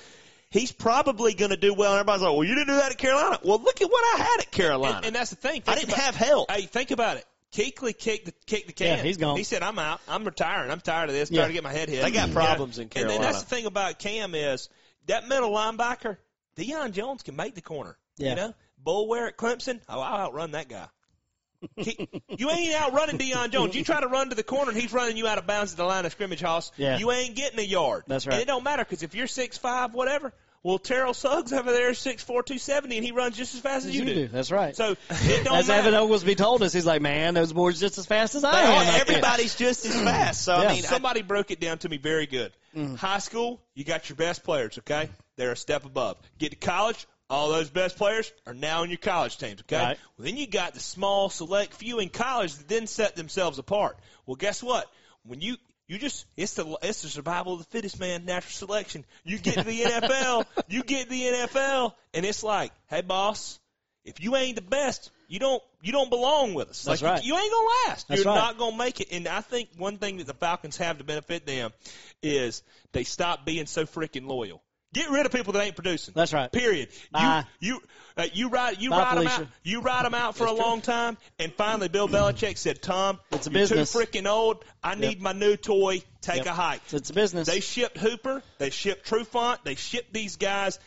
he's 0.50 0.72
probably 0.72 1.34
going 1.34 1.52
to 1.52 1.58
do 1.58 1.74
well. 1.74 1.92
And 1.94 2.00
everybody's 2.00 2.22
like, 2.24 2.34
"Well, 2.34 2.44
you 2.44 2.56
didn't 2.56 2.68
do 2.68 2.76
that 2.76 2.92
at 2.92 2.98
Carolina." 2.98 3.40
Well, 3.44 3.62
look 3.62 3.82
at 3.82 3.90
what 3.90 4.20
I 4.20 4.24
had 4.24 4.40
at 4.42 4.52
Carolina. 4.52 4.98
And, 4.98 5.06
and 5.08 5.16
that's 5.16 5.30
the 5.32 5.36
thing. 5.36 5.64
I 5.68 5.76
didn't 5.76 5.90
about- 5.90 6.00
have 6.02 6.16
help. 6.16 6.52
Hey, 6.52 6.62
think 6.64 6.92
about 6.92 7.18
it. 7.18 7.26
Kuechly 7.54 7.98
kicked 7.98 8.26
the 8.28 8.34
kicked 8.46 8.68
the 8.68 8.74
can. 8.74 8.98
Yeah, 8.98 9.04
he's 9.04 9.18
gone. 9.18 9.36
He 9.38 9.44
said, 9.44 9.62
"I'm 9.62 9.78
out. 9.78 10.00
I'm 10.08 10.24
retiring. 10.24 10.72
I'm 10.72 10.80
tired 10.80 11.10
of 11.10 11.16
this. 11.16 11.30
Yeah. 11.30 11.42
Tired 11.42 11.50
to 11.50 11.54
get 11.54 11.64
my 11.64 11.74
head 11.74 11.90
hit." 11.90 12.02
They 12.02 12.12
got 12.12 12.30
You 12.30 12.34
problems 12.34 12.78
in 12.78 12.84
And 12.84 12.92
Carolina. 12.92 13.20
then 13.20 13.32
that's 13.32 13.44
the 13.44 13.50
thing 13.56 13.66
about 13.66 14.00
Cam 14.00 14.34
is 14.36 14.70
that 15.08 15.28
middle 15.28 15.52
linebacker, 15.52 16.16
Deion 16.56 16.94
Jones 16.94 17.24
can 17.24 17.36
make 17.36 17.56
the 17.56 17.62
corner. 17.62 17.98
Yeah. 18.18 18.30
You 18.30 18.36
know, 18.38 18.54
Boulware 18.86 19.28
at 19.28 19.38
Clemson. 19.38 19.82
Oh, 19.90 20.00
I'll 20.00 20.28
outrun 20.28 20.52
that 20.52 20.70
guy. 20.70 20.88
He, 21.76 22.08
you 22.38 22.50
ain't 22.50 22.74
outrunning 22.76 23.18
Deion 23.18 23.52
Jones. 23.52 23.76
You 23.76 23.84
try 23.84 24.02
to 24.02 24.08
run 24.08 24.30
to 24.30 24.36
the 24.36 24.44
corner 24.44 24.72
and 24.72 24.80
he's 24.80 24.92
running 24.94 25.18
you 25.18 25.28
out 25.28 25.38
of 25.38 25.46
bounds 25.46 25.74
at 25.74 25.78
the 25.78 25.84
line 25.86 26.06
of 26.06 26.12
scrimmage, 26.12 26.42
Hoss. 26.42 26.72
Yeah. 26.78 26.98
You 26.98 27.12
ain't 27.12 27.36
getting 27.36 27.60
a 27.60 27.64
yard. 27.64 28.04
That's 28.08 28.26
right. 28.26 28.34
And 28.34 28.42
it 28.42 28.48
don't 28.48 28.64
matter 28.64 28.84
because 28.84 29.04
if 29.04 29.16
you're 29.16 29.28
six 29.28 29.58
five, 29.58 29.94
whatever. 29.94 30.34
Well, 30.64 30.78
Terrell 30.78 31.16
Suggs 31.16 31.54
over 31.54 31.72
there 31.72 31.90
is 31.90 31.98
six 31.98 32.22
four, 32.22 32.44
two 32.44 32.60
seventy, 32.60 32.96
and 32.98 33.04
he 33.04 33.12
runs 33.12 33.36
just 33.36 33.56
as 33.56 33.62
fast 33.62 33.88
as 33.88 33.96
you, 33.96 34.06
do. 34.06 34.28
That's 34.28 34.52
right. 34.52 34.76
So 34.76 34.92
it 34.92 34.98
don't 35.44 35.58
As 35.58 35.68
matter. 35.68 35.88
Evan 35.88 35.96
Oglesby 35.96 36.36
told 36.36 36.62
us, 36.62 36.72
he's 36.72 36.86
like, 36.86 37.02
man, 37.02 37.34
those 37.34 37.52
boys 37.52 37.80
just 37.80 37.98
as 37.98 38.06
fast 38.06 38.36
as 38.36 38.44
I 38.44 38.62
am. 38.62 38.70
are. 38.70 38.76
out 38.76 38.86
there." 38.86 39.02
Everybody's 39.02 39.56
just 39.56 39.86
as 39.86 40.00
fast. 40.00 40.44
So 40.44 40.62
Yeah. 40.62 40.70
I 40.70 40.74
mean, 40.74 40.86
I, 40.86 40.88
Somebody 40.88 41.24
broke 41.24 41.50
it 41.50 41.60
down 41.60 41.80
to 41.80 41.90
me 41.90 41.98
very 41.98 42.28
good. 42.28 42.52
Mm. 42.76 42.96
High 42.96 43.18
school, 43.18 43.60
you 43.74 43.84
got 43.84 44.08
your 44.10 44.18
best 44.18 44.44
players, 44.44 44.78
okay? 44.78 45.10
They're 45.36 45.52
a 45.52 45.58
step 45.58 45.84
above. 45.86 46.18
Get 46.38 46.52
to 46.52 46.58
college, 46.58 47.08
all 47.32 47.50
those 47.50 47.70
best 47.70 47.98
players 47.98 48.32
are 48.46 48.54
now 48.54 48.84
in 48.84 48.90
your 48.90 48.98
college 48.98 49.38
teams, 49.38 49.62
okay? 49.62 49.78
Right. 49.78 49.98
Well, 50.18 50.26
then 50.26 50.38
you 50.38 50.48
got 50.48 50.74
the 50.74 50.80
small, 50.80 51.30
select 51.30 51.74
few 51.74 52.00
in 52.00 52.10
college 52.10 52.56
that 52.56 52.68
then 52.68 52.88
set 52.88 53.16
themselves 53.16 53.58
apart. 53.58 53.98
Well, 54.26 54.36
guess 54.36 54.62
what? 54.62 54.92
When 55.24 55.42
you 55.42 55.56
you 55.88 55.98
just 55.98 56.26
it's 56.38 56.54
the 56.56 56.78
it's 56.82 57.02
the 57.02 57.08
survival 57.08 57.54
of 57.54 57.60
the 57.60 57.66
fittest 57.66 58.00
man, 58.00 58.26
natural 58.26 58.52
selection. 58.52 59.06
You 59.24 59.38
get 59.38 59.56
to 59.56 59.64
the 59.64 59.82
NFL, 59.82 60.46
you 60.68 60.84
get 60.84 61.04
to 61.04 61.10
the 61.10 61.22
NFL, 61.22 61.94
and 62.14 62.26
it's 62.26 62.44
like, 62.44 62.72
hey, 62.90 63.02
boss, 63.02 63.60
if 64.04 64.22
you 64.22 64.36
ain't 64.36 64.56
the 64.56 64.62
best, 64.62 65.12
you 65.28 65.40
don't 65.40 65.64
you 65.82 65.92
don't 65.92 66.10
belong 66.10 66.54
with 66.54 66.70
us. 66.70 66.84
That's 66.84 67.02
like 67.02 67.12
right. 67.12 67.24
you, 67.24 67.34
you 67.34 67.40
ain't 67.40 67.52
gonna 67.52 67.68
last. 67.88 68.08
That's 68.08 68.24
You're 68.24 68.34
right. 68.34 68.40
not 68.40 68.58
gonna 68.58 68.78
make 68.78 69.00
it. 69.00 69.08
And 69.12 69.28
I 69.28 69.42
think 69.42 69.70
one 69.78 69.98
thing 69.98 70.18
that 70.18 70.28
the 70.28 70.34
Falcons 70.34 70.78
have 70.78 70.98
to 70.98 71.04
benefit 71.04 71.46
them 71.46 71.72
is 72.22 72.64
they 72.92 73.04
stop 73.04 73.46
being 73.46 73.68
so 73.68 73.86
freaking 73.86 74.28
loyal. 74.28 74.62
Get 74.94 75.10
rid 75.10 75.26
of 75.26 75.32
people 75.32 75.54
that 75.54 75.64
ain't 75.64 75.76
producing. 75.76 76.14
That's 76.16 76.34
right. 76.34 76.52
Period. 76.52 76.90
Bye. 77.12 77.46
You 77.60 77.76
you 77.76 77.82
uh, 78.18 78.28
you 78.34 78.50
ride 78.50 78.82
you 78.82 78.90
Bye, 78.90 78.98
ride 78.98 79.18
them 79.20 79.28
out. 79.28 79.48
You 79.64 79.82
ride 79.82 80.06
them 80.06 80.14
out 80.14 80.36
for 80.36 80.46
a 80.48 80.52
long 80.52 80.82
time, 80.82 81.18
and 81.40 81.54
finally 81.54 81.88
Bill 81.88 82.10
Belichick 82.10 82.58
said, 82.58 82.82
"Tom, 82.82 83.20
It's 83.32 83.48
a 83.48 83.52
you're 83.52 83.62
business. 83.62 83.94
too 83.94 84.00
freaking 84.00 84.28
old. 84.28 84.66
I 84.84 84.96
need 84.96 85.22
my 85.22 85.32
new 85.32 85.56
toy. 85.56 86.02
Take 86.20 86.38
Yep. 86.38 86.46
a 86.48 86.52
hike." 86.54 86.82
It's 86.92 87.10
a 87.10 87.14
business. 87.14 87.48
They 87.48 87.62
shipped 87.62 87.98
Hooper. 87.98 88.44
They 88.58 88.70
shipped 88.70 89.08
Trufant. 89.10 89.60
They 89.64 89.76
shipped 89.76 90.14
these 90.14 90.36
guys. 90.36 90.78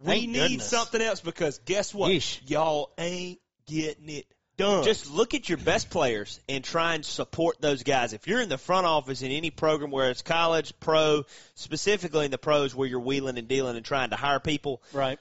We 0.00 0.06
Thank 0.06 0.28
need 0.30 0.38
goodness. 0.40 0.68
something 0.68 1.00
else 1.00 1.20
because 1.22 1.58
guess 1.64 1.94
what? 1.94 2.10
Yeesh. 2.10 2.40
Y'all 2.50 2.90
ain't 2.98 3.38
getting 3.66 4.10
it 4.10 4.26
done. 4.56 4.84
just 4.84 5.10
look 5.10 5.34
at 5.34 5.48
your 5.48 5.58
best 5.58 5.90
players 5.90 6.40
and 6.48 6.62
try 6.62 6.94
and 6.94 7.04
support 7.04 7.60
those 7.60 7.82
guys. 7.82 8.12
If 8.12 8.26
you're 8.26 8.40
in 8.40 8.48
the 8.48 8.58
front 8.58 8.86
office 8.86 9.22
in 9.22 9.30
any 9.30 9.50
program 9.50 9.90
where 9.90 10.10
it's 10.10 10.22
college, 10.22 10.72
pro, 10.80 11.24
specifically 11.54 12.24
in 12.24 12.30
the 12.30 12.38
pros 12.38 12.74
where 12.74 12.88
you're 12.88 13.00
wheeling 13.00 13.38
and 13.38 13.48
dealing 13.48 13.76
and 13.76 13.84
trying 13.84 14.10
to 14.10 14.16
hire 14.16 14.40
people, 14.40 14.82
right. 14.92 15.18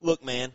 look, 0.00 0.24
man, 0.24 0.52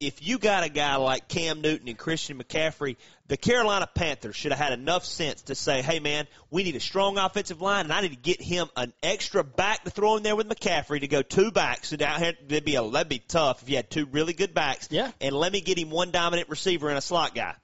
if 0.00 0.26
you 0.26 0.38
got 0.38 0.64
a 0.64 0.70
guy 0.70 0.96
like 0.96 1.28
Cam 1.28 1.60
Newton 1.60 1.86
and 1.86 1.98
Christian 1.98 2.38
McCaffrey, 2.38 2.96
the 3.28 3.36
Carolina 3.36 3.86
Panthers 3.86 4.34
should 4.34 4.50
have 4.50 4.58
had 4.58 4.72
enough 4.72 5.04
sense 5.04 5.42
to 5.42 5.54
say, 5.54 5.82
hey, 5.82 6.00
man, 6.00 6.26
we 6.50 6.64
need 6.64 6.74
a 6.74 6.80
strong 6.80 7.18
offensive 7.18 7.60
line, 7.60 7.84
and 7.84 7.92
I 7.92 8.00
need 8.00 8.12
to 8.12 8.16
get 8.16 8.40
him 8.40 8.68
an 8.76 8.94
extra 9.02 9.44
back 9.44 9.84
to 9.84 9.90
throw 9.90 10.16
in 10.16 10.22
there 10.22 10.34
with 10.34 10.48
McCaffrey 10.48 11.00
to 11.00 11.06
go 11.06 11.20
two 11.20 11.50
backs. 11.50 11.88
So 11.88 11.96
down 11.96 12.18
here, 12.18 12.32
that'd 12.48 12.64
be, 12.64 12.76
a, 12.76 12.90
that'd 12.90 13.10
be 13.10 13.18
tough 13.18 13.62
if 13.62 13.68
you 13.68 13.76
had 13.76 13.90
two 13.90 14.06
really 14.06 14.32
good 14.32 14.54
backs. 14.54 14.88
Yeah. 14.90 15.10
And 15.20 15.36
let 15.36 15.52
me 15.52 15.60
get 15.60 15.78
him 15.78 15.90
one 15.90 16.10
dominant 16.10 16.48
receiver 16.48 16.88
and 16.88 16.96
a 16.96 17.02
slot 17.02 17.34
guy. 17.34 17.54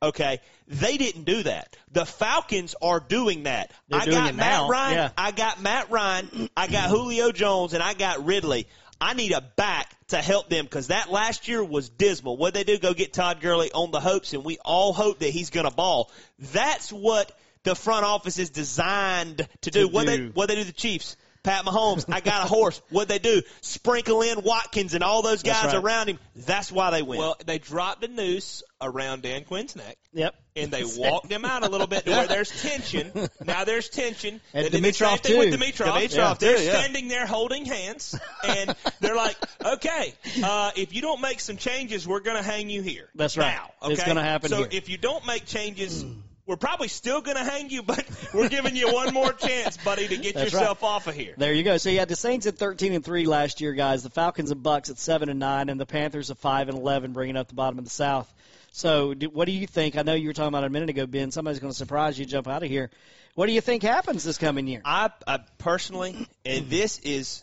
Okay, 0.00 0.38
they 0.68 0.96
didn't 0.96 1.24
do 1.24 1.42
that. 1.42 1.76
The 1.90 2.06
Falcons 2.06 2.76
are 2.80 3.00
doing 3.00 3.44
that. 3.44 3.72
They're 3.88 4.00
I 4.00 4.04
doing 4.04 4.16
got 4.16 4.34
Matt 4.36 4.46
now. 4.46 4.68
Ryan. 4.68 4.94
Yeah. 4.94 5.10
I 5.18 5.30
got 5.32 5.60
Matt 5.60 5.90
Ryan. 5.90 6.50
I 6.56 6.68
got 6.68 6.90
Julio 6.90 7.32
Jones, 7.32 7.72
and 7.72 7.82
I 7.82 7.94
got 7.94 8.24
Ridley. 8.24 8.68
I 9.00 9.14
need 9.14 9.32
a 9.32 9.40
back 9.40 9.94
to 10.08 10.16
help 10.16 10.48
them 10.48 10.64
because 10.64 10.88
that 10.88 11.10
last 11.10 11.48
year 11.48 11.62
was 11.62 11.88
dismal. 11.88 12.36
What 12.36 12.54
they 12.54 12.64
do, 12.64 12.78
go 12.78 12.94
get 12.94 13.12
Todd 13.12 13.40
Gurley 13.40 13.70
on 13.72 13.90
the 13.90 14.00
hopes, 14.00 14.32
and 14.32 14.44
we 14.44 14.58
all 14.64 14.92
hope 14.92 15.20
that 15.20 15.30
he's 15.30 15.50
going 15.50 15.68
to 15.68 15.74
ball. 15.74 16.10
That's 16.38 16.92
what 16.92 17.30
the 17.62 17.74
front 17.74 18.04
office 18.04 18.38
is 18.38 18.50
designed 18.50 19.46
to 19.62 19.70
do. 19.70 19.86
To 19.86 19.88
what 19.88 20.06
they 20.06 20.16
do. 20.16 20.30
what 20.34 20.48
they 20.48 20.56
do, 20.56 20.64
the 20.64 20.72
Chiefs. 20.72 21.16
Pat 21.44 21.64
Mahomes, 21.64 22.04
I 22.12 22.20
got 22.20 22.44
a 22.44 22.48
horse. 22.48 22.82
What 22.90 23.08
they 23.08 23.18
do? 23.18 23.42
Sprinkle 23.60 24.22
in 24.22 24.42
Watkins 24.42 24.94
and 24.94 25.04
all 25.04 25.22
those 25.22 25.42
guys 25.42 25.66
right. 25.66 25.76
around 25.76 26.08
him. 26.08 26.18
That's 26.34 26.70
why 26.70 26.90
they 26.90 27.02
win. 27.02 27.18
well, 27.20 27.36
they 27.46 27.58
dropped 27.58 28.00
the 28.00 28.08
noose 28.08 28.62
around 28.80 29.22
Dan 29.22 29.44
Quinn's 29.44 29.76
neck. 29.76 29.96
Yep. 30.12 30.34
And 30.58 30.72
they 30.72 30.84
walked 30.84 31.30
him 31.30 31.44
out 31.44 31.64
a 31.66 31.68
little 31.68 31.86
bit 31.86 32.04
to 32.04 32.10
where 32.10 32.26
there's 32.26 32.50
tension. 32.62 33.12
Now 33.44 33.64
there's 33.64 33.88
tension. 33.88 34.40
And 34.54 34.64
They 34.66 34.70
did 34.70 34.82
the 34.84 34.92
same 34.92 35.18
thing 35.18 35.38
with 35.38 35.50
too. 35.52 35.56
Dimitroff. 35.58 35.92
Dimitroff 35.94 36.10
Yeah. 36.16 36.34
too, 36.34 36.46
They're 36.46 36.62
yeah. 36.62 36.78
standing 36.78 37.08
there 37.08 37.26
holding 37.26 37.64
hands, 37.64 38.18
and 38.46 38.74
they're 39.00 39.16
like, 39.16 39.36
"Okay, 39.64 40.14
uh, 40.42 40.70
if 40.76 40.92
you 40.94 41.00
don't 41.02 41.20
make 41.20 41.40
some 41.40 41.56
changes, 41.56 42.06
we're 42.06 42.20
going 42.20 42.36
to 42.36 42.42
hang 42.42 42.70
you 42.70 42.82
here." 42.82 43.08
That's 43.14 43.36
right. 43.36 43.54
Now, 43.54 43.70
okay? 43.82 43.92
It's 43.94 44.04
gonna 44.04 44.22
happen 44.22 44.48
So 44.50 44.58
here. 44.58 44.68
if 44.72 44.88
you 44.88 44.96
don't 44.98 45.24
make 45.26 45.46
changes. 45.46 46.04
we're 46.46 46.56
probably 46.56 46.88
still 46.88 47.20
going 47.20 47.36
to 47.36 47.44
hang 47.44 47.68
you, 47.68 47.82
but 47.82 48.02
we're 48.34 48.48
giving 48.48 48.74
you 48.74 48.90
one 48.90 49.12
more 49.12 49.34
chance, 49.34 49.76
buddy, 49.76 50.08
to 50.08 50.16
get 50.16 50.34
That's 50.34 50.50
yourself 50.50 50.82
off 50.82 51.06
of 51.06 51.14
here. 51.14 51.34
There 51.36 51.52
you 51.52 51.62
go. 51.62 51.76
So 51.76 51.90
you 51.90 51.98
had 51.98 52.08
the 52.08 52.16
Saints 52.16 52.46
at 52.46 52.56
13 52.56 52.94
and 52.94 53.04
3 53.04 53.26
last 53.26 53.60
year, 53.60 53.74
guys. 53.74 54.02
The 54.02 54.08
Falcons 54.08 54.50
and 54.50 54.62
Bucks 54.62 54.88
at 54.88 54.96
7 54.96 55.28
and 55.28 55.38
9, 55.38 55.68
and 55.68 55.78
the 55.78 55.84
Panthers 55.84 56.30
at 56.30 56.38
5 56.38 56.70
and 56.70 56.78
11, 56.78 57.12
bringing 57.12 57.36
up 57.36 57.48
the 57.48 57.54
bottom 57.54 57.78
of 57.78 57.84
the 57.84 57.90
South. 57.90 58.32
So, 58.78 59.12
do, 59.12 59.28
what 59.28 59.46
do 59.46 59.52
you 59.52 59.66
think? 59.66 59.96
I 59.98 60.02
know 60.02 60.14
you 60.14 60.28
were 60.28 60.32
talking 60.32 60.50
about 60.50 60.62
it 60.62 60.68
a 60.68 60.70
minute 60.70 60.88
ago, 60.88 61.04
Ben. 61.04 61.32
Somebody's 61.32 61.58
going 61.58 61.72
to 61.72 61.76
surprise 61.76 62.16
you, 62.16 62.24
jump 62.24 62.46
out 62.46 62.62
of 62.62 62.68
here. 62.68 62.90
What 63.34 63.46
do 63.46 63.52
you 63.52 63.60
think 63.60 63.82
happens 63.82 64.22
this 64.22 64.38
coming 64.38 64.68
year? 64.68 64.82
I, 64.84 65.10
I 65.26 65.40
personally, 65.58 66.28
and 66.46 66.70
this 66.70 67.00
is, 67.00 67.42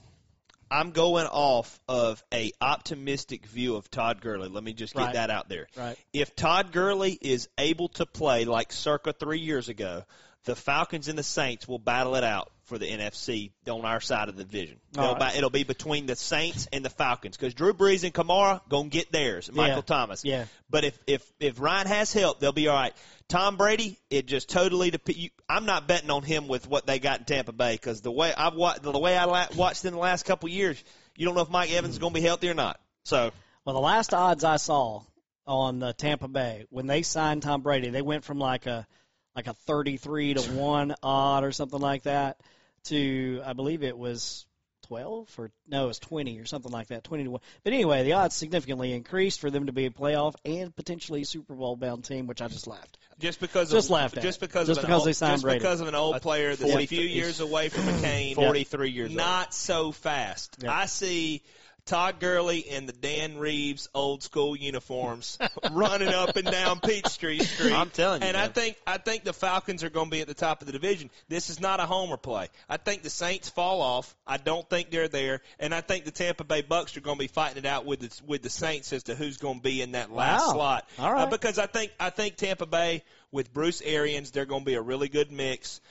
I'm 0.72 0.92
going 0.92 1.26
off 1.28 1.78
of 1.90 2.24
a 2.34 2.54
optimistic 2.62 3.48
view 3.48 3.76
of 3.76 3.92
Todd 3.92 4.22
Gurley. 4.22 4.48
Let 4.48 4.64
me 4.64 4.72
just 4.72 4.94
get 4.96 5.02
Right. 5.04 5.14
that 5.16 5.30
out 5.30 5.50
there. 5.50 5.68
Right. 5.76 5.98
If 6.14 6.38
Todd 6.38 6.72
Gurley 6.72 7.18
is 7.20 7.50
able 7.58 7.90
to 7.90 8.06
play 8.06 8.46
like 8.46 8.72
circa 8.72 9.12
three 9.12 9.40
years 9.40 9.68
ago, 9.68 10.04
the 10.46 10.56
Falcons 10.56 11.08
and 11.08 11.18
the 11.18 11.24
Saints 11.24 11.68
will 11.68 11.80
battle 11.80 12.16
it 12.16 12.24
out 12.24 12.52
for 12.66 12.78
the 12.78 12.86
NFC 12.86 13.52
on 13.68 13.86
our 13.86 14.00
side 14.00 14.30
of 14.30 14.38
the 14.38 14.44
division. 14.44 14.80
It'll, 14.94 15.16
right. 15.16 15.36
it'll 15.36 15.50
be 15.52 15.64
between 15.64 16.06
the 16.06 16.16
Saints 16.16 16.68
and 16.72 16.84
the 16.84 16.90
Falcons 16.90 17.38
because 17.38 17.54
Drew 17.54 17.74
Brees 17.74 18.04
and 18.04 18.14
Kamara 18.14 18.62
gonna 18.70 18.90
get 18.90 19.12
theirs. 19.12 19.52
Michael 19.52 19.78
Yeah. 19.78 19.82
Thomas. 19.82 20.26
Yeah. 20.26 20.46
But 20.70 20.84
if 20.84 20.98
if 21.06 21.32
if 21.40 21.60
Ryan 21.60 21.88
has 21.88 22.12
help, 22.14 22.40
they'll 22.40 22.52
be 22.52 22.68
all 22.68 22.76
right. 22.76 22.94
Tom 23.28 23.58
Brady, 23.58 23.98
it 24.10 24.28
just 24.28 24.50
totally 24.50 24.92
dep- 24.92 25.10
I'm 25.50 25.66
not 25.66 25.88
betting 25.88 26.12
on 26.12 26.24
him 26.24 26.48
with 26.48 26.68
what 26.68 26.86
they 26.86 27.00
got 27.00 27.20
in 27.20 27.26
Tampa 27.26 27.52
Bay 27.52 27.74
because 27.74 28.02
the 28.02 28.12
way 28.12 28.34
I've 28.36 28.54
watched 28.56 28.84
the 28.84 28.98
way 28.98 29.18
I 29.18 29.26
la- 29.26 29.48
watched 29.56 29.86
in 29.86 29.94
the 29.94 30.00
last 30.00 30.26
couple 30.26 30.48
of 30.48 30.54
years, 30.54 30.84
you 31.16 31.26
don't 31.26 31.36
know 31.36 31.42
if 31.42 31.50
Mike 31.50 31.72
Evans 31.72 31.94
is 31.94 32.00
going 32.00 32.14
to 32.14 32.20
be 32.20 32.26
healthy 32.26 32.50
or 32.50 32.54
not. 32.54 32.80
So 33.04 33.32
Well, 33.66 33.76
the 33.76 33.82
last 33.82 34.14
odds 34.14 34.44
I 34.44 34.58
saw 34.58 35.02
on 35.48 35.84
uh, 35.84 35.94
Tampa 35.94 36.28
Bay 36.28 36.66
when 36.70 36.88
they 36.88 37.02
signed 37.04 37.44
Tom 37.44 37.62
Brady, 37.62 37.90
they 37.90 38.02
went 38.02 38.24
from 38.24 38.40
like 38.40 38.66
a 38.66 38.88
like 39.36 39.48
a 39.48 39.54
33 39.54 40.36
to 40.36 40.42
1 40.52 40.96
odd 41.04 41.44
or 41.44 41.52
something 41.52 41.80
like 41.80 42.04
that 42.04 42.40
to 42.86 43.42
I 43.46 43.54
believe 43.54 43.84
it 43.84 43.98
was 43.98 44.46
12 44.88 45.34
or 45.40 45.52
no, 45.68 45.86
it 45.86 45.88
was 45.88 46.00
20 46.00 46.40
or 46.40 46.46
something 46.46 46.72
like 46.72 46.88
that, 46.88 47.04
20 47.04 47.24
to 47.24 47.32
1. 47.32 47.42
But 47.64 47.74
anyway, 47.74 48.04
the 48.04 48.14
odds 48.14 48.36
significantly 48.36 48.94
increased 48.94 49.40
for 49.40 49.50
them 49.50 49.66
to 49.66 49.72
be 49.72 49.88
a 49.88 49.90
playoff 49.90 50.36
and 50.46 50.76
potentially 50.76 51.22
a 51.22 51.26
Super 51.26 51.56
Bowl 51.56 51.76
bound 51.76 52.06
team, 52.06 52.28
which 52.28 52.42
I 52.42 52.48
just 52.48 52.68
laughed. 52.68 53.00
Just 53.18 53.40
because 53.40 53.72
Just 53.72 53.88
of, 53.88 53.92
laughed 53.92 54.18
at 54.18 54.24
just 54.24 54.38
it. 54.38 54.42
because 54.42 54.68
Just 54.68 54.80
of 54.80 54.84
an 54.84 54.90
because 54.90 55.00
old, 55.02 55.08
they 55.08 55.14
signed 55.14 55.34
just 55.34 55.44
Brady. 55.44 55.60
because 55.60 55.82
of 55.82 55.88
an 55.88 55.96
old 55.96 56.22
player 56.22 56.56
that's 56.56 56.72
a 56.76 56.86
few 56.86 57.02
years 57.02 57.40
away 57.40 57.70
from 57.70 57.88
a 57.88 57.94
cane. 58.02 58.36
43 58.36 58.90
years 58.92 59.10
old. 59.10 59.18
Not 59.18 59.54
so 59.54 59.92
fast. 59.92 60.58
Yeah. 60.62 60.72
I 60.74 60.86
see 60.86 61.42
Todd 61.86 62.20
Gurley 62.20 62.60
in 62.60 62.88
the 62.88 62.94
Dan 62.94 63.38
Reeves 63.38 63.88
old 63.94 64.24
school 64.24 64.56
uniforms 64.56 65.38
running 65.72 66.08
up 66.10 66.36
and 66.36 66.50
down 66.50 66.80
Peachtree 66.80 67.40
Street. 67.40 67.74
I'm 67.74 67.92
telling 67.92 68.24
you, 68.24 68.28
And 68.28 68.36
I 68.36 68.48
think 68.48 68.76
I 68.88 68.98
think 68.98 69.24
the 69.24 69.34
Falcons 69.34 69.84
are 69.84 69.92
going 69.92 70.08
to 70.08 70.12
be 70.12 70.22
at 70.22 70.28
the 70.28 70.34
top 70.34 70.62
of 70.62 70.68
the 70.68 70.74
division. 70.74 71.12
This 71.30 71.50
is 71.52 71.60
not 71.60 71.80
a 71.80 71.86
homer 71.86 72.18
play. 72.18 72.48
I 72.68 72.78
think 72.78 73.04
the 73.04 73.10
Saints 73.12 73.50
fall 73.50 73.82
off. 73.82 74.16
I 74.26 74.38
don't 74.38 74.68
think 74.68 74.90
they're 74.90 75.08
there, 75.08 75.42
and 75.60 75.76
I 75.76 75.82
think 75.82 76.06
the 76.06 76.12
Tampa 76.12 76.44
Bay 76.44 76.64
Bucks 76.64 76.98
are 76.98 77.02
going 77.02 77.18
to 77.18 77.24
be 77.24 77.28
fighting 77.28 77.58
it 77.58 77.66
out 77.68 77.86
with 77.86 78.00
the, 78.00 78.22
with 78.26 78.42
the 78.42 78.50
Saints 78.50 78.92
as 78.92 79.04
to 79.04 79.14
who's 79.16 79.38
going 79.38 79.58
to 79.58 79.64
be 79.64 79.82
in 79.84 79.92
that 79.92 80.12
last 80.12 80.48
Wow. 80.48 80.54
slot. 80.54 80.90
All 80.98 81.14
right. 81.14 81.24
Uh, 81.24 81.30
because 81.30 81.60
I 81.60 81.68
think 81.68 81.92
I 82.00 82.10
think 82.10 82.36
Tampa 82.38 82.66
Bay 82.66 83.04
with 83.32 83.54
Bruce 83.54 83.82
Arians, 83.82 84.32
they're 84.32 84.46
going 84.46 84.62
to 84.62 84.66
be 84.66 84.76
a 84.76 84.82
really 84.82 85.10
good 85.10 85.32
mix 85.32 85.82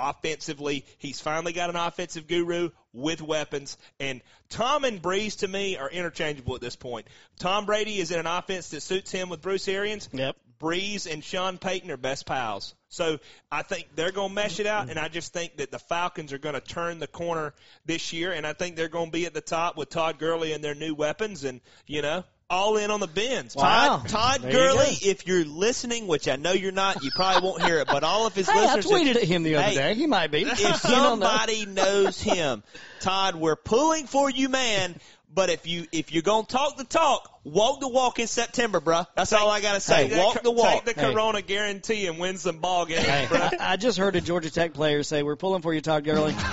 offensively. 0.00 0.84
He's 0.98 1.20
finally 1.20 1.52
got 1.52 1.70
an 1.70 1.76
offensive 1.76 2.26
guru 2.26 2.70
with 2.92 3.22
weapons. 3.22 3.76
And 3.98 4.22
Tom 4.48 4.84
and 4.84 5.00
Brees, 5.00 5.38
to 5.40 5.48
me, 5.48 5.76
are 5.76 5.90
interchangeable 5.90 6.54
at 6.54 6.60
this 6.60 6.76
point. 6.76 7.06
Tom 7.38 7.66
Brady 7.66 7.98
is 7.98 8.10
in 8.10 8.18
an 8.18 8.26
offense 8.26 8.70
that 8.70 8.80
suits 8.80 9.10
him 9.10 9.28
with 9.28 9.40
Bruce 9.40 9.68
Arians. 9.68 10.08
Yep. 10.12 10.36
Brees 10.60 11.10
and 11.10 11.24
Sean 11.24 11.56
Payton 11.56 11.90
are 11.90 11.96
best 11.96 12.26
pals. 12.26 12.74
So 12.90 13.18
I 13.50 13.62
think 13.62 13.88
they're 13.94 14.12
going 14.12 14.28
to 14.28 14.34
mesh 14.34 14.60
it 14.60 14.66
out, 14.66 14.90
and 14.90 14.98
I 14.98 15.08
just 15.08 15.32
think 15.32 15.56
that 15.56 15.70
the 15.70 15.78
Falcons 15.78 16.34
are 16.34 16.38
going 16.38 16.54
to 16.54 16.60
turn 16.60 16.98
the 16.98 17.06
corner 17.06 17.54
this 17.86 18.12
year, 18.12 18.32
and 18.32 18.46
I 18.46 18.52
think 18.52 18.76
they're 18.76 18.88
going 18.88 19.06
to 19.06 19.12
be 19.12 19.24
at 19.24 19.32
the 19.32 19.40
top 19.40 19.76
with 19.76 19.88
Todd 19.88 20.18
Gurley 20.18 20.52
and 20.52 20.62
their 20.62 20.74
new 20.74 20.94
weapons, 20.94 21.44
and, 21.44 21.62
you 21.86 22.02
know, 22.02 22.24
all 22.50 22.76
in 22.76 22.90
on 22.90 23.00
the 23.00 23.06
bins. 23.06 23.54
Wow. 23.56 23.98
Todd, 23.98 24.08
Todd 24.08 24.42
There 24.42 24.50
you 24.50 24.56
Gurley, 24.58 24.86
go. 24.86 25.08
if 25.10 25.26
you're 25.26 25.44
listening, 25.44 26.06
which 26.06 26.28
I 26.28 26.36
know 26.36 26.52
you're 26.52 26.72
not, 26.72 27.02
you 27.04 27.10
probably 27.14 27.48
won't 27.48 27.62
hear 27.62 27.78
it, 27.78 27.86
but 27.86 28.02
all 28.04 28.26
of 28.26 28.34
his 28.34 28.48
Hey, 28.48 28.58
I 28.58 28.74
listeners. 28.74 28.86
tweeted 28.86 29.16
at 29.16 29.22
him 29.24 29.42
the 29.44 29.54
other 29.54 29.64
Hey, 29.68 29.74
day. 29.74 29.94
He 29.94 30.06
might 30.06 30.30
be. 30.30 30.42
If 30.42 30.58
You 30.60 30.68
don't 30.90 31.20
know. 31.20 31.26
somebody 31.28 31.64
knows 31.66 32.20
him, 32.20 32.62
Todd, 33.00 33.36
we're 33.36 33.56
pulling 33.56 34.06
for 34.06 34.28
you, 34.28 34.48
man. 34.48 34.96
But 35.32 35.48
if 35.48 35.64
you 35.64 35.86
if 35.92 36.12
you're 36.12 36.24
gonna 36.24 36.44
talk 36.44 36.76
the 36.76 36.82
talk, 36.82 37.32
walk 37.44 37.78
the 37.78 37.86
walk 37.86 38.18
in 38.18 38.26
September, 38.26 38.80
bruh. 38.80 39.06
That's 39.14 39.32
all 39.32 39.48
I 39.48 39.60
gotta 39.60 39.78
say. 39.78 40.02
Take 40.08 40.10
that 40.14 40.18
walk 40.24 40.42
the 40.42 40.50
walk. 40.50 40.84
Take 40.84 40.96
the 40.96 41.00
Hey. 41.00 41.12
Corona 41.12 41.40
guarantee 41.40 42.08
and 42.08 42.18
win 42.18 42.36
some 42.36 42.58
ball 42.58 42.84
games, 42.84 43.06
Hey, 43.06 43.26
bro. 43.28 43.38
I, 43.38 43.50
I 43.60 43.76
just 43.76 43.96
heard 43.96 44.16
a 44.16 44.20
Georgia 44.20 44.50
Tech 44.50 44.74
player 44.74 45.04
say, 45.04 45.22
"We're 45.22 45.36
pulling 45.36 45.62
for 45.62 45.72
you, 45.72 45.80
Todd 45.82 46.02
Gurley." 46.02 46.34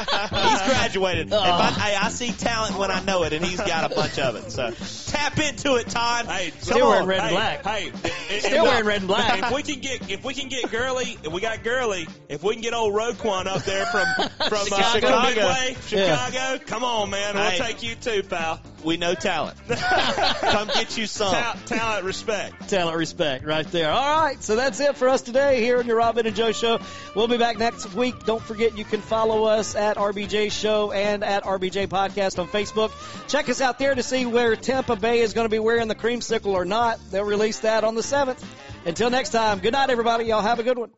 He's 0.00 0.62
graduated. 0.62 1.28
If 1.28 1.32
I, 1.34 1.70
hey, 1.70 1.96
I 1.96 2.08
see 2.10 2.32
talent 2.32 2.76
when 2.78 2.90
I 2.90 3.02
know 3.04 3.22
it, 3.24 3.32
and 3.32 3.44
he's 3.44 3.60
got 3.60 3.90
a 3.90 3.94
bunch 3.94 4.18
of 4.18 4.36
it. 4.36 4.50
So 4.50 4.70
tap 5.12 5.38
into 5.38 5.76
it, 5.76 5.88
Todd. 5.88 6.26
Hey, 6.26 6.52
Still 6.60 6.78
come 6.78 6.88
wearing 6.88 7.02
on. 7.02 7.08
red 7.08 7.18
and 7.20 7.28
hey, 7.28 7.34
black. 7.34 7.64
Hey, 7.64 7.86
if- 7.88 8.30
if- 8.30 8.42
Still 8.44 8.64
if- 8.64 8.70
wearing 8.70 8.86
red 8.86 8.98
and 8.98 9.06
black. 9.08 9.38
If 9.44 9.52
we 9.52 9.62
can 9.62 9.80
get, 9.80 10.10
if 10.10 10.24
we 10.24 10.34
can 10.34 10.48
get 10.48 10.70
Gurley, 10.70 11.18
if 11.22 11.32
we 11.32 11.40
got 11.40 11.62
Gurley, 11.62 12.06
if 12.28 12.42
we 12.42 12.54
can 12.54 12.62
get 12.62 12.74
old 12.74 12.94
Roquan 12.94 13.46
up 13.46 13.62
there 13.64 13.86
from 13.86 14.06
from 14.48 14.64
Chicago. 14.66 14.76
Uh, 14.76 14.92
Chicago. 14.92 15.28
Midway, 15.28 15.76
Yeah. 15.90 16.58
Come 16.66 16.84
on, 16.84 17.10
man, 17.10 17.34
we'll 17.34 17.44
Hey. 17.50 17.58
take 17.58 17.82
you 17.82 17.94
too, 17.96 18.22
pal. 18.22 18.60
We 18.82 18.96
know 18.96 19.14
talent. 19.14 19.56
Come 19.68 20.68
get 20.68 20.96
you 20.96 21.06
some. 21.06 21.32
Ta- 21.32 21.56
talent, 21.66 22.04
respect. 22.04 22.68
Talent 22.68 22.96
respect 22.96 23.44
right 23.44 23.66
there. 23.70 23.90
All 23.90 24.20
right, 24.22 24.42
so 24.42 24.56
that's 24.56 24.80
it 24.80 24.96
for 24.96 25.08
us 25.08 25.22
today 25.22 25.60
here 25.60 25.78
on 25.78 25.86
your 25.86 25.96
Robin 25.96 26.26
and 26.26 26.34
Joe 26.34 26.52
show. 26.52 26.80
We'll 27.14 27.28
be 27.28 27.36
back 27.36 27.58
next 27.58 27.94
week. 27.94 28.24
Don't 28.24 28.42
forget 28.42 28.76
you 28.78 28.84
can 28.84 29.00
follow 29.00 29.44
us 29.44 29.74
at 29.74 29.96
RBJ 29.96 30.52
Show 30.52 30.92
and 30.92 31.22
at 31.24 31.44
RBJ 31.44 31.88
Podcast 31.88 32.38
on 32.38 32.48
Facebook. 32.48 32.90
Check 33.28 33.48
us 33.48 33.60
out 33.60 33.78
there 33.78 33.94
to 33.94 34.02
see 34.02 34.26
where 34.26 34.56
Tampa 34.56 34.96
Bay 34.96 35.20
is 35.20 35.34
going 35.34 35.44
to 35.44 35.50
be 35.50 35.58
wearing 35.58 35.88
the 35.88 35.94
creamsicle 35.94 36.52
or 36.52 36.64
not. 36.64 36.98
They'll 37.10 37.24
release 37.24 37.60
that 37.60 37.84
on 37.84 37.94
the 37.94 38.02
7th. 38.02 38.42
Until 38.86 39.10
next 39.10 39.30
time, 39.30 39.58
good 39.58 39.72
night, 39.72 39.90
everybody. 39.90 40.24
Y'all 40.24 40.40
have 40.40 40.58
a 40.58 40.62
good 40.62 40.78
one. 40.78 40.90